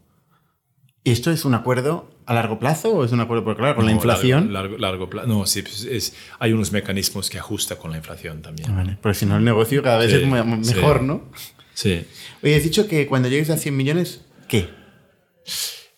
[1.05, 3.91] ¿esto es un acuerdo a largo plazo o es un acuerdo porque claro con no,
[3.91, 7.91] la inflación largo, largo, plazo no sí pues es, hay unos mecanismos que ajusta con
[7.91, 8.97] la inflación también vale.
[9.01, 11.05] porque si no el negocio cada vez sí, es mejor sí.
[11.05, 11.21] no
[11.73, 12.05] sí
[12.43, 14.67] oye has dicho que cuando llegues a 100 millones qué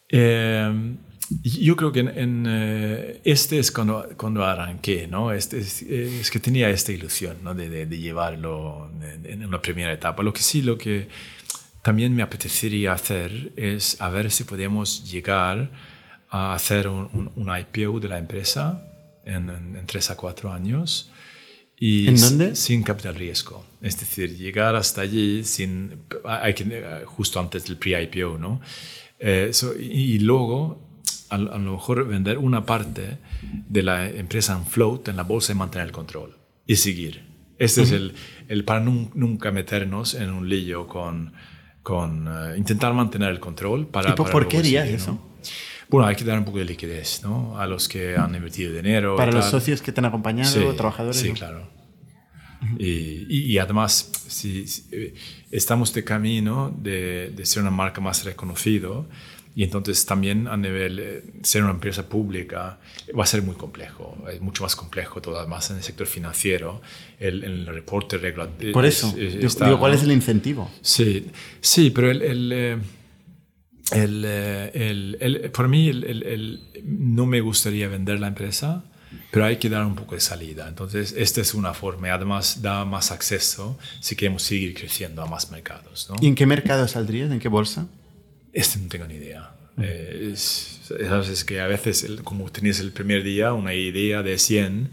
[0.10, 0.96] eh,
[1.30, 5.34] yo creo que en, en eh, este es cuando, cuando arranqué, ¿no?
[5.34, 7.54] Este es, es, que tenía esta ilusión, ¿no?
[7.54, 8.90] De, de, de llevarlo
[9.24, 10.24] en una primera etapa.
[10.24, 11.10] Lo que sí, lo que
[11.88, 15.72] también me apetecería hacer es a ver si podemos llegar
[16.30, 18.86] a hacer un, un, un IPO de la empresa
[19.24, 21.10] en, en, en, tres a cuatro años.
[21.80, 22.56] Y ¿En dónde?
[22.58, 23.66] Sin capital riesgo.
[23.82, 28.60] Es decir, llegar hasta allí sin, hay que, justo antes del pre-IPO, ¿no?
[29.18, 30.82] Eh, so, y, y, luego,
[31.30, 33.18] a, a, lo mejor vender una parte
[33.70, 36.36] de la empresa en float en la bolsa y mantener el control.
[36.66, 37.24] Y seguir.
[37.58, 37.88] Este uh -huh.
[37.88, 38.14] es el,
[38.50, 41.32] el para nunca meternos en un lío con,
[41.88, 43.88] con uh, intentar mantener el control.
[43.88, 45.14] Para, ¿Y por, para ¿por qué harías eso?
[45.14, 45.22] ¿no?
[45.88, 47.58] Bueno, hay que dar un poco de liquidez ¿no?
[47.58, 49.16] a los que han invertido dinero.
[49.16, 51.18] Para los socios que te han acompañado, sí, trabajadores.
[51.18, 51.36] Sí, ¿no?
[51.36, 51.70] claro.
[52.78, 55.14] Y, y, y, además, si, si,
[55.50, 59.08] estamos de camino de, de, ser una marca más reconocido
[59.58, 62.78] Y entonces también a nivel eh, ser una empresa pública
[63.18, 66.80] va a ser muy complejo, es mucho más complejo todo, más en el sector financiero,
[67.18, 68.72] el, el reporte regulatorio.
[68.72, 70.70] Por eso, yo digo, ¿cuál es el incentivo?
[70.82, 72.78] Sí, sí, pero el, el, eh,
[73.94, 75.92] el, eh, el, el por mí
[76.84, 78.84] no me gustaría vender la empresa,
[79.32, 80.68] pero hay que dar un poco de salida.
[80.68, 85.26] Entonces, esta es una forma y además da más acceso si queremos seguir creciendo a
[85.26, 86.08] más mercados.
[86.12, 86.16] ¿no?
[86.22, 87.32] ¿Y en qué mercado saldrías?
[87.32, 87.88] ¿En qué bolsa?
[88.58, 89.52] Este no tengo ni idea.
[89.80, 94.90] Eh, es, es, que a veces, como tenías el primer día una idea de 100,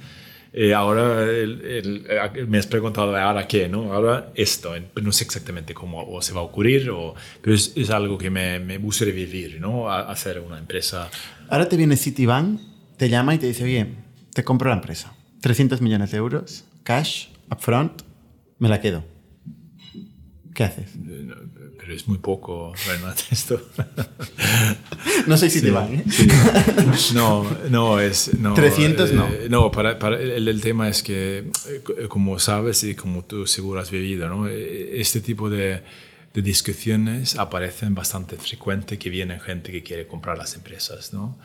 [0.53, 2.07] eh, ahora el,
[2.47, 3.95] me has preguntado ahora qué, ¿no?
[3.95, 8.19] Ahora esto, no sé exactamente cómo se va a ocurrir, o, pero es, es algo
[8.19, 9.91] que me, me gustaría vivir, ¿no?
[9.91, 11.09] A, hacer una empresa.
[11.49, 12.61] Ahora te viene Citibank,
[12.99, 13.97] te llama y te dice, bien,
[14.35, 15.15] te compro la empresa.
[15.41, 18.03] 300 millones de euros, cash, upfront,
[18.59, 19.05] me la quedo.
[20.55, 20.91] ¿Qué haces?
[21.85, 23.61] Pero es muy poco, bueno, esto.
[25.27, 26.05] no sé si te van, ¿eh?
[27.13, 28.33] No, no, es...
[28.39, 29.27] No, 300 no.
[29.27, 33.47] Eh, no, para, para el, el, tema es que, eh, como sabes y como tú
[33.47, 34.49] seguro has vivido, ¿no?
[34.49, 35.83] este tipo de,
[36.33, 41.37] de discusiones aparecen bastante frecuente que vienen gente que quiere comprar las empresas, ¿no?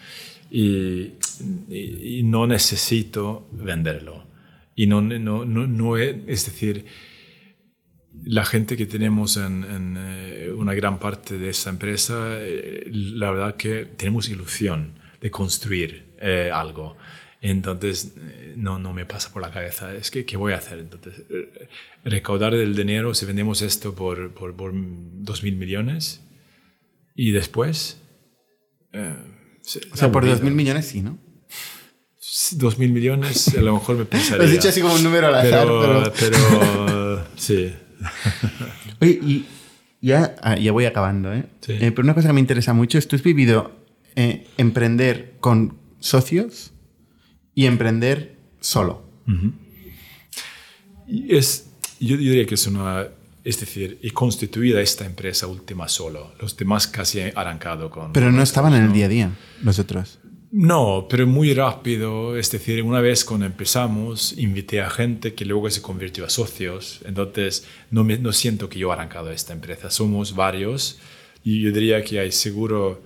[0.50, 1.16] Y,
[1.68, 4.24] y, y no necesito venderlo.
[4.74, 6.86] Y no, no, no, no es decir
[8.24, 13.56] la gente que tenemos en, eh, una gran parte de esta empresa, eh, la verdad
[13.56, 16.98] que tenemos ilusión de construir eh, algo.
[17.42, 18.16] Entonces,
[18.58, 20.80] no, no me pasa por la cabeza, es que, ¿qué voy a hacer?
[20.80, 21.24] Entonces,
[22.04, 26.22] recaudar el dinero, si vendemos esto por, por, por 2 mil millones,
[27.16, 28.02] y después...
[28.94, 31.18] o sea, por 2 mil millones sí, ¿no?
[32.52, 34.38] 2 mil millones, a lo mejor me pensaría.
[34.40, 36.14] Lo has dicho así como un número al azar, pero...
[36.20, 37.74] pero sí.
[39.02, 39.46] Oye, y
[40.02, 41.46] ya, ah, ya voy acabando, ¿eh?
[41.68, 41.92] ¿eh?
[41.92, 43.72] Pero una cosa que me interesa mucho es, tú has vivido
[44.16, 46.72] eh, emprender con socios
[47.54, 49.04] y emprender solo.
[51.08, 51.70] y es,
[52.00, 53.08] yo, diría que es una...
[53.44, 56.34] Es decir, y constituida esta empresa última solo.
[56.40, 58.12] Los demás casi han arrancado con...
[58.14, 59.32] Pero no estaban en el día a día,
[59.64, 60.20] los otros.
[60.52, 62.36] No, pero muy rápido.
[62.36, 67.02] Es decir, una vez cuando empezamos, invité a gente que luego se convirtió a socios.
[67.06, 69.92] Entonces, no, me, no siento que yo he arrancado esta empresa.
[69.92, 71.00] Somos varios
[71.44, 73.02] y yo diría que hay seguro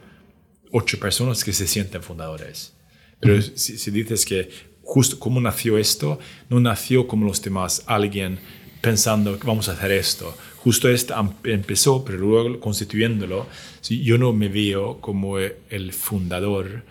[0.71, 2.73] ocho personas que se sienten fundadores.
[3.19, 4.49] Pero si, si, dices que
[4.81, 8.39] justo cómo nació esto, no nació como los demás, alguien
[8.81, 10.35] pensando que vamos a hacer esto.
[10.57, 11.13] Justo esto
[11.43, 13.47] empezó, pero luego constituyéndolo,
[13.81, 16.83] yo no me veo como el fundador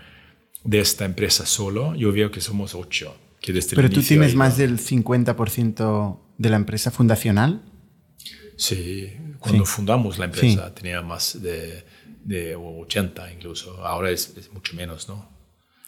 [0.64, 3.16] de esta empresa solo, yo veo que somos ocho.
[3.40, 7.62] Que desde ¿Pero tú tienes más del 50% de la empresa fundacional?
[8.56, 11.84] Sí, cuando fundamos la empresa tenía más de,
[12.24, 13.84] de, 80 incluso.
[13.84, 15.28] Ahora es, mucho menos, ¿no?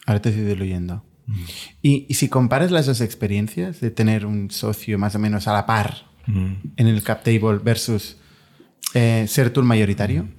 [0.05, 1.03] Ahora te estoy diluyendo.
[1.27, 1.43] Mm.
[1.81, 5.53] Y, y, si comparas las dos experiencias de tener un socio más o menos a
[5.53, 6.53] la par mm.
[6.75, 8.17] en el cap table versus
[8.93, 10.23] eh, ser tú el mayoritario?
[10.23, 10.29] Mm.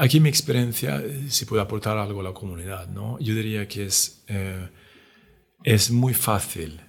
[0.00, 3.18] Aquí mi experiencia, eh, si puedo aportar algo a la comunidad, ¿no?
[3.20, 4.68] yo diría que es, eh,
[5.62, 6.80] es muy fácil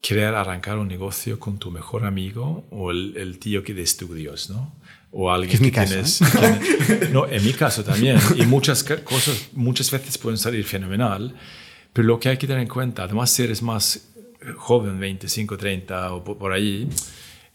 [0.00, 4.74] querer arrancar un negocio con tu mejor amigo o el, tío que de estudios, ¿no?
[5.12, 7.12] O alguien es que mi caso, tienes...
[7.12, 8.18] no, en mi caso también.
[8.34, 11.36] Y muchas cosas muchas veces pueden salir fenomenal,
[11.92, 14.08] pero lo que hay que tener en cuenta, además si eres más
[14.56, 16.88] joven, 25, 30 o por ahí,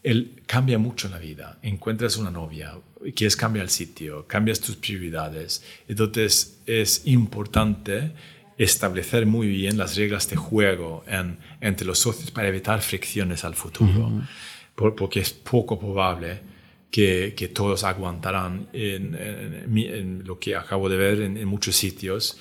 [0.02, 1.58] él cambia mucho la vida.
[1.62, 2.74] Encuentras una novia,
[3.14, 5.64] quieres cambiar el sitio, cambias tus prioridades.
[5.88, 8.12] Entonces es importante
[8.56, 11.04] establecer muy bien las reglas de juego
[11.60, 14.10] entre los socios para evitar fricciones al futuro,
[14.74, 16.40] porque es poco probable
[16.90, 22.38] que, que todos aguantarán en, lo que acabo de ver en, muchos sitios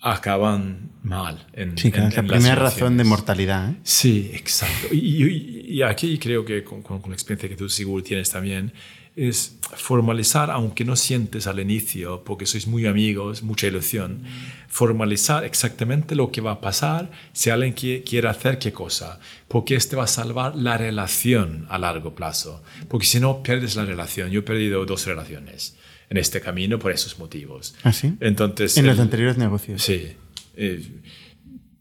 [0.00, 1.46] acaban mal.
[1.52, 3.70] En, sí, la primera razón de mortalidad.
[3.70, 3.76] ¿eh?
[3.82, 4.88] Sí, exacto.
[4.92, 8.72] Y, y, aquí creo que con, con, la experiencia que tú seguro tienes también,
[9.16, 14.22] es formalizar, aunque no sientes al inicio, porque sois muy amigos, mucha ilusión,
[14.68, 19.18] formalizar exactamente lo que va a pasar si alguien quiere hacer qué cosa,
[19.48, 23.84] porque este va a salvar la relación a largo plazo, porque si no pierdes la
[23.84, 24.30] relación.
[24.30, 25.76] Yo he perdido dos relaciones
[26.10, 27.74] en este camino por esos motivos.
[27.82, 28.14] ¿Ah, sí?
[28.20, 29.82] Entonces, en los anteriores negocios.
[29.82, 30.12] Sí,
[30.56, 30.82] eh,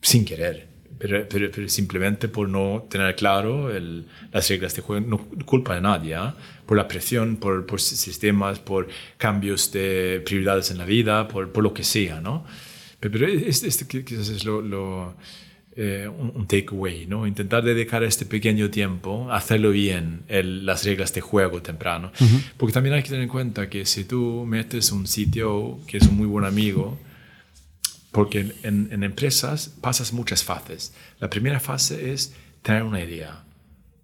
[0.02, 0.70] sin querer
[1.00, 5.82] pero, pero, simplemente por no tener claro el, las reglas de juego, no culpa de
[5.82, 6.32] nadie, ¿eh?
[6.66, 11.64] por la presión, por, por, sistemas, por cambios de prioridades en la vida, por, por
[11.64, 12.46] lo que sea, ¿no?
[13.00, 15.16] Pero, este, este quizás es lo, lo
[15.82, 17.26] eh, un, un takeaway, ¿no?
[17.26, 22.12] Intentar dedicar este pequeño tiempo, hacerlo bien, el- las reglas de juego temprano.
[22.58, 26.08] Porque también hay que tener en cuenta que si tú metes un sitio que es
[26.08, 27.00] un muy buen amigo,
[28.12, 30.94] porque en, en empresas pasas muchas fases.
[31.20, 33.44] La primera fase es tener una idea,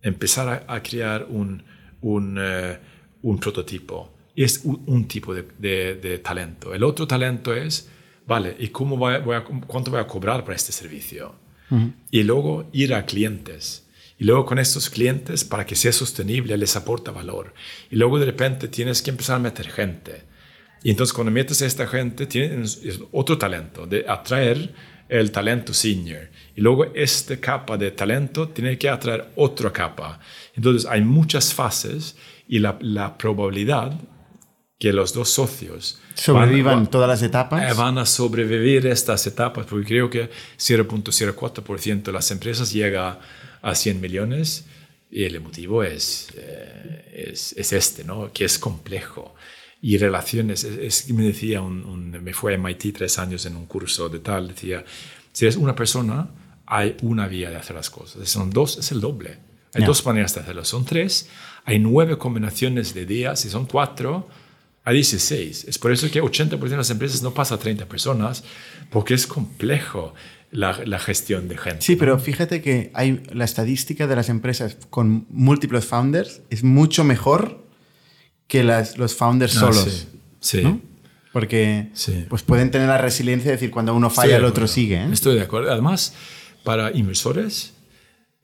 [0.02, 1.64] empezar a, a crear un,
[2.02, 2.78] un, eh,
[3.24, 4.14] un prototipo.
[4.36, 6.74] Y es un, un tipo de, de- de talento.
[6.74, 7.90] El otro talento es,
[8.28, 11.44] vale, ¿y cómo voy a- voy a- cuánto voy a cobrar por este servicio?
[12.12, 13.86] Y luego ir a clientes.
[14.18, 17.54] Y luego con estos clientes, para que sea sostenible, les aporta valor.
[17.92, 20.24] Y luego de repente tienes que empezar a meter gente.
[20.84, 24.74] Y entonces cuando metes a esta gente, tienes es otro talento, de atraer
[25.10, 26.30] el talento senior.
[26.56, 30.20] Y luego esta capa de talento tiene que atraer otra capa.
[30.56, 32.16] Entonces hay muchas fases
[32.48, 34.00] y la, la probabilidad
[34.78, 37.72] que los dos socios Sobrevivan van- todas las etapas.
[37.72, 43.20] eh, van a sobrevivir estas etapas, porque creo que 0.04% de las empresas llega
[43.62, 44.66] a 100 millones
[45.10, 48.32] y el motivo es, eh, es, es este, ¿no?
[48.34, 49.34] que es complejo.
[49.82, 53.56] Y relaciones, es, es- me decía, un, un- me fue a MIT tres años en
[53.56, 54.84] un curso de tal, decía,
[55.32, 56.30] si eres una persona,
[56.66, 58.28] hay una vía de hacer las cosas.
[58.28, 59.38] Son dos, es el doble.
[59.74, 60.64] Hay dos maneras de hacerlo.
[60.66, 61.30] Son tres,
[61.66, 64.28] hay nueve combinaciones de días, si son cuatro,
[64.86, 65.66] a 16.
[65.68, 68.44] Es por eso que 80% de las empresas no pasa a 30 personas,
[68.92, 70.14] porque es complejo
[70.52, 71.82] la, la gestión de gente.
[71.82, 77.04] Sí, pero fíjate que hay la estadística de las empresas con múltiples founders es mucho
[77.04, 77.66] mejor
[78.48, 80.08] que las, los founders Ah, solos.
[80.40, 80.62] sí, sí.
[80.64, 80.80] ¿no?
[81.34, 82.26] Porque Sí.
[82.30, 84.96] pues pueden tener la resiliencia de decir cuando uno falla el otro sigue.
[85.04, 85.10] ¿eh?
[85.12, 85.72] Estoy de acuerdo.
[85.72, 86.14] Además,
[86.64, 87.74] para inversores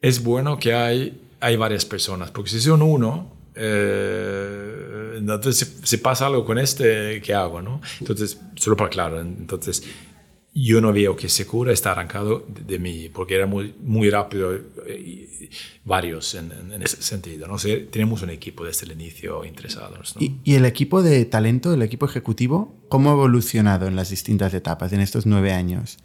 [0.02, 4.81] es bueno que hay, hay varias personas, porque si son uno, eh,
[5.16, 7.60] entonces si, si pasa algo con este, ¿qué hago?
[7.62, 7.80] No?
[8.00, 9.82] Entonces, solo para claro, entonces
[10.54, 14.54] yo no veo que Secura está arrancado de, de mí, porque era muy, muy rápido,
[14.86, 15.48] eh,
[15.84, 17.48] varios en- en ese sentido.
[17.48, 17.54] ¿no?
[17.54, 20.14] O sea, tenemos un equipo desde el inicio interesados.
[20.14, 20.20] ¿no?
[20.22, 24.52] ¿Y, y el equipo de talento, el equipo ejecutivo, cómo ha evolucionado en las distintas
[24.52, 25.96] etapas en estos nueve años?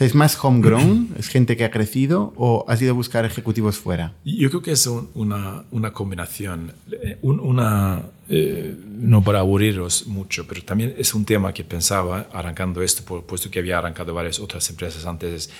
[0.00, 1.14] ¿Es más homegrown?
[1.18, 2.32] ¿Es gente que ha crecido?
[2.36, 4.12] ¿O has ido a buscar ejecutivos fuera?
[4.24, 10.06] Yo creo que es un- una, una combinación, eh, un- una, eh, no para aburriros
[10.06, 14.40] mucho, pero también es un tema que pensaba arrancando esto, puesto que había arrancado varias
[14.40, 15.50] otras empresas antes, es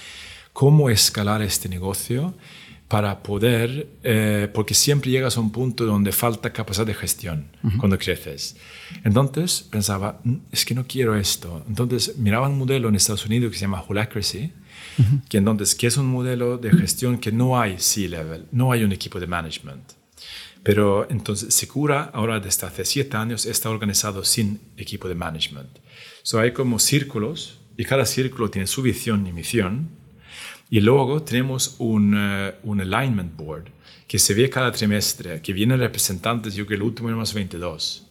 [0.53, 2.35] cómo escalar este negocio
[2.89, 7.47] para poder, eh, porque siempre llegas a un punto donde falta capacidad de gestión
[7.79, 8.57] cuando creces.
[9.05, 11.65] Entonces pensaba, "Mm, es que no quiero esto.
[11.67, 14.53] Entonces miraba un modelo en Estados Unidos que se llama Holacracy,
[15.29, 18.93] que entonces que es un modelo de gestión que no hay C-level, no hay un
[18.93, 19.93] equipo de management.
[20.63, 25.79] Pero entonces Secura ahora desde hace siete años está organizado sin equipo de management.
[26.23, 29.91] So hay como círculos y cada círculo tiene su visión y misión.
[30.71, 33.65] Y luego tenemos un, eh, un alignment board
[34.09, 37.33] que se ve cada trimestre, que vienen representantes, yo creo que el último era más
[37.35, 38.07] 22.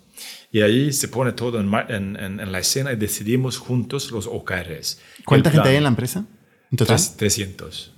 [0.52, 4.28] Y ahí se pone todo en, en- en- en la escena y decidimos juntos los
[4.28, 5.00] OKRs.
[5.26, 6.26] ¿Cuánta gente hay en la empresa?
[6.72, 6.96] ¿En total?
[6.98, 7.90] Tres- 300.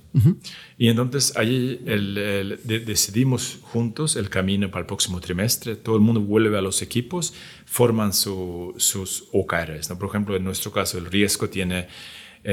[0.77, 5.75] Y entonces allí el- el- de- decidimos juntos el camino para el próximo trimestre.
[5.75, 7.33] Todo el mundo vuelve a los equipos,
[7.65, 9.89] forman su- sus OKRs.
[9.89, 9.99] ¿no?
[9.99, 11.87] Por ejemplo, en nuestro caso, el riesgo tiene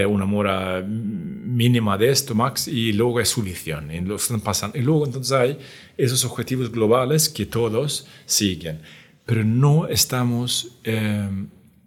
[0.06, 3.90] una mora mínima de esto, max, y luego es su visión.
[3.90, 4.78] Y, lo están pasando.
[4.78, 5.58] y luego entonces hay
[5.96, 8.80] esos objetivos globales que todos siguen.
[9.26, 11.28] Pero no estamos, eh,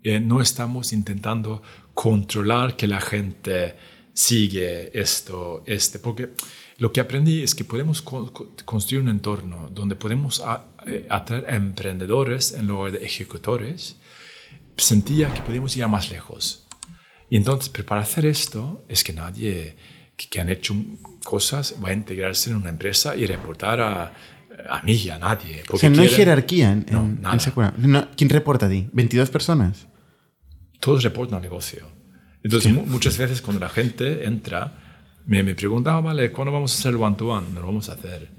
[0.04, 1.62] eh, no estamos intentando
[1.94, 3.76] controlar que la gente
[4.14, 6.30] sigue esto, este, porque
[6.78, 10.42] lo que aprendí es que podemos co- co- construir un entorno donde podemos
[10.88, 13.98] eh, atraer emprendedores en lugar de ejecutores.
[14.78, 16.65] Sentía que podíamos ir más lejos.
[17.30, 19.76] Y entonces, pero para hacer esto, es que nadie
[20.16, 20.76] que, que han hecho
[21.24, 24.14] cosas va a integrarse en una empresa y reportar a,
[24.70, 25.64] a mí y a nadie.
[25.72, 27.38] O sea, no hay jerarquía en, No, en- nada.
[27.78, 27.92] en.
[27.92, 28.88] No, ¿Quién reporta a ti?
[28.94, 29.88] ¿22 personas?
[30.80, 31.88] todos reportan al negocio.
[32.44, 34.78] Entonces, mu- muchas veces cuando la gente entra,
[35.26, 37.48] me, me pregunta, ah, vale, ¿cuándo vamos a hacer el one-to-one?
[37.56, 38.30] No lo vamos a hacer.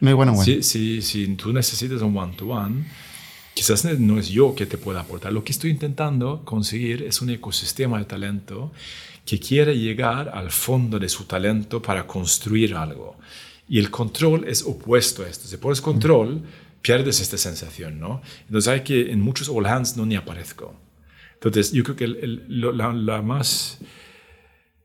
[0.00, 0.44] No hay one on one.
[0.44, 2.84] Si, si, si tú necesitas un one-to-one,
[3.54, 5.32] quizás no es yo que te pueda aportar.
[5.32, 8.72] Lo que estoy intentando conseguir es un ecosistema de talento
[9.24, 13.16] que quiere llegar al fondo de su talento para construir algo.
[13.68, 15.46] Y el control es opuesto a esto.
[15.48, 16.42] Si pones control,
[16.82, 18.20] pierdes esta sensación, ¿no?
[18.46, 20.74] Entonces hay que, en muchos all hands no ni aparezco.
[21.34, 23.78] Entonces yo creo que el- el- lo- la, la más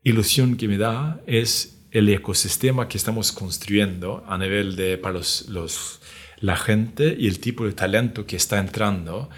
[0.04, 5.48] ilusión que me da es el ecosistema que estamos construyendo a nivel de para los,
[5.48, 5.97] los-
[6.40, 9.28] la gente y el tipo de talento que está entrando,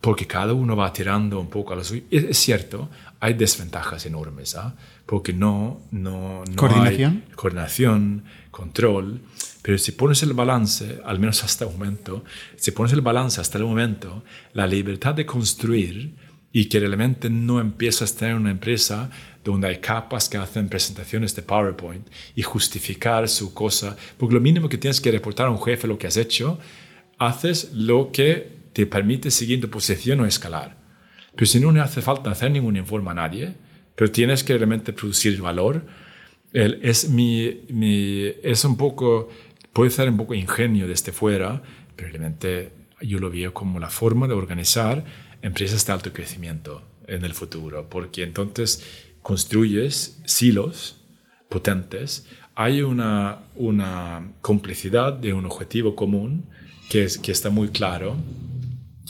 [0.00, 2.02] porque cada uno va tirando un poco a lo suyo.
[2.10, 2.90] Es, cierto,
[3.20, 4.74] hay desventajas enormes, ¿ah?
[5.06, 7.24] porque no, no, no ¿Coordinación?
[7.28, 9.20] hay coordinación, control,
[9.62, 12.24] pero si pones el balance, al menos hasta el momento,
[12.56, 14.24] si pones el balance hasta el momento,
[14.54, 16.16] la libertad de construir
[16.52, 19.10] y que realmente no empiezas a tener una empresa
[19.44, 24.68] donde hay capas que hacen presentaciones de PowerPoint y justificar su cosa, porque lo mínimo
[24.68, 26.58] que tienes que reportar a un jefe lo que has hecho,
[27.18, 30.76] haces lo que te permite seguir tu posición o escalar.
[31.34, 33.54] Pero si no, no hace falta hacer ningún informe a nadie,
[33.94, 35.84] pero tienes que realmente producir valor.
[36.52, 39.28] Es, es un poco,
[39.72, 41.62] puede ser un poco ingenio desde fuera,
[41.96, 45.04] pero realmente yo lo veo como la forma de organizar
[45.42, 48.84] empresas de alto crecimiento en el futuro, porque entonces
[49.22, 50.96] construyes silos
[51.48, 56.44] potentes, hay una, una complicidad de un objetivo común
[56.90, 58.16] que, es, que está muy claro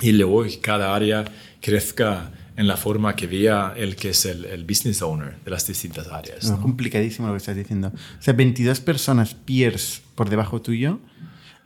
[0.01, 1.25] y luego cada área
[1.61, 5.67] crezca en la forma que vea el que es el, el business owner de las
[5.67, 6.45] distintas áreas.
[6.45, 6.63] No, ¿no?
[6.63, 7.89] complicadísimo lo que estás diciendo.
[7.89, 11.01] O sea, 22 personas peers por debajo tuyo,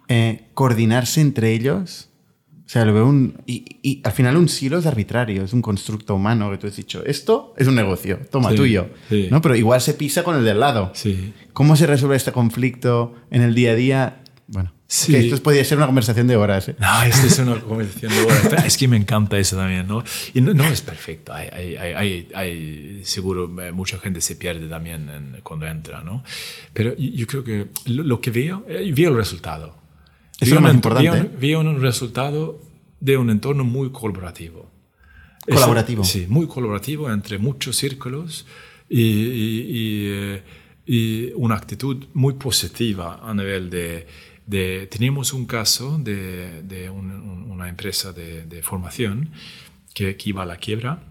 [0.09, 2.09] eh, coordinarse entre ellos.
[2.67, 3.41] O sea, lo veo un.
[3.47, 6.75] Y, y, al final un silo es arbitrario, es un constructo humano que tú has
[6.75, 7.05] dicho.
[7.07, 8.89] Esto es un negocio, toma, Sí, tuyo.
[9.09, 9.29] sí.
[9.31, 9.41] ¿no?
[9.41, 10.91] Pero igual se pisa con el del lado.
[10.95, 11.33] Sí.
[11.53, 14.23] ¿Cómo se resuelve este conflicto en el día a día?
[14.49, 15.13] Bueno, Sí.
[15.13, 16.69] que esto podría ser una conversación de horas.
[16.69, 16.77] ¿eh?
[16.81, 18.47] No, esto es una conversación de horas.
[18.51, 20.03] Pero Es que me encanta eso también, ¿no?
[20.35, 21.33] Y no, no es perfecto.
[21.33, 26.25] Hay, hay, hay, hay- seguro eh, mucha gente se pierde también en- cuando entra, ¿no?
[26.73, 29.86] Pero yo, yo creo que lo, lo que veo, eh, veo el resultado.
[30.41, 31.31] Eso es lo más un- importante, Veo, ¿eh?
[31.41, 32.61] veo un resultado
[33.01, 34.71] de un entorno muy colaborativo.
[35.47, 36.03] Colaborativo.
[36.05, 38.47] sí, muy colaborativo entre muchos círculos
[38.89, 40.43] y, y- y, eh,
[40.87, 44.07] y una actitud muy positiva a nivel de...
[44.47, 49.31] de teníamos un caso de, de un- un- una empresa de, de formación
[49.95, 51.03] que, que iba a la quiebra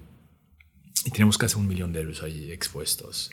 [1.05, 3.31] y teníamos casi un millón de euros ahí expuestos.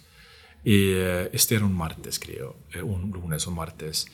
[0.65, 4.07] Y eh, este era un martes, creo, un lunes o martes.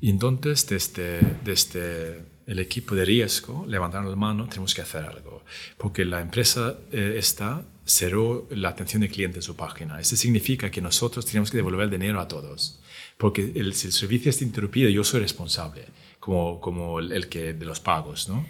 [0.00, 5.42] Y entonces, desde, desde el equipo de riesgo, levantaron la mano, tenemos que hacer algo.
[5.76, 10.00] Porque la empresa eh, esta cerró la atención del cliente en su página.
[10.00, 12.80] Eso significa que nosotros tenemos que devolver el dinero a todos.
[13.16, 15.86] Porque si el servicio está interrumpido, yo soy responsable,
[16.20, 18.46] como, como el, que de los pagos, ¿no?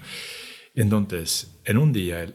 [0.75, 2.27] Entonces, en un día,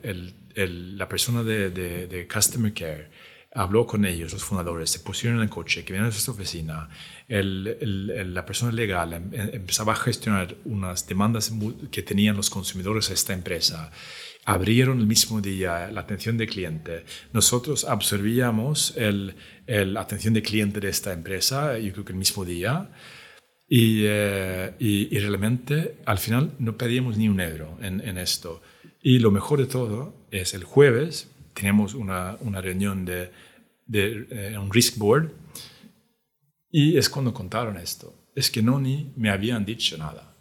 [0.56, 3.10] la persona de, de- de Customer Care
[3.55, 6.89] habló con ellos, los fundadores, se pusieron en el coche, que vienen a nuestra oficina.
[7.27, 11.51] El- el- la persona legal em- em- empezaba a gestionar unas demandas
[11.91, 13.91] que tenían los consumidores a esta empresa.
[14.45, 17.05] Abrieron el mismo día la atención de cliente.
[17.31, 19.35] Nosotros absorbíamos el
[19.97, 22.89] atención de cliente de esta empresa, yo creo que el mismo día.
[23.67, 28.61] Y, eh, y- y realmente al final no pedíamos ni un euro en, en esto.
[29.01, 33.31] Y lo mejor de todo es el jueves tenemos una, una reunión de,
[33.85, 35.31] de eh, un risk board
[36.72, 38.31] y es cuando contaron esto.
[38.35, 40.35] Es que no ni me habían dicho nada.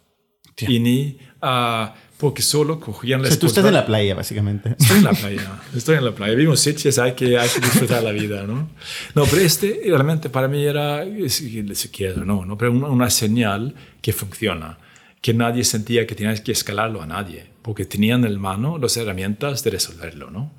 [0.55, 0.69] Tía.
[0.69, 4.75] Y ni ah, porque solo cogían O la sea, tú estás en la playa, básicamente.
[4.79, 6.33] Estoy en la playa, estoy en la playa.
[6.35, 8.69] Vimos sitios, hay que, hay que disfrutar la vida, ¿no?
[9.13, 12.57] No, pero este realmente para mí era, si si quieres o no, ¿no?
[12.57, 14.79] Pero una, una señal que funciona,
[15.21, 19.63] que nadie sentía que tenías que escalarlo a nadie, porque tenían en mano las herramientas
[19.63, 20.51] de resolverlo, ¿no?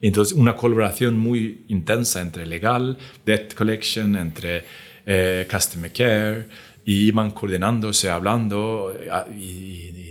[0.00, 2.96] Entonces, una colaboración muy intensa entre legal,
[3.26, 4.64] debt collection, entre
[5.06, 6.46] eh, customer care,
[6.84, 10.10] y iban coordinándose, hablando, eh, y, y-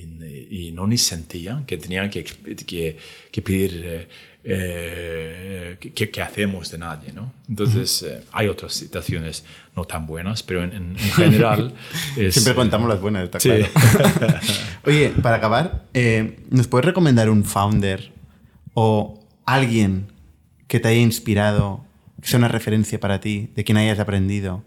[0.67, 2.97] y no ni sentían que tenían que, que,
[3.31, 4.07] que pedir eh,
[4.43, 7.33] eh, qué qué hacemos de nadie, ¿no?
[7.47, 9.43] Entonces, eh, hay otras situaciones
[9.75, 11.73] no tan buenas, pero en, en- en general...
[12.17, 13.49] es, Siempre eh, contamos las buenas, está Sí.
[13.49, 14.39] claro.
[14.85, 18.11] Oye, para acabar, eh, ¿nos puedes recomendar un founder
[18.73, 19.18] o
[19.53, 20.11] alguien
[20.67, 21.85] que te haya inspirado,
[22.21, 24.63] que sea una referencia para ti, de quien hayas aprendido?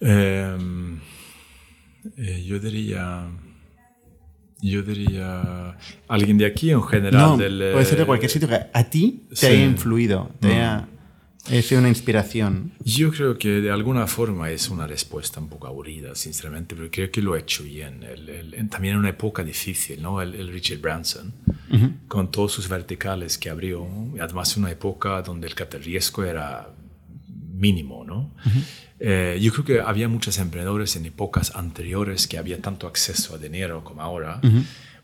[0.00, 0.56] Eh,
[2.16, 3.28] eh, yo diría.
[4.60, 5.76] Yo diría.
[6.08, 7.20] Alguien de aquí en general.
[7.20, 9.46] No, del, puede ser de eh, cualquier sitio que a ti te sí.
[9.46, 10.88] haya influido, te haya, haya
[11.62, 12.72] sido una inspiración.
[12.84, 17.10] Yo creo que de alguna forma es una respuesta un poco aburrida, sinceramente, pero creo
[17.10, 18.02] que lo he hecho bien.
[18.04, 20.22] El- el- también en una época difícil, ¿no?
[20.22, 21.32] El, el Richard Branson,
[22.08, 26.24] con todos sus verticales que abrió, y además en una época donde el capital riesgo
[26.24, 26.68] era
[27.54, 28.30] mínimo, ¿no?
[29.00, 33.38] Eh, yo creo que había muchos emprendedores en épocas anteriores que había tanto acceso a
[33.38, 34.40] dinero como ahora,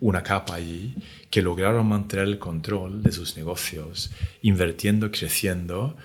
[0.01, 0.94] una capa allí,
[1.31, 4.12] que lograron mantener el control de sus negocios,
[4.43, 5.97] invirtiendo, creciendo,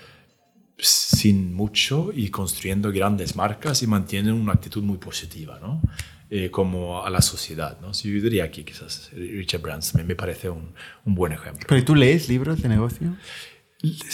[0.78, 5.80] sin mucho y construyendo grandes marcas y manteniendo una actitud muy positiva, ¿no?
[6.30, 7.78] eh, como a la sociedad.
[7.80, 7.94] ¿no?
[7.94, 10.72] Sí, yo diría que quizás Richard Branson me parece un,
[11.04, 11.64] un buen ejemplo.
[11.68, 13.16] ¿Pero tú lees libros de negocio?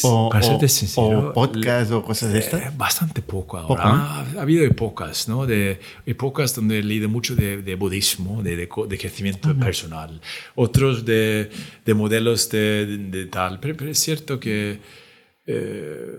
[0.02, 2.76] O, para serte sincero, o podcast o cosas de estas.
[2.76, 3.84] Bastante poco ahora.
[3.84, 5.46] Ha, ha, habido épocas, ¿no?
[5.46, 10.20] De, épocas donde he leído mucho de, de budismo, de, de, de crecimiento personal,
[10.56, 11.50] otros de,
[11.86, 13.60] de modelos de, tal.
[13.60, 14.80] Pero, pero, es cierto que
[15.52, 16.16] eh,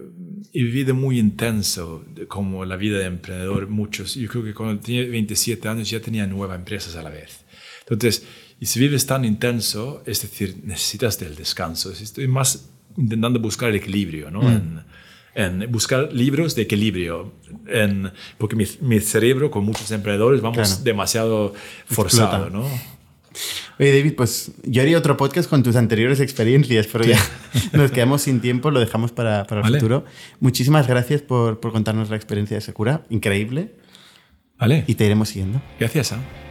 [0.52, 3.70] he vivido muy intenso como la vida de emprendedor.
[3.70, 7.46] Muchos, yo creo que cuando tenía 27 años ya tenía nueve empresas a la vez.
[7.88, 8.26] Entonces,
[8.60, 11.92] y si vives tan intenso, es decir, necesitas del descanso.
[11.92, 14.42] Estoy más intentando buscar el equilibrio, ¿no?
[14.42, 14.84] Mm.
[15.36, 17.32] En, en, buscar libros de equilibrio,
[17.68, 20.84] en, porque mi, mi, cerebro con muchos emprendedores vamos claro.
[20.84, 21.54] demasiado
[21.86, 22.68] forzado, ¿no?
[23.80, 27.20] Oye, David, pues yo haría otro podcast con tus anteriores experiencias, pero ya
[27.74, 29.80] nos quedamos sin tiempo, lo dejamos para, para el vale.
[29.80, 30.06] futuro.
[30.40, 33.76] Muchísimas gracias por, por, contarnos la experiencia de Secura, increíble.
[34.60, 34.84] Vale.
[34.88, 35.62] Y te iremos siguiendo.
[35.80, 36.12] Gracias.
[36.12, 36.51] ¿eh?